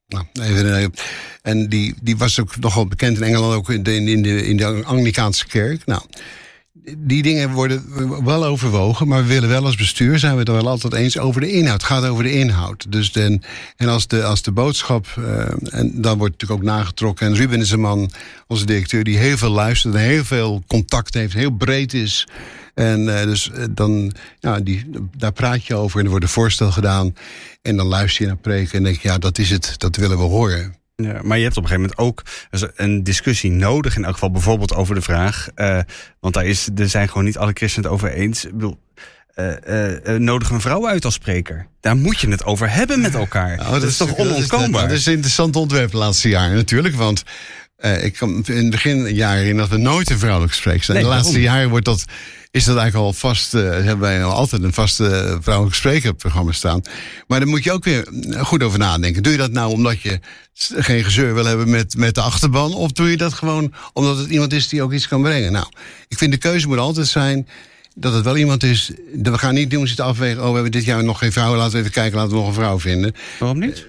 Nou, 0.08 0.26
even, 0.42 0.94
en 1.42 1.70
die, 1.70 1.96
die 2.02 2.18
was 2.18 2.40
ook 2.40 2.60
nogal 2.60 2.88
bekend 2.88 3.18
in 3.18 3.24
Engeland, 3.24 3.54
ook 3.54 3.70
in 3.70 3.84
de, 3.84 3.96
in 3.96 4.22
de, 4.22 4.48
in 4.48 4.58
de 4.58 4.84
Anglikaanse 4.84 5.48
kerk. 5.48 5.86
Nou, 5.86 6.02
die 6.98 7.24
dingen 7.24 7.52
worden 7.52 7.84
wel 8.24 8.46
overwogen, 8.46 9.08
maar 9.08 9.22
we 9.22 9.28
willen 9.28 9.50
wel 9.50 9.66
als 9.66 9.76
bestuur 9.76 10.20
zijn 10.20 10.34
we 10.34 10.40
het 10.40 10.48
wel 10.48 10.68
altijd 10.68 10.94
eens 10.94 11.18
over 11.18 11.42
de 11.42 11.52
inhoud. 11.52 11.82
Het 11.82 11.92
gaat 11.92 12.06
over 12.06 12.24
de 12.24 12.32
inhoud. 12.32 12.92
Dus 12.92 13.12
den, 13.12 13.44
en 13.78 13.88
als 13.88 14.08
de, 14.08 14.24
als 14.24 14.42
de 14.42 14.52
boodschap, 14.52 15.08
eh, 15.18 15.80
en 15.80 16.02
dan 16.02 16.18
wordt 16.18 16.34
natuurlijk 16.34 16.62
ook 16.62 16.76
nagetrokken. 16.76 17.28
En 17.28 17.36
Ruben 17.36 17.62
is 17.62 17.72
een 17.72 17.80
man, 17.80 18.12
onze 18.48 18.66
directeur, 18.66 19.04
die 19.04 19.18
heel 19.18 19.38
veel 19.38 19.50
luistert 19.50 19.94
en 19.94 20.00
heel 20.00 20.24
veel 20.24 20.64
contact 20.68 21.14
heeft, 21.14 21.34
heel 21.34 21.52
breed 21.52 21.94
is. 21.94 22.28
En 22.74 23.20
eh, 23.20 23.26
dus 23.26 23.52
eh, 23.52 23.64
dan, 23.70 24.14
ja, 24.40 24.60
die, 24.60 24.86
daar 25.18 25.34
praat 25.34 25.66
je 25.66 25.76
over 25.76 25.98
en 25.98 26.04
er 26.04 26.10
wordt 26.10 26.26
een 26.26 26.32
voorstel 26.32 26.72
gedaan. 26.72 27.16
En 27.62 27.78
dan 27.78 27.88
luister 27.88 28.22
je 28.22 28.28
naar 28.28 28.38
preken 28.38 28.78
en 28.78 28.84
denk 28.84 29.00
je, 29.00 29.08
ja, 29.08 29.18
dat 29.18 29.38
is 29.38 29.50
het, 29.50 29.74
dat 29.78 29.96
willen 29.96 30.18
we 30.18 30.24
horen. 30.24 30.76
Ja, 30.96 31.22
maar 31.24 31.38
je 31.38 31.44
hebt 31.44 31.58
op 31.58 31.64
een 31.64 31.70
gegeven 31.70 31.96
moment 31.96 31.98
ook 31.98 32.24
dus 32.50 32.66
een 32.76 33.04
discussie 33.04 33.52
nodig. 33.52 33.96
In 33.96 34.04
elk 34.04 34.14
geval 34.14 34.32
bijvoorbeeld 34.32 34.74
over 34.74 34.96
de 34.96 35.02
vraag. 35.02 35.48
eh, 35.56 35.80
want 36.20 36.34
daar 36.34 36.46
is, 36.46 36.70
er 36.76 36.90
zijn 36.90 37.08
gewoon 37.08 37.24
niet 37.24 37.38
alle 37.38 37.52
christenen 37.54 37.90
het 37.90 38.00
over 38.00 38.12
eens. 38.12 38.46
Ik 38.46 38.52
bedoel, 38.52 38.80
eh, 39.36 40.16
eh, 40.16 40.22
nodig 40.22 40.50
een 40.50 40.62
vrouw 40.62 40.88
uit 40.88 41.06
als 41.06 41.14
spreker. 41.14 41.68
Daar 41.80 41.96
moet 41.96 42.20
je 42.20 42.30
het 42.30 42.44
over 42.44 42.72
hebben 42.72 43.02
met 43.02 43.16
elkaar. 43.16 43.60
Oh, 43.60 43.72
dat, 43.72 43.84
is 43.84 43.98
toch 43.98 44.18
onontkoombaar? 44.18 44.88
Dat 44.88 44.98
is, 44.98 45.06
een 45.06 45.14
interessant 45.14 45.56
ontwerp 45.56 45.92
de 45.92 45.98
laatste 45.98 46.30
jaren 46.30 46.56
natuurlijk. 46.56 46.96
Want 46.96 47.24
eh, 47.76 48.04
ik 48.04 48.14
kan 48.14 48.44
in 48.46 48.56
het 48.56 48.70
begin 48.70 49.16
jaren 49.16 49.46
in 49.46 49.58
dat 49.58 49.70
we 49.70 49.78
nooit 49.78 50.10
een 50.10 50.20
vrouwelijk 50.20 50.54
spreek 50.54 50.84
zijn. 50.84 50.98
Nee, 50.98 51.06
de 51.06 51.14
laatste 51.14 51.32
waarom? 51.34 51.52
jaren 51.54 51.70
wordt 51.70 51.86
dat, 51.86 52.06
is 52.52 52.64
dat 52.66 52.78
eigenlijk 52.78 53.08
al 53.08 53.14
vast. 53.14 53.54
eh, 53.54 53.62
hebben 53.62 54.00
wij 54.00 54.24
al 54.24 54.32
altijd 54.32 54.64
een 54.64 54.74
vaste 54.74 55.38
vrouwelijk 55.42 55.76
sprekerprogramma 55.76 56.52
staan. 56.52 56.82
Maar 57.28 57.40
daar 57.40 57.48
moet 57.48 57.64
je 57.64 57.72
ook 57.72 57.84
weer 57.84 58.08
goed 58.38 58.64
over 58.64 58.80
nadenken. 58.80 59.24
Doe 59.24 59.32
je 59.32 59.38
dat 59.38 59.52
nou 59.52 59.72
omdat 59.72 60.02
je 60.02 60.20
geen 60.76 61.04
gezeur 61.04 61.34
wil 61.34 61.46
hebben 61.46 61.70
met, 61.70 61.98
met 61.98 62.16
de 62.16 62.22
achterban? 62.22 62.74
Of 62.74 62.92
doe 62.92 63.10
je 63.10 63.18
dat 63.18 63.34
gewoon 63.34 63.74
omdat 63.94 64.18
het 64.18 64.30
iemand 64.30 64.54
is 64.54 64.68
die 64.68 64.82
ook 64.82 64.94
iets 64.94 65.08
kan 65.08 65.22
brengen? 65.22 65.52
Nou, 65.52 65.66
ik 66.08 66.18
vind 66.18 66.32
de 66.32 66.38
keuze 66.38 66.68
moet 66.68 66.78
altijd 66.78 67.08
zijn 67.08 67.48
dat 67.96 68.14
het 68.14 68.24
wel 68.24 68.38
iemand 68.38 68.64
is. 68.64 68.92
dat 69.14 69.34
We 69.34 69.40
gaan 69.40 69.54
niet 69.54 69.72
doen 69.72 69.88
zitten 69.88 70.06
afwegen. 70.06 70.42
Oh, 70.42 70.48
we 70.48 70.54
hebben 70.54 70.72
dit 70.72 70.86
jaar 70.86 71.04
nog 71.04 71.20
geen 71.20 71.32
vrouw. 71.32 71.56
Laten 71.56 71.74
we 71.74 71.80
even 71.80 71.92
kijken. 71.92 72.16
Laten 72.18 72.32
we 72.32 72.38
nog 72.38 72.48
een 72.48 72.54
vrouw 72.54 72.80
vinden. 72.80 73.16
Waarom 73.40 73.60
niet? 73.60 73.88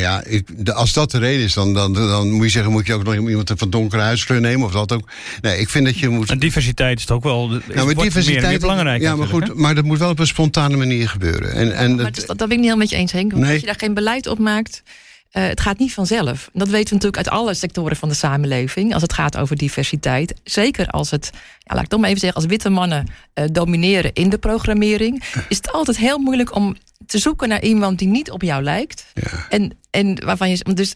Ja, 0.00 0.24
ik, 0.24 0.64
de, 0.66 0.72
als 0.72 0.92
dat 0.92 1.10
de 1.10 1.18
reden 1.18 1.44
is, 1.44 1.52
dan, 1.54 1.74
dan, 1.74 1.92
dan 1.92 2.30
moet 2.30 2.44
je 2.44 2.50
zeggen: 2.50 2.72
moet 2.72 2.86
je 2.86 2.94
ook 2.94 3.04
nog 3.04 3.14
iemand 3.14 3.52
van 3.56 3.70
donkere 3.70 4.02
huidskleur 4.02 4.40
nemen? 4.40 4.66
Of 4.66 4.72
dat 4.72 4.92
ook. 4.92 5.08
Nee, 5.40 5.58
ik 5.58 5.68
vind 5.68 5.84
dat 5.84 5.98
je 5.98 6.08
moet. 6.08 6.30
En 6.30 6.38
diversiteit 6.38 6.98
is 6.98 7.04
toch 7.04 7.16
ook 7.16 7.22
wel... 7.22 7.44
is- 7.44 7.50
Nou, 7.50 7.74
maar 7.74 7.84
wordt 7.84 8.00
diversiteit. 8.00 8.34
Meer, 8.36 8.44
en 8.44 8.50
meer 8.50 8.60
belangrijk 8.60 9.02
ja, 9.02 9.16
maar 9.16 9.26
goed. 9.26 9.54
Maar 9.54 9.74
dat 9.74 9.84
moet 9.84 9.98
wel 9.98 10.10
op 10.10 10.18
een 10.18 10.26
spontane 10.26 10.76
manier 10.76 11.08
gebeuren. 11.08 11.52
En, 11.52 11.76
en 11.76 11.94
maar 11.94 12.04
dat- 12.04 12.14
dus 12.14 12.26
dat, 12.26 12.38
dat 12.38 12.48
ben 12.48 12.56
ik 12.56 12.62
niet 12.62 12.72
helemaal 12.72 12.76
met 12.76 12.90
je 12.90 12.96
eens, 12.96 13.12
Henk. 13.12 13.30
Want 13.30 13.42
Nee. 13.42 13.52
als 13.52 13.60
je 13.60 13.66
daar 13.66 13.78
geen 13.78 13.94
beleid 13.94 14.26
op 14.26 14.38
maakt, 14.38 14.82
eh, 15.30 15.44
het 15.46 15.60
gaat 15.60 15.78
niet 15.78 15.92
vanzelf. 15.94 16.48
En 16.52 16.58
dat 16.58 16.68
weten 16.68 16.88
we 16.88 16.94
natuurlijk 16.94 17.16
uit 17.16 17.28
alle 17.28 17.54
sectoren 17.54 17.96
van 17.96 18.08
de 18.08 18.14
samenleving. 18.14 18.92
Als 18.92 19.02
het 19.02 19.12
gaat 19.12 19.36
over 19.36 19.56
diversiteit. 19.56 20.34
Zeker 20.44 20.86
als 20.86 21.10
het, 21.10 21.30
ja, 21.58 21.74
laat 21.74 21.84
ik 21.84 21.88
toch 21.90 22.00
maar 22.00 22.08
even 22.08 22.20
zeggen, 22.20 22.40
als 22.40 22.50
witte 22.50 22.70
mannen 22.70 23.06
eh, 23.34 23.44
domineren 23.52 24.12
in 24.12 24.28
de 24.28 24.38
programmering, 24.38 25.22
is 25.48 25.56
het 25.56 25.72
altijd 25.72 25.96
heel 25.96 26.18
moeilijk 26.18 26.54
om 26.54 26.76
te 27.06 27.18
zoeken 27.18 27.48
naar 27.48 27.62
iemand 27.62 27.98
die 27.98 28.08
niet 28.08 28.30
op 28.30 28.42
jou 28.42 28.62
lijkt. 28.62 29.04
Ja. 29.14 29.46
En, 29.48 29.78
en 29.90 30.24
waarvan 30.24 30.50
je. 30.50 30.64
Dus 30.74 30.94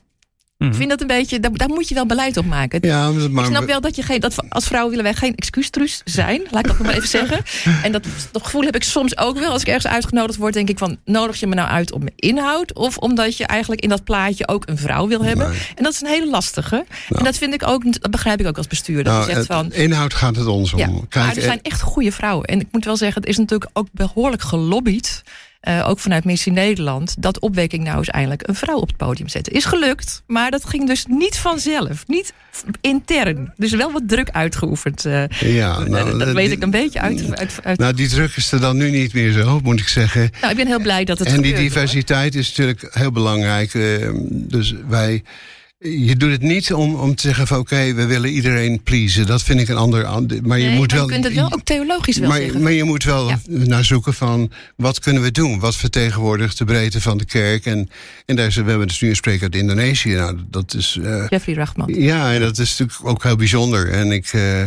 Mhm. 0.58 0.70
ik 0.70 0.76
vind 0.76 0.88
dat 0.90 1.00
een 1.00 1.06
beetje, 1.06 1.40
daar, 1.40 1.52
daar 1.52 1.68
moet 1.68 1.88
je 1.88 1.94
wel 1.94 2.06
beleid 2.06 2.36
op 2.36 2.44
maken. 2.44 2.78
ja, 2.82 3.10
maar, 3.10 3.44
Ik 3.44 3.50
snap 3.50 3.66
wel 3.66 3.80
dat 3.80 3.96
je 3.96 4.02
geen, 4.02 4.20
dat 4.20 4.34
als 4.48 4.66
vrouw 4.66 4.88
willen 4.88 5.04
wij 5.04 5.14
geen 5.14 5.34
excuustruus 5.34 6.00
zijn, 6.04 6.42
laat 6.50 6.60
ik 6.60 6.66
dat 6.66 6.78
nog 6.78 6.86
maar 6.86 6.96
even 6.96 7.08
zeggen. 7.08 7.42
En 7.84 7.92
dat, 7.92 8.04
dat 8.32 8.44
gevoel 8.44 8.62
heb 8.62 8.74
ik 8.74 8.82
soms 8.82 9.16
ook 9.18 9.38
wel 9.38 9.50
als 9.52 9.60
ik 9.60 9.66
ergens 9.68 9.86
uitgenodigd 9.92 10.38
word, 10.38 10.54
denk 10.54 10.68
ik 10.68 10.78
van 10.78 10.98
nodig 11.04 11.40
je 11.40 11.46
me 11.46 11.54
nou 11.54 11.68
uit 11.68 11.92
om 11.92 12.00
mijn 12.00 12.12
inhoud 12.16 12.74
of 12.74 12.96
omdat 12.96 13.36
je 13.36 13.44
eigenlijk 13.46 13.80
in 13.80 13.88
dat 13.88 14.04
plaatje 14.04 14.48
ook 14.48 14.68
een 14.68 14.78
vrouw 14.78 15.08
wil 15.08 15.24
hebben. 15.24 15.48
Nee. 15.48 15.58
En 15.74 15.82
dat 15.84 15.92
is 15.92 16.00
een 16.00 16.08
hele 16.08 16.30
lastige. 16.30 16.84
En 17.08 17.24
dat 17.24 17.36
vind 17.38 17.54
ik 17.54 17.66
ook, 17.66 18.00
dat 18.00 18.10
begrijp 18.10 18.40
ik 18.40 18.46
ook 18.46 18.56
als 18.56 18.66
bestuurder. 18.66 19.04
Dat 19.04 19.12
nou, 19.12 19.28
je 19.28 19.34
zegt 19.34 19.46
van, 19.46 19.72
inhoud 19.72 20.14
gaat 20.14 20.36
het 20.36 20.46
ons 20.46 20.72
om. 20.72 20.78
ja, 20.78 20.86
Kijk, 20.86 21.14
maar 21.14 21.30
er 21.30 21.36
eh, 21.36 21.44
zijn 21.48 21.62
echt 21.62 21.80
goede 21.80 22.12
vrouwen. 22.12 22.44
En 22.46 22.60
ik 22.60 22.66
moet 22.70 22.84
wel 22.84 22.96
zeggen, 22.96 23.20
het 23.20 23.30
is 23.30 23.36
natuurlijk 23.38 23.70
ook 23.72 23.88
behoorlijk 23.92 24.42
gelobbyd. 24.42 25.22
Eh, 25.60 25.88
ook 25.88 25.98
vanuit 25.98 26.24
Missie 26.24 26.52
Nederland, 26.52 27.14
dat 27.22 27.38
opwekking 27.40 27.84
nou 27.84 27.98
eens 27.98 28.08
eindelijk 28.08 28.48
een 28.48 28.54
vrouw 28.54 28.76
op 28.78 28.88
het 28.88 28.96
podium 28.96 29.28
zetten. 29.28 29.52
Is 29.52 29.64
gelukt, 29.64 30.22
maar 30.26 30.50
dat 30.50 30.64
ging 30.64 30.86
dus 30.86 31.04
niet 31.08 31.36
vanzelf. 31.36 32.04
Niet 32.06 32.32
intern. 32.80 33.52
Dus 33.56 33.72
wel 33.72 33.92
wat 33.92 34.02
druk 34.06 34.30
uitgeoefend. 34.30 35.04
eh. 35.04 35.28
ja, 35.28 35.78
nou, 35.78 36.18
dat 36.18 36.28
eh, 36.28 36.34
weet 36.34 36.46
die- 36.46 36.56
ik 36.56 36.62
een 36.62 36.70
beetje 36.70 37.00
uit. 37.00 37.38
uit, 37.38 37.58
uit- 37.62 37.78
Nou, 37.78 37.94
die 37.94 38.08
druk 38.08 38.36
is 38.36 38.52
er 38.52 38.60
dan 38.60 38.76
nu 38.76 38.90
niet 38.90 39.12
meer 39.12 39.32
zo, 39.32 39.60
moet 39.62 39.80
ik 39.80 39.88
zeggen. 39.88 40.30
nou, 40.40 40.50
ik 40.50 40.56
ben 40.56 40.66
heel 40.66 40.80
blij 40.80 41.04
dat 41.04 41.18
het 41.18 41.28
en 41.28 41.42
die 41.42 41.52
hoor. 41.52 41.60
diversiteit 41.62 42.34
is 42.34 42.48
natuurlijk 42.48 42.88
heel 42.94 43.12
belangrijk. 43.12 43.74
eh, 43.74 44.10
dus 44.30 44.74
wij. 44.88 45.22
Je 45.80 46.16
doet 46.16 46.30
het 46.30 46.42
niet 46.42 46.72
om, 46.72 46.94
om 46.94 47.14
te 47.14 47.22
zeggen 47.22 47.46
van 47.46 47.58
oké, 47.58 47.94
we 47.94 48.06
willen 48.06 48.30
iedereen 48.30 48.82
pleasen. 48.82 49.26
Dat 49.26 49.42
vind 49.42 49.60
ik 49.60 49.68
een 49.68 49.76
ander. 49.76 50.02
Maar 50.42 50.58
je 50.58 50.66
Nee, 50.66 50.76
moet 50.76 50.92
wel. 50.92 51.04
je 51.06 51.12
kunt 51.12 51.24
het 51.24 51.34
wel 51.34 51.52
ook 51.52 51.62
theologisch 51.64 52.18
wel 52.18 52.28
maar, 52.28 52.38
zeggen. 52.40 52.62
maar 52.62 52.72
je 52.72 52.84
moet 52.84 53.04
wel 53.04 53.28
Ja. 53.28 53.38
naar 53.48 53.84
zoeken 53.84 54.14
van 54.14 54.50
wat 54.76 55.00
kunnen 55.00 55.22
we 55.22 55.30
doen? 55.30 55.58
Wat 55.60 55.76
vertegenwoordigt 55.76 56.58
de 56.58 56.64
breedte 56.64 57.00
van 57.00 57.18
de 57.18 57.24
kerk? 57.24 57.66
En, 57.66 57.90
en 58.26 58.36
daar 58.36 58.46
is, 58.46 58.56
we 58.56 58.62
hebben 58.68 58.86
dus 58.86 59.00
nu 59.00 59.08
een 59.08 59.16
spreker 59.16 59.42
uit 59.42 59.54
Indonesië. 59.54 60.14
Nou, 60.14 60.38
dat 60.50 60.74
is. 60.74 60.98
eh, 61.02 61.24
Jeffrey 61.28 61.54
Rachman. 61.54 61.94
ja, 61.94 62.32
en 62.34 62.40
dat 62.40 62.58
is 62.58 62.78
natuurlijk 62.78 63.08
ook 63.08 63.22
heel 63.22 63.36
bijzonder. 63.36 63.90
En 63.90 64.12
ik. 64.12 64.26
eh, 64.32 64.62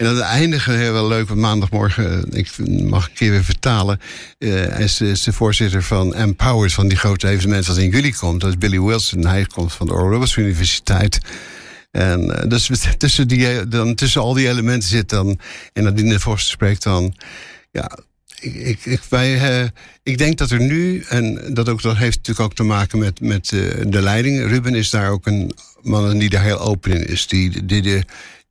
En 0.00 0.06
het 0.06 0.18
eindigen, 0.18 0.78
heel 0.78 0.92
wel 0.92 1.08
leuk, 1.08 1.28
want 1.28 1.40
maandagmorgen, 1.40 2.24
ik 2.32 2.50
mag 2.82 3.06
een 3.06 3.12
keer 3.14 3.30
weer 3.30 3.44
vertalen. 3.44 4.00
Uh, 4.38 4.80
is, 4.80 4.96
de 4.96 5.32
voorzitter 5.32 5.82
van 5.82 6.14
Empowered, 6.14 6.72
van 6.72 6.88
die 6.88 6.98
grote 6.98 7.28
evenement 7.28 7.66
dat 7.66 7.76
in 7.76 7.90
juli 7.90 8.14
komt. 8.14 8.40
Dat 8.40 8.50
is 8.50 8.58
Billy 8.58 8.80
Wilson. 8.80 9.26
Hij 9.26 9.44
komt 9.44 9.72
van 9.72 9.86
de 9.86 9.92
Oral 9.92 10.10
Roberts 10.10 10.36
Universiteit. 10.36 11.18
En 11.90 12.24
uh, 12.24 12.48
dus 12.48 12.70
tussen, 12.98 13.28
die, 13.28 13.68
dan, 13.68 13.94
tussen 13.94 14.20
al 14.20 14.34
die 14.34 14.48
elementen 14.48 14.88
zit 14.88 15.08
dan, 15.08 15.38
en 15.72 15.84
dat 15.84 15.96
die 15.96 16.08
de 16.08 16.20
voorzitter 16.20 16.56
spreekt 16.56 16.82
dan, 16.82 17.14
ja, 17.70 17.98
ik, 18.40 18.84
ik, 18.84 19.00
wij, 19.08 19.70
ik 20.02 20.18
denk 20.18 20.38
dat 20.38 20.50
er 20.50 20.60
nu, 20.60 21.04
en 21.08 21.54
dat, 21.54 21.68
ook, 21.68 21.82
dat 21.82 21.96
heeft 21.96 22.16
natuurlijk 22.16 22.46
ook 22.46 22.54
te 22.54 22.62
maken 22.62 22.98
met, 22.98 23.20
met 23.20 23.48
de 23.86 24.02
leiding. 24.02 24.48
Ruben 24.48 24.74
is 24.74 24.90
daar 24.90 25.10
ook 25.10 25.26
een 25.26 25.52
man 25.82 26.18
die 26.18 26.30
daar 26.30 26.44
heel 26.44 26.60
open 26.60 26.92
in 26.92 27.06
is. 27.06 27.26
Die, 27.26 27.64
die, 27.64 27.82
die 27.82 28.04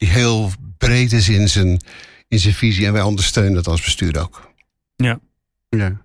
heel 0.07 0.51
breed 0.77 1.11
is 1.11 1.29
in 1.29 1.49
zijn, 1.49 1.81
in 2.27 2.39
zijn 2.39 2.53
visie. 2.53 2.85
En 2.85 2.93
wij 2.93 3.01
ondersteunen 3.01 3.53
dat 3.53 3.67
als 3.67 3.81
bestuur 3.81 4.21
ook. 4.21 4.51
Ja. 4.95 5.19
ja. 5.69 6.01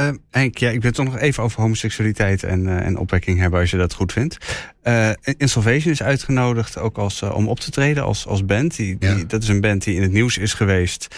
Uh, 0.00 0.08
Henk, 0.30 0.58
ja, 0.58 0.68
ik 0.68 0.80
wil 0.80 0.90
het 0.90 0.94
toch 0.94 1.04
nog 1.04 1.18
even 1.18 1.42
over 1.42 1.60
homoseksualiteit 1.60 2.42
en, 2.42 2.66
uh, 2.66 2.86
en 2.86 2.98
opwekking 2.98 3.38
hebben, 3.38 3.60
als 3.60 3.70
je 3.70 3.76
dat 3.76 3.94
goed 3.94 4.12
vindt. 4.12 4.36
Uh, 4.84 5.10
Insolvation 5.36 5.92
is 5.92 6.02
uitgenodigd 6.02 6.78
ook 6.78 6.98
als, 6.98 7.22
om 7.22 7.48
op 7.48 7.60
te 7.60 7.70
treden 7.70 8.04
als, 8.04 8.26
als 8.26 8.44
band. 8.44 8.76
Die, 8.76 8.98
die, 8.98 9.16
Ja. 9.16 9.24
Dat 9.24 9.42
is 9.42 9.48
een 9.48 9.60
band 9.60 9.84
die 9.84 9.94
in 9.94 10.02
het 10.02 10.12
nieuws 10.12 10.38
is 10.38 10.54
geweest. 10.54 11.16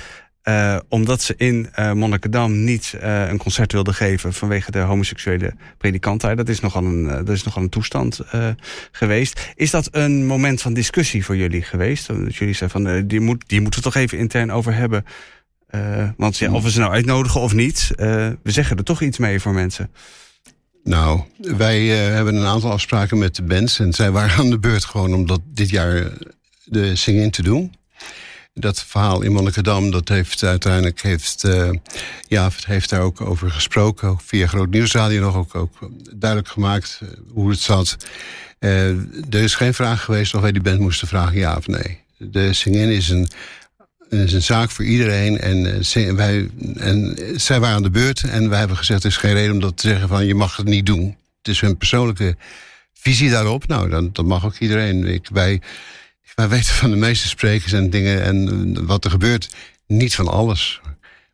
Uh, 0.48 0.76
omdat 0.88 1.22
ze 1.22 1.34
in 1.36 1.68
uh, 1.78 1.92
Monnikendam 1.92 2.64
niet 2.64 2.94
uh, 3.02 3.28
een 3.28 3.38
concert 3.38 3.72
wilden 3.72 3.94
geven 3.94 4.32
vanwege 4.32 4.70
de 4.70 4.78
homoseksuele 4.78 5.54
predikant. 5.78 6.20
Dat 6.20 6.48
is 6.48 6.60
nogal 6.60 6.84
een, 6.84 7.04
dat 7.04 7.28
is 7.28 7.42
nogal 7.42 7.62
een 7.62 7.68
toestand 7.68 8.20
geweest. 8.92 9.52
Is 9.54 9.70
dat 9.70 9.88
een 9.90 10.26
moment 10.26 10.62
van 10.62 10.72
discussie 10.74 11.24
voor 11.24 11.36
jullie 11.36 11.62
geweest? 11.62 12.06
Dat 12.06 12.36
jullie 12.36 12.54
zeggen 12.54 12.82
van 12.82 13.06
die, 13.06 13.20
moet, 13.20 13.44
die 13.46 13.60
moeten 13.60 13.80
we 13.80 13.90
toch 13.90 14.02
even 14.02 14.18
intern 14.18 14.52
over 14.52 14.74
hebben. 14.74 15.04
want 16.16 16.38
ja, 16.38 16.52
of 16.52 16.62
we 16.62 16.70
ze 16.70 16.78
nou 16.80 16.92
uitnodigen 16.92 17.40
of 17.40 17.52
niet, 17.52 17.90
we 17.96 18.38
zeggen 18.42 18.76
er 18.76 18.84
toch 18.84 19.02
iets 19.02 19.18
mee 19.18 19.40
voor 19.40 19.52
mensen. 19.54 19.90
Nou, 20.84 21.20
wij 21.38 21.86
hebben 21.86 22.34
een 22.34 22.46
aantal 22.46 22.70
afspraken 22.70 23.18
met 23.18 23.36
de 23.36 23.42
bands. 23.42 23.78
En 23.78 23.92
zij 23.92 24.10
waren 24.10 24.36
aan 24.38 24.50
de 24.50 24.58
beurt 24.58 24.84
gewoon 24.84 25.14
om 25.14 25.26
dat 25.26 25.40
dit 25.44 25.70
jaar 25.70 26.12
de 26.64 26.96
sing-in 26.96 27.30
te 27.30 27.42
doen 27.42 27.72
dat 28.60 28.84
verhaal 28.84 29.22
in 29.22 29.32
Monnikendam, 29.32 29.90
dat 29.90 30.08
heeft 30.08 30.42
uiteindelijk 30.42 31.02
heeft, 31.02 31.44
uh, 31.44 31.70
ja, 32.28 32.50
heeft 32.66 32.90
daar 32.90 33.00
ook 33.00 33.20
over 33.20 33.50
gesproken. 33.50 34.18
Via 34.24 34.46
Groot 34.46 34.70
Nieuwsradio 34.70 35.20
nog 35.20 35.36
ook, 35.36 35.54
ook 35.54 35.90
duidelijk 36.14 36.50
gemaakt 36.50 37.00
uh, 37.02 37.08
hoe 37.32 37.50
het 37.50 37.60
zat. 37.60 37.96
Uh, 38.60 38.88
er 39.30 39.42
is 39.42 39.54
geen 39.54 39.74
vraag 39.74 40.04
geweest 40.04 40.34
of 40.34 40.40
wij 40.40 40.52
die 40.52 40.62
band 40.62 40.78
moesten 40.78 41.08
vragen 41.08 41.38
ja 41.38 41.56
of 41.56 41.66
nee. 41.66 42.00
De 42.16 42.52
sing-in 42.52 42.88
is 42.88 43.08
een, 43.08 43.28
is 44.08 44.32
een 44.32 44.42
zaak 44.42 44.70
voor 44.70 44.84
iedereen. 44.84 45.40
En, 45.40 45.82
wij, 46.16 46.50
en 46.76 47.18
zij 47.36 47.60
waren 47.60 47.76
aan 47.76 47.82
de 47.82 47.90
beurt 47.90 48.22
en 48.22 48.48
wij 48.48 48.58
hebben 48.58 48.76
gezegd... 48.76 49.02
er 49.02 49.10
is 49.10 49.16
geen 49.16 49.34
reden 49.34 49.52
om 49.52 49.60
dat 49.60 49.76
te 49.76 49.88
zeggen 49.88 50.08
van 50.08 50.26
je 50.26 50.34
mag 50.34 50.56
het 50.56 50.66
niet 50.66 50.86
doen. 50.86 51.16
Het 51.38 51.48
is 51.48 51.60
hun 51.60 51.76
persoonlijke 51.76 52.36
visie 52.94 53.30
daarop. 53.30 53.66
Nou, 53.66 53.88
dan, 53.88 54.10
dat 54.12 54.24
mag 54.24 54.44
ook 54.44 54.58
iedereen. 54.58 55.04
Ik, 55.04 55.28
wij... 55.32 55.60
Wij 56.38 56.48
weten 56.48 56.74
van 56.74 56.90
de 56.90 56.96
meeste 56.96 57.28
sprekers 57.28 57.72
en 57.72 57.90
dingen 57.90 58.22
en 58.24 58.86
wat 58.86 59.04
er 59.04 59.10
gebeurt, 59.10 59.48
niet 59.86 60.14
van 60.14 60.28
alles. 60.28 60.80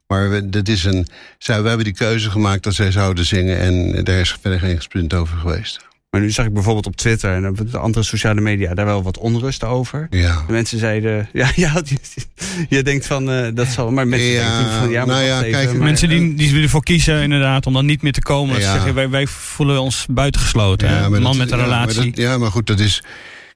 Maar 0.07 0.30
we, 0.30 0.48
dit 0.48 0.68
is 0.68 0.84
een, 0.84 1.07
zij, 1.38 1.62
we 1.62 1.68
hebben 1.68 1.84
die 1.84 1.94
keuze 1.94 2.30
gemaakt 2.30 2.62
dat 2.62 2.74
zij 2.74 2.90
zouden 2.90 3.24
zingen 3.24 3.59
en 3.59 4.05
daar 4.05 4.20
is 4.20 4.36
verder 4.40 4.59
geen 4.61 4.76
gesprint 4.76 5.14
over 5.14 5.36
geweest. 5.36 5.86
Maar 6.11 6.20
nu 6.20 6.30
zag 6.30 6.46
ik 6.46 6.52
bijvoorbeeld 6.52 6.86
op 6.86 6.96
Twitter 6.96 7.34
en 7.34 7.48
op 7.48 7.70
de 7.70 7.78
andere 7.78 8.05
sociale 8.05 8.40
media 8.40 8.74
daar 8.74 8.84
wel 8.86 9.02
wat 9.02 9.18
onrust 9.18 9.64
over. 9.64 10.07
Ja. 10.11 10.44
De 10.46 10.52
mensen 10.52 10.78
zeiden, 10.78 11.28
ja, 11.32 11.50
ja 11.57 11.82
je, 11.84 11.96
je 12.68 12.82
denkt 12.82 13.07
van 13.07 13.30
uh, 13.30 13.46
dat 13.55 13.66
zal, 13.68 13.90
maar 13.90 14.09
mensen 14.09 14.28
ja, 14.28 14.59
denken 14.59 14.78
van 14.78 14.90
ja, 14.90 15.05
nou 15.05 15.22
ja, 15.22 15.38
even, 15.38 15.50
kijk, 15.50 15.72
maar, 15.72 15.82
mensen 15.82 16.09
die, 16.09 16.34
die 16.34 16.62
ervoor 16.62 16.82
kiezen 16.82 17.22
inderdaad 17.22 17.66
om 17.66 17.72
dan 17.72 17.86
niet 17.86 18.02
meer 18.02 18.12
te 18.12 18.22
komen. 18.22 18.55
Dat 18.55 18.62
Ja. 18.62 18.68
ze 18.68 18.74
zeggen, 18.74 18.94
wij, 18.94 19.09
wij 19.11 19.26
voelen 19.26 19.80
ons 19.80 20.07
buitengesloten. 20.11 20.88
hè? 20.88 21.05
Een 21.05 21.11
man 21.11 21.22
dat- 21.22 21.36
met 21.36 21.50
een 21.50 21.59
ja, 21.59 21.66
maar 21.66 21.78
relatie. 21.86 22.11
dat- 22.11 22.16
ja, 22.24 22.38
maar 22.38 22.50
goed, 22.50 22.66
dat 22.66 22.80
is. 22.80 23.02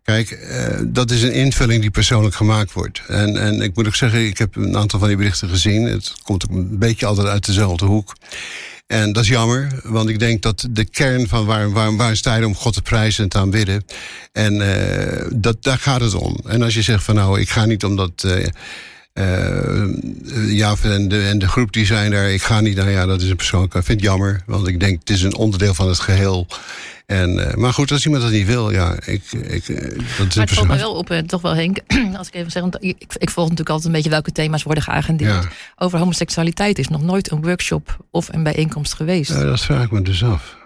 Kijk, 0.09 0.31
eh, 0.31 0.79
dat 0.87 1.11
is 1.11 1.23
een 1.23 1.33
invulling 1.33 1.81
die 1.81 1.91
persoonlijk 1.91 2.35
gemaakt 2.35 2.73
wordt. 2.73 3.03
En, 3.09 3.37
en 3.37 3.61
ik 3.61 3.77
moet 3.77 3.87
ook 3.87 3.95
zeggen, 3.95 4.27
ik 4.27 4.39
heb 4.39 4.57
een 4.57 4.77
aantal 4.77 4.99
van 4.99 5.09
die 5.09 5.17
berichten 5.17 5.49
gezien. 5.49 5.83
Het 5.85 6.13
komt 6.23 6.47
een 6.51 6.79
beetje 6.79 7.07
altijd 7.07 7.27
uit 7.27 7.47
dezelfde 7.47 7.85
hoek. 7.85 8.17
En 8.87 9.13
dat 9.13 9.23
is 9.23 9.29
jammer, 9.29 9.81
want 9.83 10.09
ik 10.09 10.19
denk 10.19 10.43
dat 10.43 10.67
de 10.71 10.85
kern 10.85 11.29
van 11.29 11.47
waar, 11.47 11.71
waar, 11.71 11.97
waar 11.97 12.17
sta 12.17 12.35
je 12.37 12.47
om 12.47 12.55
God 12.55 12.75
te 12.75 12.83
prijzen 12.83 13.23
en 13.23 13.29
te 13.29 13.39
aanbidden. 13.39 13.85
En 14.33 14.61
eh, 14.61 15.27
dat, 15.35 15.63
daar 15.63 15.79
gaat 15.79 16.01
het 16.01 16.15
om. 16.15 16.37
En 16.47 16.63
als 16.63 16.75
je 16.75 16.83
zegt 16.83 17.05
van 17.05 17.15
nou, 17.15 17.41
ik 17.41 17.51
ga 17.51 17.65
niet 17.65 17.85
omdat. 17.85 18.25
eh 18.25 18.47
eh, 19.13 19.87
ja, 20.47 20.75
en 20.83 21.09
de, 21.09 21.23
en 21.23 21.39
de 21.39 21.49
groep 21.49 21.73
die 21.73 21.87
zijn 21.87 22.11
daar, 22.11 22.31
ik 22.31 22.43
ga 22.43 22.61
niet, 22.61 22.77
nou 22.77 22.91
ja, 22.91 23.07
dat 23.07 23.23
is 23.23 23.29
een 23.29 23.37
persoonlijk. 23.37 23.75
Ik 23.75 23.85
vind 23.85 24.01
het 24.01 24.09
jammer, 24.09 24.43
want 24.47 24.69
ik 24.69 24.81
denk 24.81 24.99
het 24.99 25.11
is 25.11 25.23
een 25.23 25.37
onderdeel 25.37 25.75
van 25.75 25.89
het 25.89 26.01
geheel. 26.01 26.47
En, 27.09 27.49
eh, 27.49 27.55
maar 27.55 27.73
goed, 27.73 27.91
als 27.91 28.05
iemand 28.05 28.23
dat 28.23 28.33
niet 28.33 28.47
wil, 28.47 28.71
ja, 28.71 28.95
ik, 29.05 29.33
ik, 29.33 29.69
eh, 29.69 29.99
dat 30.19 30.37
Maar 30.37 30.47
het 30.47 30.51
valt 30.51 30.69
me 30.69 30.77
wel 30.77 30.95
op, 30.95 31.11
eh, 31.11 31.19
toch 31.19 31.41
wel 31.41 31.55
Henk, 31.55 31.79
als 32.19 32.27
ik 32.27 32.35
even 32.35 32.51
zeg, 32.51 32.63
want 32.63 32.77
ik, 32.81 33.05
ik 33.19 33.31
volg 33.31 33.49
natuurlijk 33.49 33.69
altijd 33.69 33.87
een 33.87 33.93
beetje 33.93 34.11
welke 34.11 34.33
thema's 34.33 34.63
worden 34.63 34.83
geagendeerd. 34.83 35.43
Ja. 35.43 35.51
Over 35.77 35.99
homoseksualiteit 35.99 36.79
is 36.79 36.89
nog 36.89 37.03
nooit 37.03 37.31
een 37.31 37.43
workshop 37.43 37.97
of 38.11 38.29
een 38.33 38.43
bijeenkomst 38.43 38.95
geweest. 38.95 39.31
Ja, 39.31 39.43
dat 39.43 39.61
vraag 39.61 39.85
ik 39.85 39.91
me 39.91 40.03
dus 40.03 40.25
af. 40.25 40.58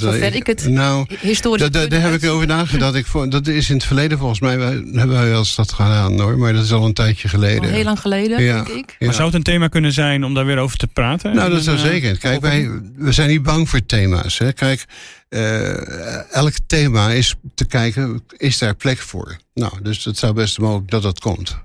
Dat, 0.00 0.12
Zover 0.12 0.34
ik 0.34 0.46
het 0.46 0.68
Nou, 0.68 1.06
Historisch. 1.20 1.70
daar, 1.70 2.00
heb 2.00 2.22
ik 2.22 2.30
over 2.30 2.46
nagedacht. 2.46 2.94
Ik, 2.94 3.06
vond- 3.06 3.32
dat 3.32 3.46
is 3.46 3.68
in 3.68 3.74
het 3.76 3.84
verleden 3.84 4.18
volgens 4.18 4.40
mij, 4.40 4.58
wij, 4.58 4.72
hebben 4.72 5.08
wij 5.16 5.28
wel 5.28 5.38
eens 5.38 5.54
dat 5.54 5.72
gedaan 5.72 6.20
hoor, 6.20 6.38
maar 6.38 6.52
dat 6.52 6.64
is 6.64 6.72
al 6.72 6.84
een 6.84 6.92
tijdje 6.92 7.28
geleden. 7.28 7.62
Al 7.62 7.68
heel 7.68 7.84
lang 7.84 8.00
geleden, 8.00 8.42
Ja. 8.42 8.54
denk 8.54 8.68
ik. 8.68 8.96
Ja. 8.98 9.06
Maar 9.06 9.14
zou 9.14 9.26
het 9.26 9.34
een 9.36 9.42
thema 9.42 9.68
kunnen 9.68 9.92
zijn 9.92 10.24
om 10.24 10.34
daar 10.34 10.46
weer 10.46 10.58
over 10.58 10.76
te 10.76 10.86
praten? 10.86 11.34
Nou, 11.34 11.50
dat 11.50 11.62
zou 11.62 11.76
Eh, 11.76 11.82
zeker. 11.82 12.18
Kijk, 12.18 12.40
wij, 12.40 12.70
we 12.96 13.12
zijn 13.12 13.28
niet 13.28 13.42
bang 13.42 13.68
voor 13.68 13.86
thema's. 13.86 14.38
Hè. 14.38 14.52
Kijk, 14.52 14.84
eh, 15.28 16.34
elk 16.34 16.52
thema 16.66 17.10
is 17.10 17.34
te 17.54 17.66
kijken, 17.66 18.22
is 18.36 18.58
daar 18.58 18.74
plek 18.74 18.98
voor? 18.98 19.36
Nou, 19.54 19.72
dus 19.82 20.04
het 20.04 20.18
zou 20.18 20.32
best 20.32 20.58
mogelijk 20.58 20.90
dat 20.90 21.02
dat 21.02 21.20
komt. 21.20 21.56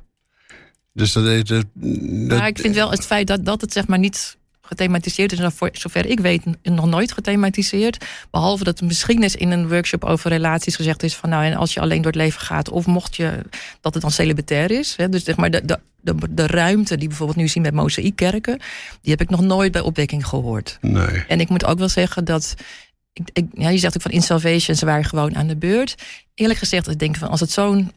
Dus 0.93 1.11
dat, 1.11 1.25
dat, 1.47 1.47
dat 1.47 1.65
Maar 2.39 2.47
ik 2.47 2.59
vind 2.59 2.75
wel 2.75 2.91
het 2.91 3.05
feit 3.05 3.27
dat, 3.27 3.45
dat 3.45 3.61
het 3.61 3.73
zeg 3.73 3.87
maar 3.87 3.99
niet 3.99 4.36
gethematiseerd 4.67 5.31
is, 5.31 5.39
voor 5.53 5.69
zover 5.73 6.05
ik 6.05 6.19
weet, 6.19 6.43
nog 6.63 6.85
nooit 6.85 7.11
gethematiseerd. 7.11 8.05
Behalve 8.31 8.63
dat 8.63 8.79
er 8.79 8.85
misschien 8.85 9.23
eens 9.23 9.35
in 9.35 9.51
een 9.51 9.69
workshop 9.69 10.03
over 10.03 10.29
relaties 10.29 10.75
gezegd 10.75 11.03
is 11.03 11.15
van 11.15 11.29
nou, 11.29 11.45
en 11.45 11.55
als 11.55 11.73
je 11.73 11.79
alleen 11.79 12.01
door 12.01 12.11
het 12.11 12.21
leven 12.21 12.41
gaat, 12.41 12.69
of 12.69 12.85
mocht 12.85 13.15
je 13.15 13.41
dat 13.81 13.93
het 13.93 14.01
dan 14.01 14.11
celibatair 14.11 14.71
is. 14.71 14.95
Hè, 14.95 15.09
dus 15.09 15.23
zeg 15.23 15.35
maar 15.35 15.51
de, 15.51 15.65
de, 15.65 15.79
de, 16.01 16.15
de 16.29 16.47
ruimte 16.47 16.97
die 16.97 17.07
bijvoorbeeld 17.07 17.37
nu 17.37 17.47
zien 17.47 17.61
met 17.61 17.73
mozaïekkerken, 17.73 18.59
die 19.01 19.11
heb 19.11 19.21
ik 19.21 19.29
nog 19.29 19.41
nooit 19.41 19.71
bij 19.71 19.81
opwekking 19.81 20.27
gehoord. 20.27 20.77
nee. 20.81 21.23
En 21.27 21.39
ik 21.39 21.49
moet 21.49 21.65
ook 21.65 21.79
wel 21.79 21.89
zeggen 21.89 22.25
dat. 22.25 22.55
Ik, 23.13 23.29
ik, 23.33 23.45
ja, 23.53 23.69
je 23.69 23.77
zegt 23.77 23.95
ook 23.95 24.01
van 24.01 24.11
in 24.11 24.21
Salvation, 24.21 24.75
ze 24.75 24.85
waren 24.85 25.05
gewoon 25.05 25.35
aan 25.35 25.47
de 25.47 25.57
beurt. 25.57 25.95
Eerlijk 26.33 26.59
gezegd, 26.59 26.89
ik 26.89 26.99
denk 26.99 27.15
van 27.15 27.29
als 27.29 27.39
het 27.39 27.51
zo'n. 27.51 27.91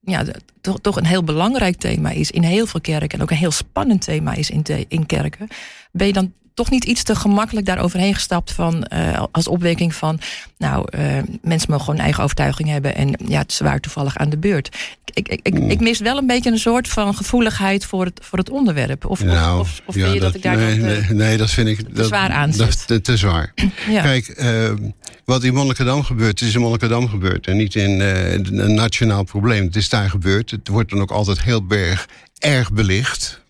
Ja, 0.00 0.24
toch, 0.60 0.80
toch 0.80 0.96
een 0.96 1.06
heel 1.06 1.24
belangrijk 1.24 1.76
thema 1.76 2.10
is 2.10 2.30
in 2.30 2.42
heel 2.42 2.66
veel 2.66 2.80
kerken. 2.80 3.18
En 3.18 3.22
ook 3.22 3.30
een 3.30 3.36
heel 3.36 3.50
spannend 3.50 4.04
thema 4.04 4.34
is 4.34 4.50
in, 4.50 4.64
in 4.88 5.06
kerken. 5.06 5.48
Ben 5.92 6.06
je 6.06 6.12
dan 6.12 6.32
toch 6.60 6.70
niet 6.70 6.84
iets 6.84 7.02
te 7.02 7.14
gemakkelijk 7.14 7.66
daar 7.66 7.78
overheen 7.78 8.14
gestapt 8.14 8.52
van. 8.52 8.84
eh, 8.84 9.24
als 9.30 9.48
opwekking 9.48 9.94
van. 9.94 10.20
Nou, 10.58 10.86
eh, 10.90 11.02
mensen 11.42 11.70
mogen 11.70 11.84
gewoon 11.84 12.00
eigen 12.00 12.22
overtuiging 12.22 12.68
hebben. 12.68 12.94
En 12.94 13.18
ja, 13.26 13.44
ze 13.46 13.64
waren 13.64 13.80
toevallig 13.80 14.16
aan 14.16 14.30
de 14.30 14.38
beurt. 14.38 14.76
Ik, 15.14 15.28
ik, 15.28 15.40
ik, 15.42 15.58
ik 15.58 15.80
mis 15.80 15.98
wel 15.98 16.16
een 16.16 16.26
beetje 16.26 16.50
een 16.50 16.58
soort 16.58 16.88
van 16.88 17.14
gevoeligheid 17.14 17.84
voor 17.84 18.04
het, 18.04 18.20
voor 18.22 18.38
het 18.38 18.50
onderwerp. 18.50 19.04
Of, 19.04 19.24
Nou, 19.24 19.60
of, 19.60 19.68
of, 19.68 19.82
of 19.84 19.94
ja, 19.94 20.02
vind 20.02 20.14
je 20.14 20.20
dat, 20.20 20.34
ik 20.34 20.42
daar 20.42 20.56
nee, 20.56 20.78
dan, 20.78 20.88
eh, 20.88 21.08
nee, 21.08 21.16
nee, 21.16 21.36
dat 21.36 21.50
vind 21.50 21.68
ik 21.68 21.96
dat, 21.96 22.06
zwaar 22.06 22.30
aanzet. 22.30 22.66
Dat, 22.66 22.86
te, 22.86 23.00
te 23.00 23.16
zwaar. 23.16 23.52
ja. 23.88 24.02
Kijk, 24.02 24.28
eh, 24.28 24.70
wat 25.24 25.44
in 25.44 25.54
Monnikendam 25.54 26.02
gebeurt, 26.02 26.40
is 26.40 26.54
in 26.54 26.60
Monnikendam 26.60 27.08
gebeurd. 27.08 27.46
En 27.46 27.56
niet 27.56 27.74
in 27.74 28.00
een 28.00 28.74
nationaal 28.74 29.24
probleem. 29.24 29.64
Het 29.64 29.76
is 29.76 29.88
daar 29.88 30.10
gebeurd. 30.10 30.50
Het 30.50 30.68
wordt 30.68 30.90
dan 30.90 31.00
ook 31.00 31.10
altijd 31.10 31.42
heel 31.42 31.66
berg, 31.66 32.08
erg 32.38 32.72
belicht. 32.72 33.40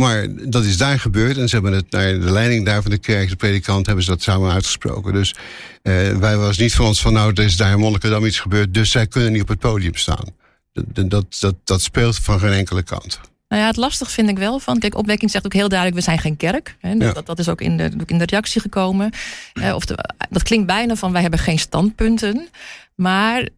Maar 0.00 0.26
dat 0.48 0.64
is 0.64 0.76
daar 0.76 1.00
gebeurd. 1.00 1.36
En 1.36 1.48
ze 1.48 1.54
hebben 1.54 1.72
het 1.72 1.90
naar 1.90 2.12
de 2.12 2.30
leiding 2.32 2.64
daar 2.64 2.82
van 2.82 2.90
de 2.90 2.98
kerk, 2.98 3.28
de 3.28 3.36
predikant, 3.36 3.86
hebben 3.86 4.04
ze 4.04 4.10
dat 4.10 4.22
samen 4.22 4.52
uitgesproken. 4.52 5.12
Dus 5.12 5.34
eh, 5.82 6.16
wij 6.16 6.36
was 6.36 6.58
niet 6.58 6.74
voor 6.74 6.86
ons 6.86 7.00
van, 7.00 7.12
nou, 7.12 7.32
er 7.34 7.44
is 7.44 7.56
daar 7.56 7.72
in 7.72 7.78
Monnikendam 7.78 8.24
iets 8.24 8.38
gebeurd. 8.38 8.74
Dus 8.74 8.90
zij 8.90 9.06
kunnen 9.06 9.32
niet 9.32 9.42
op 9.42 9.48
het 9.48 9.58
podium 9.58 9.94
staan. 9.94 10.24
Dat, 10.72 11.10
dat, 11.10 11.36
dat, 11.40 11.54
dat 11.64 11.82
speelt 11.82 12.16
van 12.16 12.38
geen 12.38 12.52
enkele 12.52 12.82
kant. 12.82 13.20
Nou 13.48 13.62
ja, 13.62 13.68
het 13.68 13.76
lastig 13.76 14.10
vind 14.10 14.28
ik 14.28 14.38
wel 14.38 14.58
van. 14.58 14.78
Kijk, 14.78 14.94
opwekking 14.96 15.30
zegt 15.30 15.44
ook 15.44 15.52
heel 15.52 15.68
duidelijk: 15.68 15.98
we 15.98 16.04
zijn 16.04 16.18
geen 16.18 16.36
kerk. 16.36 16.76
Hè, 16.80 16.90
Ja. 16.90 17.12
dat, 17.12 17.26
dat 17.26 17.38
is 17.38 17.48
ook 17.48 17.60
in 17.60 17.76
de, 17.76 17.90
in 18.06 18.18
de 18.18 18.26
reactie 18.26 18.60
gekomen. 18.60 19.10
Eh, 19.52 19.74
of 19.74 19.84
de, 19.84 19.98
dat 20.30 20.42
klinkt 20.42 20.66
bijna 20.66 20.96
van: 20.96 21.12
wij 21.12 21.22
hebben 21.22 21.40
geen 21.40 21.58
standpunten. 21.58 22.48
Maar 22.96 23.48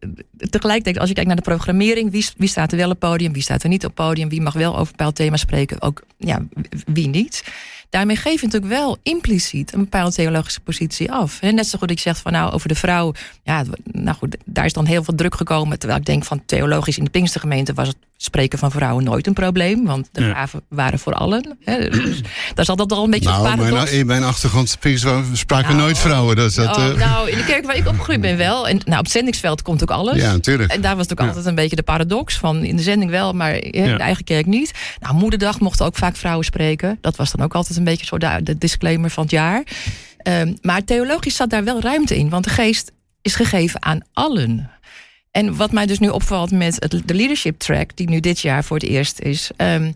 tegelijkertijd, 0.49 0.99
als 0.99 1.07
je 1.07 1.13
kijkt 1.13 1.29
naar 1.29 1.37
de 1.37 1.49
programmering, 1.49 2.11
wie, 2.11 2.29
wie 2.37 2.49
staat 2.49 2.71
er 2.71 2.77
wel 2.77 2.89
op 2.89 2.99
podium, 2.99 3.33
wie 3.33 3.41
staat 3.41 3.63
er 3.63 3.69
niet 3.69 3.85
op 3.85 3.95
podium, 3.95 4.29
wie 4.29 4.41
mag 4.41 4.53
wel 4.53 4.77
over 4.77 4.91
bepaald 4.91 5.15
thema 5.15 5.37
spreken, 5.37 5.81
ook 5.81 6.03
ja, 6.17 6.45
wie 6.85 7.07
niet. 7.07 7.43
Daarmee 7.89 8.15
geef 8.15 8.39
je 8.39 8.45
natuurlijk 8.45 8.73
wel 8.73 8.97
impliciet 9.03 9.73
een 9.73 9.79
bepaalde 9.79 10.15
theologische 10.15 10.59
positie 10.59 11.11
af. 11.11 11.41
Net 11.41 11.67
zo 11.67 11.77
goed 11.77 11.87
dat 11.87 11.97
je 11.97 12.03
zegt 12.03 12.19
van 12.19 12.31
nou 12.31 12.51
over 12.51 12.67
de 12.67 12.75
vrouw, 12.75 13.13
ja, 13.43 13.63
nou 13.83 14.17
goed, 14.17 14.37
daar 14.45 14.65
is 14.65 14.73
dan 14.73 14.85
heel 14.85 15.03
veel 15.03 15.15
druk 15.15 15.35
gekomen. 15.35 15.79
Terwijl 15.79 15.99
ik 15.99 16.05
denk 16.05 16.25
van 16.25 16.45
theologisch 16.45 16.97
in 16.97 17.03
de 17.03 17.09
Pinkstergemeente 17.09 17.73
was 17.73 17.87
het 17.87 17.97
spreken 18.21 18.59
van 18.59 18.71
vrouwen 18.71 19.03
nooit 19.03 19.27
een 19.27 19.33
probleem. 19.33 19.85
Want 19.85 20.09
de 20.11 20.21
Ja. 20.23 20.33
gaven 20.33 20.61
waren 20.69 20.99
voor 20.99 21.13
allen. 21.13 21.57
Hè. 21.63 21.89
Dus 21.89 22.21
daar 22.53 22.65
zat 22.65 22.77
dat 22.77 22.91
al 22.91 23.03
een 23.03 23.09
beetje 23.09 23.29
een 23.29 23.41
Nou, 23.41 23.55
paradox. 23.55 23.83
mijn, 23.83 23.99
in 23.99 24.05
mijn 24.05 24.23
achtergrond 24.23 24.69
spraken 25.33 25.69
Nou, 25.69 25.81
nooit 25.81 25.97
vrouwen. 25.97 26.35
Dus 26.35 26.55
dat, 26.55 26.77
Oh, 26.77 26.85
eh, 26.87 26.95
nou, 26.95 27.29
in 27.29 27.37
de 27.37 27.43
kerk 27.45 27.65
waar 27.65 27.75
ik 27.75 27.87
opgegroeid 27.87 28.21
ben 28.21 28.37
wel. 28.37 28.67
En 28.67 28.75
nou, 28.85 28.97
op 28.97 29.03
het 29.03 29.11
zendingsveld 29.11 29.61
komt 29.61 29.81
ook 29.81 29.91
alles. 29.91 30.15
ja, 30.21 30.31
natuurlijk. 30.31 30.71
En 30.71 30.81
daar 30.81 30.95
was 30.95 31.03
het 31.03 31.11
ook 31.11 31.19
Ja. 31.19 31.27
altijd 31.27 31.45
een 31.45 31.55
beetje 31.55 31.75
de 31.75 31.83
paradox 31.83 32.37
van 32.37 32.63
in 32.63 32.75
de 32.75 32.81
zending 32.81 33.11
wel, 33.11 33.33
maar 33.33 33.49
hè, 33.51 33.57
in 33.57 33.85
Ja. 33.85 33.97
de 33.97 34.03
eigen 34.03 34.23
kerk 34.23 34.45
niet. 34.45 34.71
Nou, 34.99 35.15
moederdag 35.15 35.59
mochten 35.59 35.85
ook 35.85 35.95
vaak 35.95 36.15
vrouwen 36.15 36.45
spreken. 36.45 36.97
Dat 37.01 37.15
was 37.15 37.31
dan 37.31 37.45
ook 37.45 37.55
altijd 37.55 37.77
een 37.77 37.83
beetje 37.83 38.05
zo 38.05 38.17
de, 38.17 38.39
de 38.43 38.57
disclaimer 38.57 39.09
van 39.09 39.23
het 39.23 39.31
jaar. 39.31 39.63
Ehm, 40.17 40.53
maar 40.61 40.83
theologisch 40.83 41.35
zat 41.35 41.49
daar 41.49 41.63
wel 41.63 41.81
ruimte 41.81 42.17
in, 42.17 42.29
want 42.29 42.43
de 42.43 42.49
geest 42.49 42.91
is 43.21 43.35
gegeven 43.35 43.83
aan 43.83 43.99
allen. 44.13 44.69
En 45.39 45.55
wat 45.55 45.71
mij 45.71 45.85
dus 45.85 45.99
nu 45.99 46.09
opvalt 46.09 46.51
met 46.51 46.75
het, 46.79 47.01
de 47.05 47.13
leadership 47.13 47.59
track, 47.59 47.95
die 47.95 48.09
nu 48.09 48.19
dit 48.19 48.39
jaar 48.39 48.63
voor 48.63 48.77
het 48.77 48.85
eerst 48.85 49.19
is. 49.19 49.51
ehm, 49.55 49.91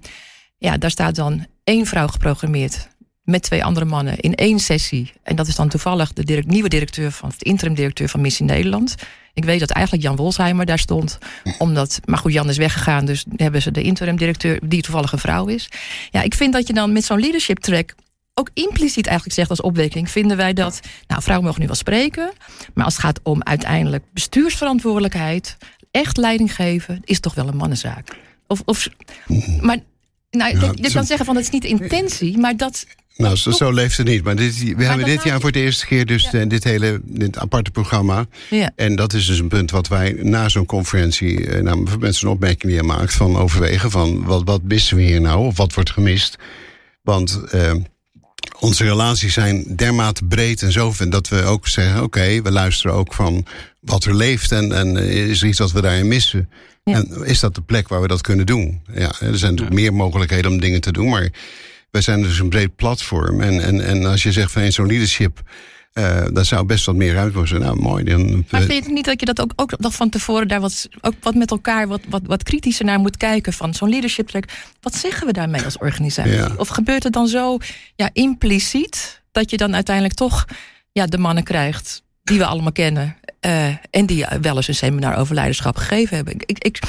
ja, 0.58 0.78
daar 0.78 0.92
staat 0.92 1.16
dan 1.16 1.46
één 1.64 1.86
vrouw 1.86 2.08
geprogrammeerd 2.08 2.88
met 3.24 3.42
twee 3.42 3.64
andere 3.64 3.86
mannen 3.86 4.20
in 4.20 4.36
één 4.36 4.60
sessie. 4.60 5.12
En 5.24 5.36
dat 5.36 5.48
is 5.48 5.56
dan 5.56 5.70
toevallig 5.70 6.14
de 6.14 6.24
direct, 6.24 6.48
nieuwe 6.48 6.70
directeur 6.70 7.12
van, 7.12 7.32
de 7.38 7.46
interim 7.46 7.74
directeur 7.74 8.10
van 8.10 8.22
Missie 8.22 8.46
Nederland. 8.46 8.96
Ik 9.34 9.46
weet 9.46 9.60
dat 9.60 9.70
eigenlijk 9.70 10.06
Jan 10.06 10.16
Wolsheimer 10.16 10.66
daar 10.66 10.80
stond. 10.80 11.18
Omdat, 11.58 12.00
maar 12.06 12.18
goed, 12.18 12.34
Jan 12.34 12.50
is 12.50 12.58
weggegaan, 12.58 13.06
dus 13.06 13.26
hebben 13.36 13.62
ze 13.62 13.72
de 13.72 13.82
interim 13.82 14.16
directeur, 14.16 14.60
die 14.64 14.82
toevallig 14.82 15.12
een 15.12 15.20
vrouw 15.20 15.48
is. 15.48 15.70
Ja, 16.12 16.22
ik 16.22 16.34
vind 16.34 16.54
dat 16.54 16.68
je 16.68 16.74
dan 16.74 16.92
met 16.94 17.06
zo'n 17.06 17.20
leadership 17.20 17.60
track 17.60 17.96
ook 18.34 18.50
impliciet 18.54 19.06
eigenlijk 19.08 19.36
zegt 19.36 19.50
als 19.50 19.62
opwekking, 19.62 20.10
vinden 20.10 20.38
wij 20.38 20.54
dat, 20.54 20.80
nou, 21.08 21.22
vrouwen 21.22 21.46
mogen 21.48 21.62
nu 21.62 21.68
wel 21.68 21.76
spreken, 21.76 22.32
maar 22.74 22.86
als 22.86 22.94
het 22.94 23.04
gaat 23.04 23.20
om 23.24 23.44
uiteindelijk 23.44 24.04
bestuursverantwoordelijkheid, 24.14 25.58
echt 25.92 26.18
leiding 26.18 26.56
geven, 26.56 27.02
is 27.04 27.20
toch 27.20 27.34
wel 27.34 27.48
een 27.48 27.58
mannenzaak. 27.58 28.08
Of, 28.48 28.62
of 28.66 28.88
maar 29.62 29.78
nou, 30.32 30.60
Ja, 30.60 30.72
je 30.76 30.88
zo- 30.90 30.94
kan 30.94 31.06
zeggen 31.06 31.26
van 31.26 31.36
het 31.36 31.44
is 31.46 31.50
niet 31.52 31.62
de 31.62 31.68
intentie, 31.68 32.38
maar 32.38 32.58
dat. 32.58 32.86
Nou, 33.18 33.36
zo, 33.36 33.52
zo 33.52 33.72
leeft 33.72 33.98
het 33.98 34.08
niet. 34.08 34.24
Maar 34.24 34.36
dit, 34.36 34.58
we 34.76 34.84
hebben 34.84 34.98
dat 35.06 35.16
dit 35.16 35.24
jaar 35.24 35.40
voor 35.42 35.52
de 35.52 35.60
eerste 35.62 35.86
keer 35.86 36.06
dus 36.06 36.24
Ja. 36.32 36.40
eh, 36.40 36.50
dit 36.50 36.64
hele 36.64 37.02
dit 37.04 37.38
aparte 37.38 37.72
programma. 37.72 38.26
Ja. 38.50 38.72
En 38.76 38.96
dat 38.96 39.14
is 39.14 39.26
dus 39.26 39.40
een 39.40 39.48
punt 39.48 39.72
wat 39.72 39.88
wij 39.88 40.12
na 40.22 40.50
zo'n 40.50 40.66
conferentie, 40.66 41.48
eh, 41.48 41.62
nou, 41.62 41.88
met 42.00 42.16
zo'n 42.16 42.30
opmerking 42.30 42.62
die 42.64 42.74
je 42.76 42.84
maakt, 42.84 43.14
van 43.14 43.38
overwegen 43.38 43.92
van 43.92 44.24
wat, 44.24 44.42
wat 44.46 44.62
missen 44.64 44.98
we 44.98 45.04
hier 45.04 45.22
nou 45.22 45.46
of 45.46 45.58
wat 45.58 45.74
wordt 45.74 45.92
gemist. 45.92 46.36
Want 47.02 47.44
eh, 47.52 47.74
onze 48.60 48.84
relaties 48.84 49.34
zijn 49.34 49.76
dermate 49.76 50.26
breed 50.26 50.62
en 50.62 50.72
zo 50.72 50.94
dat 51.10 51.30
we 51.30 51.44
ook 51.44 51.68
zeggen, 51.68 52.04
oké, 52.04 52.42
we 52.42 52.52
luisteren 52.52 52.96
ook 52.96 53.14
van 53.14 53.46
wat 53.80 54.06
er 54.06 54.16
leeft 54.16 54.52
en, 54.52 54.72
en 54.72 54.98
is 54.98 55.42
er 55.42 55.48
iets 55.48 55.60
wat 55.60 55.72
we 55.72 55.82
daarin 55.82 56.08
missen. 56.08 56.50
Ja. 56.84 56.94
En 56.94 57.26
is 57.26 57.40
dat 57.40 57.56
de 57.56 57.62
plek 57.62 57.88
waar 57.88 58.02
we 58.02 58.08
dat 58.08 58.22
kunnen 58.22 58.46
doen? 58.46 58.82
Ja, 58.94 59.12
er 59.20 59.38
zijn 59.38 59.52
natuurlijk 59.52 59.80
meer 59.80 59.94
mogelijkheden 59.94 60.52
om 60.52 60.60
dingen 60.60 60.82
te 60.82 60.92
doen, 60.92 61.10
maar 61.10 61.30
wij 61.92 62.02
zijn 62.02 62.22
dus 62.22 62.40
een 62.40 62.50
breed 62.50 62.76
platform. 62.76 63.42
En, 63.42 63.60
en, 63.62 63.82
en 63.82 64.06
als 64.06 64.24
je 64.24 64.32
zegt 64.32 64.52
van 64.52 64.72
zo'n 64.72 64.88
leadership, 64.88 65.42
eh 65.94 66.26
daar 66.34 66.46
zou 66.46 66.66
best 66.66 66.86
wat 66.86 66.96
meer 66.96 67.14
ruimte 67.14 67.34
voor 67.34 67.48
zijn. 67.48 67.62
Nou, 67.62 67.82
mooi. 67.82 68.04
Dan, 68.04 68.46
Maar 68.50 68.62
vind 68.62 68.86
je 68.86 68.92
niet 68.92 69.06
dat 69.06 69.20
je 69.20 69.26
dat 69.26 69.42
ook, 69.42 69.52
ook 69.56 69.80
nog 69.80 69.94
van 69.94 70.10
tevoren 70.10 70.48
daar 70.48 70.62
wat, 70.62 70.88
ook 71.02 71.14
wat 71.22 71.36
met 71.36 71.52
elkaar 71.52 71.88
wat, 71.88 72.02
wat, 72.10 72.22
wat 72.26 72.44
kritischer 72.44 72.86
naar 72.86 73.00
moet 73.00 73.18
kijken 73.18 73.54
van 73.54 73.74
zo'n 73.74 73.90
leadership 73.90 74.28
track? 74.28 74.44
Wat 74.82 74.96
zeggen 74.96 75.28
we 75.28 75.34
daarmee 75.34 75.64
als 75.64 75.78
organisatie? 75.78 76.34
Ja. 76.34 76.52
Of 76.58 76.68
gebeurt 76.68 77.04
het 77.04 77.14
dan 77.14 77.28
zo 77.28 77.58
ja, 77.96 78.10
impliciet 78.14 79.22
dat 79.32 79.50
je 79.50 79.58
dan 79.58 79.74
uiteindelijk 79.76 80.16
toch 80.16 80.46
ja, 80.92 81.06
de 81.06 81.18
mannen 81.18 81.44
krijgt 81.44 82.04
die 82.24 82.38
we 82.38 82.46
allemaal 82.46 82.72
kennen 82.72 83.16
eh, 83.44 83.68
en 83.90 84.06
die 84.06 84.26
wel 84.42 84.56
eens 84.56 84.68
een 84.68 84.76
seminar 84.76 85.18
over 85.18 85.36
leiderschap 85.36 85.78
gegeven 85.78 86.16
hebben? 86.16 86.34
Ik, 86.34 86.64
ik, 86.64 86.80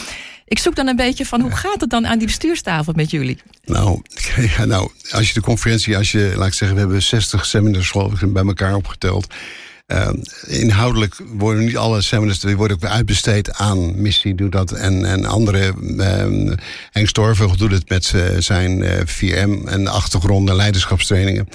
ik 0.45 0.59
zoek 0.59 0.77
dan 0.77 0.87
een 0.87 0.97
beetje 0.97 1.27
van 1.27 1.41
hoe 1.41 1.57
gaat 1.57 1.81
het 1.81 1.91
dan 1.91 2.07
aan 2.07 2.19
die 2.19 2.27
bestuurstafel 2.27 2.93
met 2.97 3.11
jullie? 3.11 3.39
Nou, 3.65 4.03
ja, 4.57 4.65
nou, 4.65 4.91
als 5.11 5.29
je 5.29 5.35
de 5.35 5.41
conferentie, 5.41 5.97
als 5.97 6.13
je, 6.13 6.33
laat 6.37 6.47
ik 6.47 6.53
zeggen, 6.53 6.77
we 6.77 6.83
hebben 6.83 7.03
60 7.03 7.47
seminars 7.47 7.93
bij 8.33 8.45
elkaar 8.45 8.75
opgeteld. 8.75 9.35
Eh, 9.87 10.11
inhoudelijk 10.47 11.21
worden 11.27 11.65
niet 11.65 11.77
alle 11.77 12.03
seminars, 12.03 12.41
die 12.41 12.57
worden 12.57 12.77
ook 12.77 12.83
weer 12.83 12.93
uitbesteed 12.93 13.53
aan 13.53 14.03
Missie 14.03 14.35
doet 14.35 14.53
dat 14.53 14.73
en, 14.73 15.05
en 15.05 15.25
andere. 15.25 15.75
eh 15.97 16.57
Henk 16.91 17.09
Storvogel 17.09 17.57
doet 17.57 17.73
het 17.73 17.89
met 17.89 18.15
zijn 18.39 18.83
eh 18.83 19.07
4M 19.07 19.69
en 19.69 19.87
achtergrond 19.87 20.49
en 20.49 20.57
leiderschapstrainingen. 20.57 21.49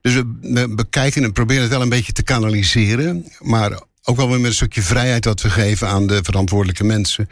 Dus 0.00 0.14
we, 0.14 0.24
we 0.40 0.74
bekijken 0.74 1.24
en 1.24 1.32
proberen 1.32 1.62
het 1.62 1.72
wel 1.72 1.82
een 1.82 1.88
beetje 1.88 2.12
te 2.12 2.22
kanaliseren, 2.22 3.26
maar 3.40 3.80
ook 4.04 4.16
wel 4.16 4.28
weer 4.28 4.40
met 4.40 4.46
een 4.46 4.54
stukje 4.54 4.82
vrijheid 4.82 5.22
dat 5.22 5.42
we 5.42 5.50
geven 5.50 5.88
aan 5.88 6.06
de 6.06 6.20
verantwoordelijke 6.22 6.84
mensen. 6.84 7.28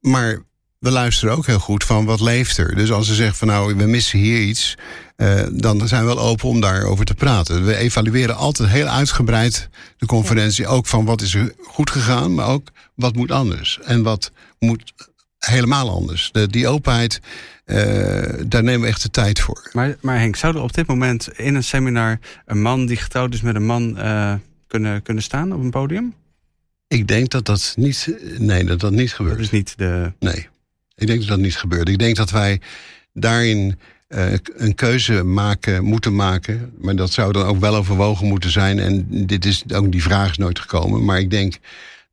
Maar 0.00 0.42
we 0.78 0.90
luisteren 0.90 1.36
ook 1.36 1.46
heel 1.46 1.58
goed 1.58 1.84
van 1.84 2.04
wat 2.04 2.20
leeft 2.20 2.56
er. 2.56 2.74
Dus 2.74 2.92
als 2.92 3.06
ze 3.06 3.14
zeggen 3.14 3.36
van 3.36 3.48
nou, 3.48 3.76
we 3.76 3.86
missen 3.86 4.18
hier 4.18 4.40
iets, 4.40 4.76
eh, 5.16 5.42
dan 5.52 5.88
zijn 5.88 6.00
we 6.00 6.14
wel 6.14 6.24
open 6.24 6.48
om 6.48 6.60
daarover 6.60 7.04
te 7.04 7.14
praten. 7.14 7.64
We 7.64 7.76
evalueren 7.76 8.36
altijd 8.36 8.68
heel 8.68 8.86
uitgebreid 8.86 9.68
de 9.96 10.06
conferentie, 10.06 10.66
ook 10.66 10.86
van 10.86 11.04
wat 11.04 11.22
is 11.22 11.34
er 11.34 11.54
goed 11.62 11.90
gegaan, 11.90 12.34
maar 12.34 12.46
ook 12.46 12.68
wat 12.94 13.16
moet 13.16 13.30
anders 13.30 13.78
en 13.84 14.02
wat 14.02 14.32
moet 14.58 14.92
helemaal 15.38 15.90
anders. 15.90 16.28
De, 16.32 16.46
die 16.46 16.68
openheid, 16.68 17.20
eh, 17.64 17.76
daar 18.46 18.62
nemen 18.62 18.80
we 18.80 18.86
echt 18.86 19.02
de 19.02 19.10
tijd 19.10 19.40
voor. 19.40 19.70
Maar, 19.72 19.96
maar 20.00 20.18
Henk, 20.18 20.36
zou 20.36 20.56
er 20.56 20.62
op 20.62 20.74
dit 20.74 20.86
moment 20.86 21.28
in 21.38 21.54
een 21.54 21.64
seminar 21.64 22.18
een 22.46 22.62
man 22.62 22.86
die 22.86 22.96
getrouwd 22.96 23.34
is 23.34 23.40
met 23.40 23.54
een 23.54 23.66
man 23.66 23.98
eh, 23.98 24.34
kunnen, 24.74 25.02
kunnen 25.02 25.22
staan 25.22 25.52
op 25.52 25.60
een 25.60 25.70
podium? 25.70 26.14
Ik 26.88 27.06
denk 27.08 27.30
dat 27.30 27.44
dat 27.46 27.74
niet, 27.76 28.16
nee, 28.38 28.64
dat 28.64 28.80
dat 28.80 28.92
niet 28.92 29.06
Dat 29.08 29.16
gebeurt. 29.16 29.38
is 29.40 29.50
niet 29.50 29.78
de. 29.78 30.12
Nee, 30.18 30.48
ik 30.94 31.06
denk 31.06 31.18
dat 31.18 31.28
dat 31.28 31.38
niet 31.38 31.56
gebeurt. 31.56 31.88
Ik 31.88 31.98
denk 31.98 32.16
dat 32.16 32.30
wij 32.30 32.60
daarin 33.12 33.78
eh, 34.08 34.32
een 34.54 34.74
keuze 34.74 35.22
maken, 35.22 35.84
moeten 35.84 36.14
maken. 36.14 36.72
Maar 36.78 36.96
dat 36.96 37.12
zou 37.12 37.32
dan 37.32 37.46
ook 37.46 37.58
wel 37.60 37.74
overwogen 37.76 38.26
moeten 38.26 38.50
zijn. 38.50 38.78
En 38.78 39.26
dit 39.26 39.44
is, 39.44 39.64
ook 39.72 39.92
die 39.92 40.02
vraag 40.02 40.30
is 40.30 40.36
nooit 40.38 40.58
gekomen. 40.58 41.04
Maar 41.04 41.18
ik 41.18 41.30
denk 41.30 41.58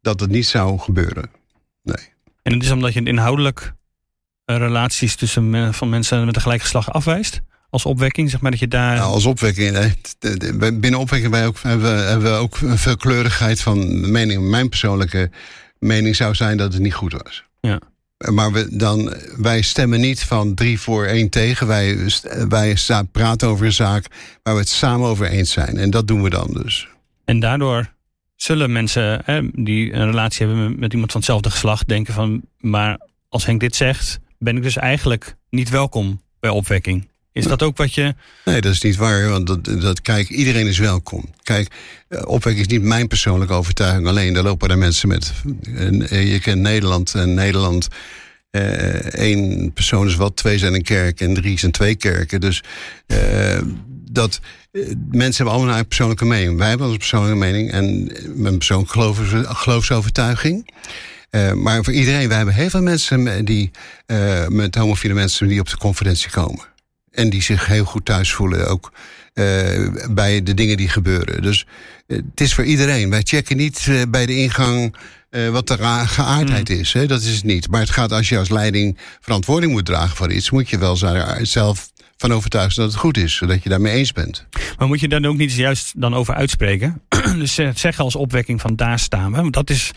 dat 0.01 0.19
het 0.19 0.29
niet 0.29 0.45
zou 0.45 0.79
gebeuren. 0.79 1.29
Nee. 1.83 2.07
En 2.43 2.53
het 2.53 2.63
is 2.63 2.71
omdat 2.71 2.93
je 2.93 3.03
inhoudelijk 3.03 3.73
eh, 4.45 4.57
relaties 4.57 5.15
tussen 5.15 5.49
men- 5.49 5.73
van 5.73 5.89
mensen 5.89 6.25
met 6.25 6.35
een 6.35 6.41
gelijk 6.41 6.61
geslacht 6.61 6.89
afwijst. 6.89 7.41
Als 7.71 7.85
opwekking, 7.85 8.29
zeg 8.29 8.41
maar 8.41 8.51
dat 8.51 8.59
je 8.59 8.67
daar. 8.67 8.95
Nou, 8.95 9.11
als 9.13 9.25
opwekking, 9.25 9.77
t- 10.19 10.59
binnen 10.81 10.99
opwekking 10.99 11.31
wij 11.31 11.45
ook, 11.47 11.57
hebben, 11.61 11.95
we- 11.95 12.01
hebben 12.01 12.31
we 12.31 12.37
ook 12.37 12.57
een 12.61 12.77
veelkleurigheid 12.77 13.61
van 13.61 14.11
mening. 14.11 14.49
Mijn 14.49 14.69
persoonlijke 14.69 15.29
mening 15.79 16.15
zou 16.15 16.35
zijn 16.35 16.57
dat 16.57 16.73
het 16.73 16.81
niet 16.81 16.93
goed 16.93 17.11
was. 17.23 17.43
Ja. 17.61 17.79
Maar 18.31 18.51
we 18.51 18.67
dan, 18.77 19.13
wij 19.37 19.61
stemmen 19.61 19.99
niet 19.99 20.23
van 20.23 20.53
drie 20.53 20.79
voor 20.79 21.05
één 21.05 21.29
tegen. 21.29 21.67
Wij, 21.67 21.97
wij 22.49 22.75
praten 23.11 23.47
over 23.47 23.65
een 23.65 23.73
zaak 23.73 24.05
waar 24.43 24.53
we 24.53 24.59
het 24.59 24.69
samen 24.69 25.07
over 25.07 25.25
eens 25.27 25.51
zijn. 25.51 25.77
En 25.77 25.89
dat 25.89 26.07
doen 26.07 26.21
we 26.23 26.29
dan 26.29 26.49
dus. 26.63 26.87
En 27.25 27.39
daardoor 27.39 27.93
zullen 28.35 28.71
mensen 28.71 29.21
hè, 29.25 29.41
die 29.53 29.93
een 29.93 30.05
relatie 30.05 30.45
hebben 30.47 30.69
met, 30.69 30.79
met 30.79 30.91
iemand 30.93 31.11
van 31.11 31.19
hetzelfde 31.21 31.49
geslacht 31.51 31.87
denken 31.87 32.13
van, 32.13 32.41
maar 32.59 32.99
als 33.29 33.45
Henk 33.45 33.59
dit 33.59 33.75
zegt, 33.75 34.19
ben 34.39 34.57
ik 34.57 34.63
dus 34.63 34.77
eigenlijk 34.77 35.35
niet 35.49 35.69
welkom 35.69 36.21
bij 36.39 36.49
opwekking. 36.49 37.09
Is 37.33 37.45
dat 37.47 37.63
ook 37.63 37.77
wat 37.77 37.93
je. 37.93 38.15
Nee, 38.45 38.61
dat 38.61 38.71
is 38.73 38.81
niet 38.81 38.95
waar. 38.95 39.29
Want 39.29 39.81
dat, 39.81 40.01
kijk, 40.01 40.29
iedereen 40.29 40.67
is 40.67 40.77
welkom. 40.79 41.29
Kijk, 41.43 41.71
eh, 42.07 42.21
opwekking 42.25 42.65
is 42.65 42.71
niet 42.71 42.81
mijn 42.83 43.07
persoonlijke 43.07 43.53
overtuiging 43.53 44.07
alleen. 44.07 44.33
Daar 44.33 44.43
lopen 44.43 44.69
er 44.69 44.77
mensen 44.77 45.07
met. 45.07 45.31
En, 45.75 46.09
eh, 46.09 46.31
je 46.31 46.39
kent 46.39 46.61
Nederland. 46.61 47.13
En 47.15 47.33
Nederland. 47.33 47.87
eh, 48.51 49.13
één 49.13 49.73
persoon 49.73 50.07
is 50.07 50.15
wat, 50.15 50.35
twee 50.35 50.57
zijn 50.57 50.73
een 50.73 50.83
kerk 50.83 51.21
en 51.21 51.33
drie 51.33 51.59
zijn 51.59 51.71
twee 51.71 51.95
kerken. 51.95 52.41
Dus 52.41 52.63
eh, 53.07 53.59
dat. 54.11 54.39
eh, 54.71 54.81
mensen 55.11 55.35
hebben 55.43 55.53
allemaal 55.53 55.77
een 55.77 55.87
persoonlijke 55.87 56.25
mening. 56.25 56.57
Wij 56.57 56.67
hebben 56.69 56.85
onze 56.87 56.97
persoonlijke 56.99 57.37
mening 57.37 57.71
en 57.71 58.11
mijn 58.35 58.57
persoonlijke 58.57 58.93
geloof, 58.93 59.19
geloofsovertuiging. 59.43 60.73
Eh, 61.29 61.53
maar 61.53 61.83
voor 61.83 61.93
iedereen, 61.93 62.27
wij 62.27 62.37
hebben 62.37 62.55
heel 62.55 62.69
veel 62.69 62.81
mensen 62.81 63.45
die, 63.45 63.71
eh, 64.05 64.47
met 64.47 64.75
homofiele 64.75 65.15
mensen 65.15 65.47
die 65.47 65.59
op 65.59 65.69
de 65.69 65.77
conferentie 65.77 66.29
komen. 66.29 66.69
En 67.11 67.29
die 67.29 67.41
zich 67.41 67.65
heel 67.65 67.85
goed 67.85 68.05
thuis 68.05 68.31
voelen, 68.31 68.69
ook 68.69 68.91
eh, 69.33 69.87
bij 70.09 70.43
de 70.43 70.53
dingen 70.53 70.77
die 70.77 70.89
gebeuren. 70.89 71.41
Dus 71.41 71.65
eh, 72.07 72.17
het 72.17 72.41
is 72.41 72.53
voor 72.53 72.63
iedereen. 72.63 73.09
Wij 73.09 73.21
checken 73.23 73.57
niet 73.57 73.85
eh, 73.89 74.01
bij 74.09 74.25
de 74.25 74.35
ingang 74.35 74.95
wat 75.51 75.67
de 75.67 75.77
geaardheid 76.05 76.69
is. 76.69 76.93
Hè? 76.93 77.05
Dat 77.05 77.21
is 77.21 77.35
het 77.35 77.43
niet. 77.43 77.69
Maar 77.69 77.79
het 77.79 77.89
gaat 77.89 78.11
als 78.11 78.29
je 78.29 78.37
als 78.37 78.49
leiding 78.49 78.97
verantwoording 79.19 79.71
moet 79.71 79.85
dragen 79.85 80.15
voor 80.15 80.31
iets, 80.31 80.49
moet 80.49 80.69
je 80.69 80.77
wel 80.77 80.97
zelf 81.41 81.91
van 82.17 82.33
overtuigd 82.33 82.73
zijn 82.73 82.85
dat 82.85 82.95
het 82.95 83.05
goed 83.05 83.17
is, 83.17 83.35
zodat 83.35 83.63
je 83.63 83.69
daarmee 83.69 83.93
eens 83.93 84.11
bent. 84.11 84.45
Maar 84.77 84.87
moet 84.87 84.99
je 84.99 85.07
daar 85.07 85.25
ook 85.25 85.37
niet 85.37 85.53
juist 85.53 86.01
dan 86.01 86.13
over 86.13 86.33
uitspreken? 86.33 87.01
dus 87.39 87.53
zeggen 87.53 88.03
als 88.03 88.15
opwekking 88.15 88.61
van 88.61 88.75
daar 88.75 88.99
staan 88.99 89.31
we. 89.31 89.49
Dat 89.49 89.69
is 89.69 89.91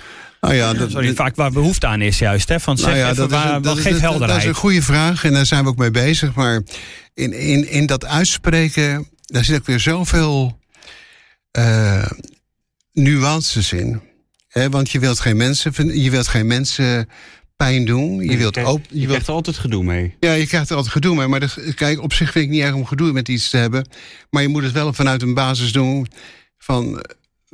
Nou 0.45 0.57
ja, 0.57 0.75
dat, 0.75 0.91
sorry, 0.91 1.15
vaak 1.15 1.37
waar 1.37 1.53
behoefte 1.53 1.87
aan 1.87 2.01
is, 2.01 2.19
juist. 2.19 2.49
Hè? 2.49 2.61
Van 2.61 2.77
zeg 2.79 2.87
Nou 2.87 2.99
ja, 2.99 3.05
even 3.11 3.17
dat 3.29 3.31
is, 3.31 3.37
een- 3.45 3.63
dat, 3.63 3.63
dat- 3.63 4.01
helderheid. 4.01 4.21
dat 4.31 4.39
is 4.39 4.45
een 4.45 4.55
goede 4.55 4.83
vraag 4.83 5.25
en 5.25 5.33
daar 5.33 5.47
zijn 5.47 5.63
we 5.65 5.69
ook 5.71 5.77
mee 5.77 5.91
bezig. 5.91 6.35
Maar 6.35 6.63
in, 7.15 7.33
in, 7.33 7.69
in 7.71 7.87
dat 7.87 8.05
uitspreken, 8.05 9.09
daar 9.23 9.45
zit 9.45 9.57
ook 9.57 9.67
weer 9.67 9.81
zoveel 9.81 10.59
eh 11.51 12.07
nuances 12.93 13.73
in. 13.73 14.01
Hè, 14.49 14.71
want 14.71 14.91
je 14.91 14.99
wilt 14.99 15.21
geen 15.21 15.37
mensen, 15.37 16.01
je 16.03 16.11
wilt 16.11 16.29
geen 16.29 16.47
mensen 16.47 17.09
pijn 17.57 17.85
doen. 17.85 18.21
Je, 18.21 18.37
wilt 18.37 18.53
krijgt- 18.53 18.71
ook. 18.71 18.79
je 18.79 18.87
Je 18.89 18.95
wilt, 18.99 19.09
krijgt 19.09 19.27
er 19.29 19.35
altijd 19.35 19.57
gedoe 19.57 19.85
mee. 19.85 20.17
ja, 20.21 20.33
je 20.33 20.47
krijgt 20.47 20.71
er 20.71 20.77
altijd 20.77 20.95
gedoe 20.95 21.15
mee. 21.17 21.27
Maar 21.27 21.41
dat, 21.41 21.59
kijk, 21.75 22.03
op 22.03 22.13
zich 22.13 22.31
vind 22.33 22.45
ik 22.45 22.51
niet 22.51 22.61
erg 22.63 22.75
om 22.75 22.87
gedoe 22.87 23.13
met 23.13 23.29
iets 23.29 23.51
te 23.51 23.57
hebben. 23.57 23.89
Maar 24.31 24.43
je 24.43 24.49
moet 24.49 24.63
het 24.63 24.73
wel 24.73 24.93
vanuit 24.93 25.23
een 25.23 25.35
basis 25.35 25.73
doen 25.73 26.07
van. 26.59 27.05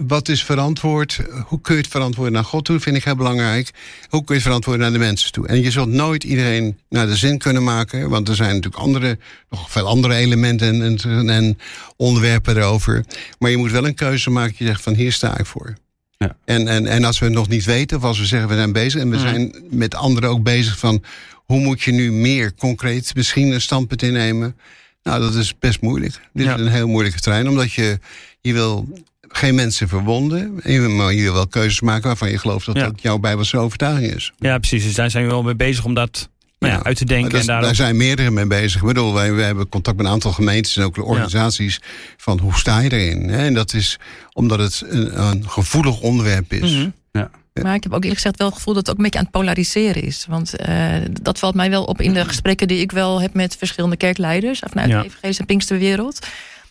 Wat 0.06 0.28
is 0.28 0.44
verantwoord? 0.44 1.20
Hoe 1.46 1.60
kun 1.60 1.74
je 1.74 1.80
het 1.80 1.90
verantwoorden 1.90 2.32
naar 2.32 2.44
God 2.44 2.64
toe? 2.64 2.80
Vind 2.80 2.96
ik 2.96 3.04
heel 3.04 3.16
belangrijk. 3.16 3.70
Hoe 4.08 4.18
kun 4.24 4.26
je 4.26 4.32
het 4.34 4.42
verantwoorden 4.42 4.82
naar 4.82 4.92
de 4.92 4.98
mensen 4.98 5.32
toe? 5.32 5.46
En 5.46 5.62
je 5.62 5.70
zult 5.70 5.88
nooit 5.88 6.24
iedereen 6.24 6.78
naar 6.88 7.06
de 7.06 7.16
zin 7.16 7.38
kunnen 7.38 7.64
maken. 7.64 8.08
Want 8.08 8.28
er 8.28 8.34
zijn 8.34 8.54
natuurlijk 8.54 8.82
andere, 8.82 9.18
nog 9.50 9.70
veel 9.70 9.86
andere 9.86 10.14
elementen 10.14 10.82
en, 10.82 10.98
en, 10.98 11.28
en 11.30 11.58
onderwerpen 11.96 12.56
erover. 12.56 13.04
Maar 13.38 13.50
je 13.50 13.56
moet 13.56 13.70
wel 13.70 13.86
een 13.86 13.94
keuze 13.94 14.30
maken. 14.30 14.54
Je 14.58 14.64
zegt 14.66 14.82
van 14.82 14.94
hier 14.94 15.12
sta 15.12 15.38
ik 15.38 15.46
voor. 15.46 15.74
Ja. 16.18 16.36
En, 16.44 16.68
en, 16.68 16.86
en 16.86 17.04
als 17.04 17.18
we 17.18 17.24
het 17.24 17.34
nog 17.34 17.48
niet 17.48 17.64
weten, 17.64 17.96
of 17.96 18.02
als 18.02 18.18
we 18.18 18.26
zeggen 18.26 18.48
we 18.48 18.54
zijn 18.54 18.72
bezig. 18.72 19.00
En 19.00 19.10
we 19.10 19.16
Mhm. 19.16 19.28
zijn 19.28 19.54
met 19.70 19.94
anderen 19.94 20.30
ook 20.30 20.42
bezig 20.42 20.78
van 20.78 21.02
hoe 21.34 21.60
moet 21.60 21.82
je 21.82 21.92
nu 21.92 22.12
meer 22.12 22.54
concreet 22.54 23.14
misschien 23.14 23.50
een 23.52 23.60
standpunt 23.60 24.02
innemen. 24.02 24.56
Nou, 25.02 25.20
dat 25.20 25.34
is 25.34 25.58
best 25.58 25.80
moeilijk. 25.80 26.20
Dit 26.32 26.46
Ja. 26.46 26.54
is 26.54 26.60
een 26.60 26.68
heel 26.68 26.88
moeilijke 26.88 27.20
trein, 27.20 27.48
omdat 27.48 27.72
je, 27.72 27.98
je 28.40 28.52
wil 28.52 28.88
geen 29.32 29.54
mensen 29.54 29.88
verwonden. 29.88 30.60
en 30.62 30.72
je- 30.72 30.80
Maar 30.80 31.12
je 31.12 31.22
wil 31.22 31.32
wel 31.32 31.46
keuzes 31.48 31.80
maken 31.80 32.06
waarvan 32.06 32.30
je 32.30 32.38
gelooft 32.38 32.66
dat 32.66 32.76
Ja. 32.76 32.84
dat 32.84 33.02
jouw 33.02 33.18
bijbelse 33.18 33.56
overtuiging 33.58 34.14
is. 34.14 34.32
Ja, 34.38 34.58
precies. 34.58 34.84
Dus 34.84 34.94
daar 34.94 35.10
zijn 35.10 35.24
we 35.24 35.30
wel 35.30 35.42
mee 35.42 35.54
bezig 35.56 35.84
om 35.84 35.94
dat 35.94 36.28
nou 36.58 36.72
ja, 36.72 36.78
Ja. 36.78 36.84
uit 36.84 36.96
te 36.96 37.04
denken. 37.04 37.38
En 37.40 37.46
daarom... 37.46 37.64
Daar 37.64 37.74
zijn 37.74 37.96
meerdere 37.96 38.30
mee 38.30 38.46
bezig. 38.46 38.80
Ik 38.80 38.86
bedoel, 38.86 39.12
wij, 39.14 39.32
wij 39.32 39.44
hebben 39.46 39.68
contact 39.68 39.96
met 39.96 40.06
een 40.06 40.12
aantal 40.12 40.32
gemeentes 40.32 40.76
en 40.76 40.82
ook 40.84 40.96
organisaties. 41.06 41.80
Van 42.16 42.38
hoe 42.38 42.54
sta 42.54 42.78
je 42.80 42.92
erin? 42.92 43.28
Hè? 43.28 43.44
En 43.46 43.54
dat 43.54 43.74
is 43.74 43.98
omdat 44.32 44.58
het 44.58 44.82
een, 44.88 45.20
een 45.20 45.48
gevoelig 45.48 46.00
onderwerp 46.00 46.52
is. 46.52 46.72
Mhm. 46.72 46.88
Maar 47.62 47.74
ik 47.74 47.82
heb 47.82 47.92
ook 47.92 48.00
eerlijk 48.02 48.20
gezegd 48.20 48.38
wel 48.38 48.46
het 48.46 48.56
gevoel 48.56 48.74
dat 48.74 48.82
het 48.82 48.90
ook 48.90 48.96
een 48.96 49.02
beetje 49.04 49.18
aan 49.18 49.24
het 49.24 49.34
polariseren 49.34 50.02
is. 50.02 50.26
Want 50.28 50.56
eh, 50.56 50.94
dat 51.22 51.38
valt 51.38 51.54
mij 51.54 51.70
wel 51.70 51.84
op 51.84 52.00
in 52.00 52.14
de 52.14 52.24
gesprekken 52.24 52.68
die 52.68 52.78
ik 52.80 52.92
wel 52.92 53.20
heb 53.20 53.34
met 53.34 53.56
verschillende 53.56 53.96
kerkleiders 53.96 54.62
vanuit 54.70 54.88
Ja. 54.88 55.00
de 55.00 55.06
evangelische 55.06 55.40
en 55.40 55.46
Pinksterwereld. 55.46 56.26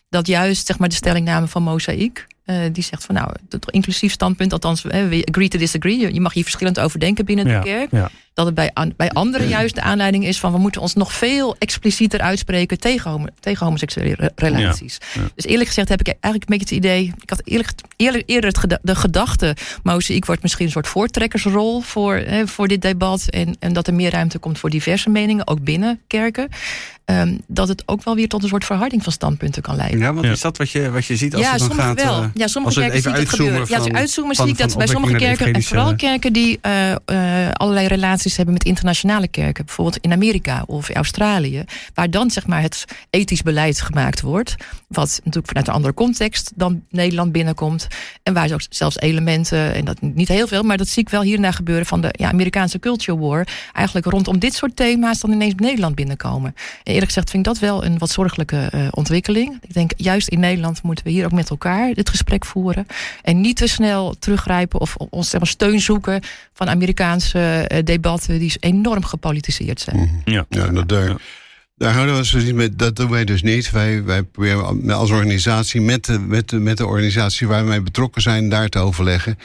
Dat 0.09 0.27
juist 0.27 0.67
zeg 0.67 0.77
maar, 0.77 0.89
de 0.89 0.95
stellingname 0.95 1.47
van 1.47 1.63
Mozaïek, 1.63 2.27
eh, 2.49 2.55
die 2.71 2.83
zegt 2.83 3.05
van 3.05 3.15
nou, 3.15 3.31
het 3.49 3.71
inclusief 3.71 4.11
standpunt, 4.11 4.53
althans, 4.53 4.81
we 4.81 5.21
agree 5.29 5.47
to 5.47 5.57
disagree. 5.59 6.13
Je- 6.13 6.19
mag 6.21 6.33
hier 6.33 6.43
verschillend 6.43 6.79
over 6.79 6.99
denken 6.99 7.25
binnen 7.25 7.47
Ja, 7.47 7.59
de 7.59 7.65
kerk. 7.65 7.91
ja. 7.91 8.09
Dat 8.33 8.45
het 8.47 8.55
bij, 8.55 8.71
bij 8.97 9.09
anderen 9.11 9.47
juist 9.47 9.75
de 9.75 9.81
aanleiding 9.81 10.25
is 10.25 10.39
van 10.39 10.51
we 10.51 10.57
moeten 10.57 10.81
ons 10.81 10.93
nog 10.93 11.13
veel 11.13 11.55
explicieter 11.57 12.19
uitspreken 12.21 12.79
tegen, 12.79 13.11
homo- 13.11 13.25
tegen 13.39 13.65
homoseksuele 13.65 14.15
re- 14.17 14.29
relaties. 14.35 14.97
Ja. 15.13 15.21
Dus 15.35 15.45
eerlijk 15.45 15.67
gezegd 15.67 15.89
heb 15.89 15.99
ik 15.99 16.07
eigenlijk 16.07 16.43
een 16.51 16.57
beetje 16.57 16.75
het 16.75 16.85
idee. 16.85 17.13
Ik 17.21 17.29
had 17.29 17.41
eerlijk, 17.43 18.23
eerder 18.25 18.51
het 18.61 18.79
de 18.81 18.95
gedachte. 18.95 19.55
Mozaïek 19.83 20.25
wordt 20.25 20.41
misschien 20.41 20.65
een 20.65 20.71
soort 20.71 20.87
voortrekkersrol 20.87 21.81
voor, 21.81 22.15
hè, 22.15 22.47
voor 22.47 22.67
dit 22.67 22.81
debat. 22.81 23.25
En, 23.29 23.55
en 23.59 23.73
dat 23.73 23.87
er 23.87 23.93
meer 23.93 24.11
ruimte 24.11 24.39
komt 24.39 24.59
voor 24.59 24.69
diverse 24.69 25.09
meningen, 25.09 25.47
ook 25.47 25.63
binnen 25.63 25.99
kerken. 26.07 26.49
Ehm, 27.09 27.37
dat 27.47 27.67
het 27.67 27.83
ook 27.85 28.03
wel 28.03 28.15
weer 28.15 28.27
tot 28.27 28.43
een 28.43 28.49
soort 28.49 28.65
verharding 28.65 29.03
van 29.03 29.11
standpunten 29.11 29.61
kan 29.61 29.75
leiden. 29.75 29.99
Ja, 29.99 30.13
want 30.13 30.25
Ja. 30.25 30.31
is 30.31 30.41
dat 30.41 30.57
wat 30.57 30.69
je, 30.69 30.91
wat 30.91 31.05
je 31.05 31.15
ziet 31.15 31.35
als 31.35 31.43
ja, 31.43 31.49
het 31.51 31.59
dan 31.59 31.67
sommige 31.67 31.87
gaat... 31.87 32.03
wel. 32.03 32.21
eh, 32.21 32.29
ja, 32.33 32.43
als 32.43 32.51
sommige 32.51 32.75
we 32.75 32.81
kerken 32.81 33.01
zie 33.01 33.11
ik 33.11 33.17
het 33.17 33.27
uitzoomen 33.27 33.53
gebeuren. 33.53 33.73
Ja, 33.73 33.77
als 33.77 33.85
je 33.85 33.93
uitzoomen 33.93 34.35
zie 34.35 34.47
ik 34.47 34.57
dat 34.57 34.77
bij 34.77 34.87
sommige 34.87 35.15
kerken, 35.15 35.53
en 35.53 35.63
vooral 35.63 35.95
kerken 35.95 36.33
die 36.33 36.59
eh, 36.61 36.91
eh, 36.91 37.51
allerlei 37.53 37.87
relaties 37.87 38.35
hebben 38.35 38.53
met 38.53 38.63
internationale 38.63 39.27
kerken, 39.27 39.65
bijvoorbeeld 39.65 39.97
in 40.01 40.11
Amerika 40.11 40.63
of 40.67 40.89
Australië, 40.89 41.63
waar 41.93 42.09
dan 42.09 42.31
zeg 42.31 42.47
maar 42.47 42.61
het 42.61 42.85
ethisch 43.09 43.41
beleid 43.41 43.81
gemaakt 43.81 44.21
wordt, 44.21 44.55
wat 44.87 45.09
natuurlijk 45.17 45.47
vanuit 45.47 45.67
een 45.67 45.73
andere 45.73 45.93
context 45.93 46.51
dan 46.55 46.83
Nederland 46.89 47.31
binnenkomt, 47.31 47.87
en 48.23 48.33
waar 48.33 48.51
ook 48.51 48.61
zelfs 48.69 48.99
elementen, 48.99 49.73
en 49.73 49.85
dat 49.85 50.01
niet 50.01 50.27
heel 50.27 50.47
veel, 50.47 50.63
maar 50.63 50.77
dat 50.77 50.87
zie 50.87 51.03
ik 51.03 51.09
wel 51.09 51.21
hier 51.21 51.35
en 51.35 51.41
daar 51.41 51.53
gebeuren 51.53 51.85
van 51.85 52.01
de 52.01 52.09
ja, 52.11 52.29
Amerikaanse 52.29 52.79
culture 52.79 53.17
war, 53.17 53.47
eigenlijk 53.73 54.05
rondom 54.05 54.39
dit 54.39 54.53
soort 54.53 54.75
thema's 54.75 55.19
dan 55.19 55.31
ineens 55.31 55.53
Nederland 55.55 55.95
binnenkomen. 55.95 56.55
En 56.83 56.98
eerlijk 56.99 57.13
gezegd 57.17 57.29
vind 57.29 57.47
ik 57.47 57.53
dat 57.53 57.69
wel 57.69 57.85
een 57.85 57.97
wat 57.97 58.09
zorgelijke 58.09 58.67
eh, 58.71 58.87
ontwikkeling. 58.91 59.57
Ik 59.61 59.73
denk 59.73 59.91
juist 59.97 60.27
in 60.27 60.39
Nederland 60.39 60.83
moeten 60.83 61.05
we 61.05 61.11
hier 61.11 61.25
ook 61.25 61.31
met 61.31 61.49
elkaar 61.49 61.93
dit 61.93 62.09
gesprek 62.09 62.45
voeren. 62.45 62.85
En 63.21 63.41
niet 63.41 63.57
te 63.57 63.67
snel 63.67 64.15
teruggrijpen 64.19 64.79
of 64.79 64.95
ons 64.95 65.29
zeg 65.29 65.39
maar, 65.39 65.49
steun 65.49 65.79
zoeken 65.79 66.21
van 66.53 66.69
Amerikaanse 66.69 67.39
eh, 67.39 67.83
debatten 67.83 68.39
die 68.39 68.53
enorm 68.59 69.03
gepolitiseerd 69.03 69.79
zijn. 69.79 70.21
Ja. 70.25 70.45
Ja, 70.49 70.67
dat, 70.67 70.89
daar, 70.89 71.15
daar 71.75 71.93
houden 71.93 72.13
we 72.13 72.19
ons 72.19 72.31
dus 72.31 72.43
niet 72.43 72.55
mee. 72.55 72.75
Dat 72.75 72.95
doen 72.95 73.09
wij 73.09 73.25
dus 73.25 73.41
niet. 73.41 73.71
Wij, 73.71 74.03
wij 74.03 74.23
proberen 74.23 74.91
als 74.91 75.11
organisatie 75.11 75.81
met 75.81 76.05
de, 76.05 76.19
met, 76.19 76.49
de, 76.49 76.59
met 76.59 76.77
de 76.77 76.85
organisatie 76.85 77.47
waar 77.47 77.65
wij 77.65 77.83
betrokken 77.83 78.21
zijn, 78.21 78.49
daar 78.49 78.69
te 78.69 78.79
overleggen. 78.79 79.37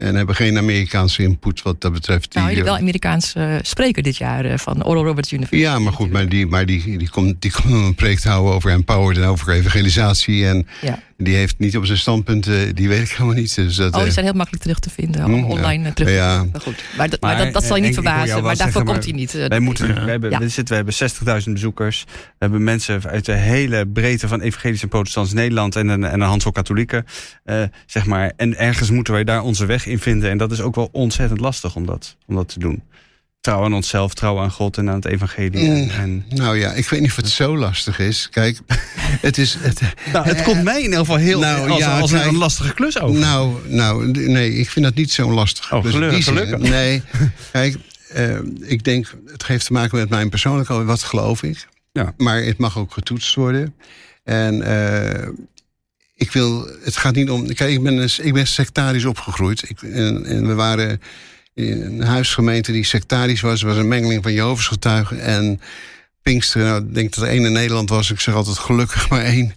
En 0.00 0.14
hebben 0.14 0.34
geen 0.34 0.58
Amerikaanse 0.58 1.22
input 1.22 1.62
wat 1.62 1.80
dat 1.80 1.92
betreft. 1.92 2.34
Nou, 2.34 2.46
Die, 2.46 2.54
jullie 2.54 2.70
wel 2.70 2.78
eh, 2.78 2.80
Amerikaans 2.80 3.34
eh, 3.34 3.54
spreker 3.62 4.02
dit 4.02 4.16
jaar 4.16 4.44
eh, 4.44 4.58
van 4.58 4.84
Oral 4.84 5.04
Roberts 5.04 5.32
University. 5.32 5.62
ja, 5.62 5.78
maar 5.78 5.92
goed, 5.92 6.10
maar 6.10 6.28
die, 6.28 6.46
maar 6.46 6.66
die, 6.66 6.98
die, 6.98 7.10
komt, 7.10 7.42
die 7.42 7.52
komt 7.52 7.72
een 7.72 7.94
preek 7.94 8.18
te 8.18 8.28
houden 8.28 8.54
over 8.54 8.70
empowered 8.70 9.16
en 9.16 9.24
over 9.24 9.52
evangelisatie. 9.52 10.46
En 10.46 10.66
Ja. 10.80 10.98
Die 11.20 11.34
heeft 11.34 11.54
niet 11.58 11.76
op 11.76 11.86
zijn 11.86 11.98
standpunt, 11.98 12.46
eh, 12.46 12.54
die 12.74 12.88
weet 12.88 13.00
ik 13.02 13.08
helemaal 13.10 13.34
niet. 13.34 13.54
Dus 13.54 13.76
dat, 13.76 13.92
Oh, 13.92 13.98
die 13.98 14.06
eh, 14.06 14.12
zijn 14.12 14.24
heel 14.24 14.34
makkelijk 14.34 14.62
terug 14.62 14.78
te 14.78 14.90
vinden. 14.90 15.20
Mm, 15.20 15.26
allemaal 15.32 15.50
ja. 15.50 15.56
online 15.56 15.88
eh, 15.88 15.92
terug 15.92 16.08
te 16.10 16.14
Ja. 16.16 16.32
vinden. 16.34 16.50
Maar 16.52 16.60
goed, 16.60 16.84
maar 16.96 17.08
dat, 17.10 17.20
maar 17.20 17.34
Maar, 17.34 17.44
dat, 17.44 17.52
dat 17.54 17.64
zal 17.64 17.76
je 17.76 17.82
niet 17.82 17.94
verbazen. 17.94 18.42
Maar 18.42 18.56
daarvoor 18.56 18.84
komt 18.84 19.04
hij 19.04 19.12
niet. 19.12 19.32
Wij 19.32 19.60
moeten, 19.60 19.88
Ja. 19.88 20.04
we, 20.04 20.10
hebben, 20.10 20.30
Ja. 20.30 20.38
we, 20.38 20.48
zitten, 20.48 20.66
we 20.68 20.74
hebben 20.74 20.94
60.000 21.46 21.52
bezoekers. 21.52 22.04
We 22.08 22.12
hebben 22.38 22.64
mensen 22.64 23.02
uit 23.06 23.24
de 23.24 23.32
hele 23.32 23.86
breedte 23.86 24.28
van 24.28 24.40
evangelisch 24.40 24.82
en 24.82 24.88
protestants 24.88 25.32
Nederland 25.32 25.76
en 25.76 25.88
een, 25.88 26.04
en 26.04 26.20
een 26.20 26.28
handvol 26.28 26.52
katholieken. 26.52 27.04
eh, 27.44 27.62
zeg 27.86 28.06
maar. 28.06 28.32
En 28.36 28.58
ergens 28.58 28.90
moeten 28.90 29.12
wij 29.12 29.24
daar 29.24 29.42
onze 29.42 29.66
weg 29.66 29.86
in 29.86 29.98
vinden. 29.98 30.30
En 30.30 30.38
dat 30.38 30.52
is 30.52 30.60
ook 30.60 30.74
wel 30.74 30.88
ontzettend 30.92 31.40
lastig 31.40 31.76
om 31.76 31.86
dat, 31.86 32.16
om 32.26 32.34
dat 32.34 32.48
te 32.48 32.58
doen. 32.58 32.82
Trouw 33.40 33.64
aan 33.64 33.74
onszelf, 33.74 34.14
trouw 34.14 34.38
aan 34.38 34.50
God 34.50 34.76
en 34.76 34.88
aan 34.88 34.94
het 34.94 35.04
evangelie. 35.04 35.68
Mm. 35.68 35.90
en, 35.90 36.24
Nou 36.28 36.58
ja, 36.58 36.72
ik 36.72 36.88
weet 36.88 37.00
niet 37.00 37.10
of 37.10 37.16
het 37.16 37.28
zo 37.28 37.56
lastig 37.56 37.98
is. 37.98 38.28
Kijk, 38.30 38.58
het 39.28 39.38
is. 39.38 39.56
Het, 39.58 39.80
nou, 40.12 40.26
het 40.26 40.42
komt 40.42 40.62
mij 40.62 40.76
in 40.76 40.82
ieder 40.82 40.98
geval 40.98 41.16
heel 41.16 41.40
Nou, 41.40 41.70
als, 41.70 41.78
ja, 41.78 41.98
als 42.00 42.10
kijk. 42.10 42.26
een 42.26 42.36
lastige 42.36 42.74
klus 42.74 43.00
over. 43.00 43.20
Nou, 43.20 43.56
nou, 43.68 44.10
nee, 44.10 44.54
ik 44.54 44.70
vind 44.70 44.84
dat 44.84 44.94
niet 44.94 45.12
zo 45.12 45.32
lastig. 45.32 45.72
Oh, 45.72 45.84
in 45.84 46.22
gelukkig. 46.22 46.58
Nee, 46.58 47.02
kijk, 47.52 47.76
eh, 48.08 48.38
ik 48.60 48.84
denk, 48.84 49.14
het 49.26 49.46
heeft 49.46 49.66
te 49.66 49.72
maken 49.72 49.98
met 49.98 50.08
mijn 50.08 50.28
persoonlijke, 50.28 50.84
wat 50.84 51.02
geloof 51.02 51.42
ik. 51.42 51.68
Ja. 51.92 52.14
Maar 52.16 52.42
het 52.42 52.58
mag 52.58 52.78
ook 52.78 52.92
getoetst 52.92 53.34
worden. 53.34 53.74
En 54.24 54.62
eh, 54.62 55.28
ik 56.14 56.32
wil, 56.32 56.68
het 56.82 56.96
gaat 56.96 57.14
niet 57.14 57.30
om, 57.30 57.54
kijk, 57.54 57.70
ik 57.70 57.82
ben, 57.82 58.08
ik 58.22 58.32
ben 58.32 58.46
sectarisch 58.46 59.04
opgegroeid. 59.04 59.68
Ik, 59.68 59.82
en, 59.82 60.24
en 60.24 60.46
we 60.46 60.54
waren 60.54 61.00
een 61.54 62.02
huisgemeente 62.02 62.72
die 62.72 62.84
sectarisch 62.84 63.40
was. 63.40 63.62
Was 63.62 63.76
een 63.76 63.88
mengeling 63.88 64.22
van 64.22 64.32
Jehovah's 64.32 64.66
getuigen 64.66 65.20
en 65.20 65.60
Pinkster. 66.22 66.62
Nou, 66.62 66.82
ik 66.82 66.94
denk 66.94 67.14
dat 67.14 67.24
er 67.24 67.30
één 67.30 67.44
in 67.44 67.52
Nederland 67.52 67.88
was. 67.88 68.10
Ik 68.10 68.20
zeg 68.20 68.34
altijd 68.34 68.58
gelukkig 68.58 69.08
maar 69.08 69.24
één. 69.24 69.54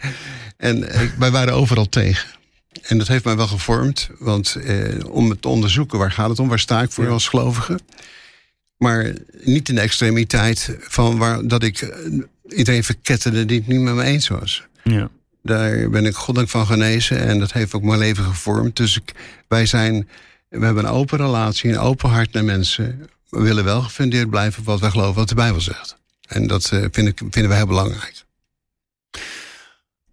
En 0.58 1.02
ik, 1.02 1.14
wij 1.20 1.32
waren 1.32 1.54
overal 1.54 1.89
tegen. 1.89 2.30
En 2.82 2.98
dat 2.98 3.08
heeft 3.08 3.26
mij 3.26 3.36
wel 3.36 3.48
gevormd. 3.48 4.10
Want 4.20 4.56
eh, 4.56 5.06
om 5.10 5.30
het 5.30 5.41
te 5.41 5.48
onderzoeken, 5.48 6.00
waar 6.00 6.12
gaat 6.12 6.30
het 6.30 6.39
om? 6.39 6.48
Waar 6.48 6.60
sta 6.60 6.82
ik 6.82 6.91
voor 6.91 7.10
als 7.10 7.28
gelovige? 7.28 7.80
Maar 8.78 9.14
niet 9.44 9.70
in 9.70 9.76
de 9.76 9.82
extremiteit 9.82 10.78
van 10.80 11.18
waar, 11.18 11.48
dat 11.48 11.64
ik 11.64 11.82
eh, 11.82 11.98
iedereen 12.58 12.84
verketterde 12.84 13.46
die 13.46 13.58
het 13.58 13.68
niet 13.68 13.82
met 13.82 13.94
me 13.94 14.04
eens 14.04 14.28
was. 14.28 14.64
Ja. 14.84 15.10
Daar 15.41 15.89
ben 15.89 16.06
ik 16.06 16.16
goddank 16.16 16.50
van 16.50 16.66
genezen 16.66 17.20
en 17.20 17.39
dat 17.39 17.54
heeft 17.54 17.74
ook 17.74 17.84
mijn 17.84 18.00
leven 18.00 18.24
gevormd. 18.24 18.76
Dus 18.76 18.98
ik, 18.98 19.14
wij 19.48 19.66
zijn, 19.66 20.10
we 20.60 20.66
hebben 20.66 20.86
een 20.86 20.91
open 20.91 21.18
relatie, 21.18 21.72
een 21.72 21.80
open 21.80 22.10
hart 22.10 22.34
naar 22.34 22.43
mensen. 22.43 23.10
We 23.30 23.41
willen 23.41 23.64
wel 23.64 23.82
gefundeerd 23.82 24.30
blijven 24.30 24.60
op 24.60 24.66
wat 24.66 24.80
wij 24.80 24.89
geloven, 24.89 25.16
wat 25.16 25.30
de 25.30 25.36
Bijbel 25.36 25.62
zegt. 25.62 25.97
En 26.28 26.47
dat 26.47 26.72
eh, 26.72 26.86
vind 26.91 27.08
ik, 27.08 27.18
vinden 27.18 27.47
wij 27.47 27.58
heel 27.58 27.68
belangrijk. 27.68 28.24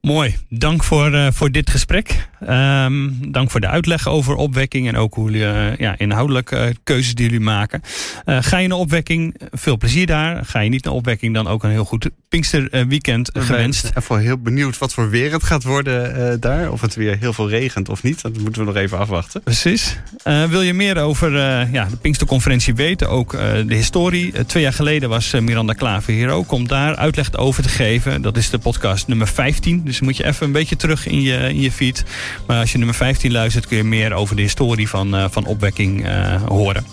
Mooi, 0.00 0.36
dank 0.48 0.84
voor, 0.84 1.12
eh, 1.12 1.26
voor 1.32 1.50
dit 1.50 1.70
gesprek. 1.70 2.28
Ehm, 2.46 3.08
dank 3.28 3.50
voor 3.50 3.60
de 3.60 3.66
uitleg 3.66 4.08
over 4.08 4.34
opwekking 4.34 4.88
en 4.88 4.96
ook 4.96 5.14
hoe 5.14 5.30
jullie 5.30 5.46
eh, 5.46 5.76
ja, 5.76 5.94
inhoudelijk 5.98 6.50
eh, 6.50 6.66
keuzes 6.84 7.14
die 7.14 7.24
jullie 7.24 7.40
maken. 7.40 7.82
Ga 8.24 8.58
je 8.58 8.68
naar 8.68 8.78
opwekking, 8.78 9.40
veel 9.50 9.76
plezier 9.76 10.06
daar. 10.06 10.44
Ga 10.44 10.60
je 10.60 10.70
niet 10.70 10.84
naar 10.84 10.94
opwekking, 10.94 11.34
dan 11.34 11.46
ook 11.46 11.64
een 11.64 11.70
heel 11.70 11.84
goed 11.84 12.10
Pinksterweekend 12.28 13.30
We 13.32 13.40
gewenst. 13.40 13.80
zijn 13.80 13.92
even 13.96 14.18
heel 14.18 14.38
benieuwd 14.38 14.78
wat 14.78 14.92
voor 14.92 15.10
weer 15.10 15.32
het 15.32 15.42
gaat 15.42 15.62
worden 15.62 16.40
daar. 16.40 16.72
Of 16.72 16.80
het 16.80 16.94
weer 16.94 17.16
heel 17.18 17.32
veel 17.32 17.48
regent 17.48 17.88
of 17.88 18.02
niet. 18.02 18.22
Dat 18.22 18.38
moeten 18.38 18.60
we 18.60 18.72
nog 18.72 18.76
even 18.76 18.98
afwachten. 18.98 19.42
Precies. 19.42 19.98
Wil 20.24 20.62
je 20.62 20.74
meer 20.74 20.98
over 20.98 21.32
ja, 21.72 21.84
de 21.84 21.96
Pinksterconferentie 21.96 22.74
weten, 22.74 23.08
ook 23.08 23.30
de 23.66 23.74
historie? 23.74 24.44
Twee 24.46 24.62
jaar 24.62 24.72
geleden 24.72 25.08
was 25.08 25.30
Miranda 25.30 25.72
Klaver 25.72 26.12
hier 26.12 26.28
ook 26.28 26.52
om 26.52 26.68
daar 26.68 26.96
uitleg 26.96 27.32
over 27.32 27.62
te 27.62 27.68
geven. 27.68 28.22
Dat 28.22 28.36
is 28.36 28.50
de 28.50 28.58
podcast 28.58 29.06
nummer 29.06 29.28
15. 29.28 29.82
Dus 29.90 30.00
moet 30.00 30.16
je 30.16 30.24
even 30.24 30.46
een 30.46 30.52
beetje 30.52 30.76
terug 30.76 31.06
in 31.06 31.20
je, 31.20 31.36
in 31.36 31.60
je 31.60 31.72
feed. 31.72 32.04
Maar 32.46 32.60
als 32.60 32.72
je 32.72 32.78
nummer 32.78 32.96
15 32.96 33.32
luistert, 33.32 33.66
kun 33.66 33.76
je 33.76 33.84
meer 33.84 34.12
over 34.12 34.36
de 34.36 34.42
historie 34.42 34.88
van, 34.88 35.16
eh, 35.16 35.24
van 35.30 35.44
opwekking 35.44 36.06
eh, 36.06 36.42
horen. 36.42 36.86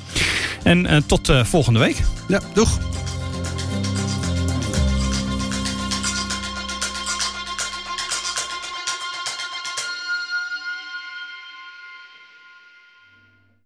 En 0.63 0.85
eh, 0.85 0.97
tot 1.05 1.31
volgende 1.43 1.79
week. 1.79 1.97
Ja, 2.27 2.41
doeg. 2.53 2.79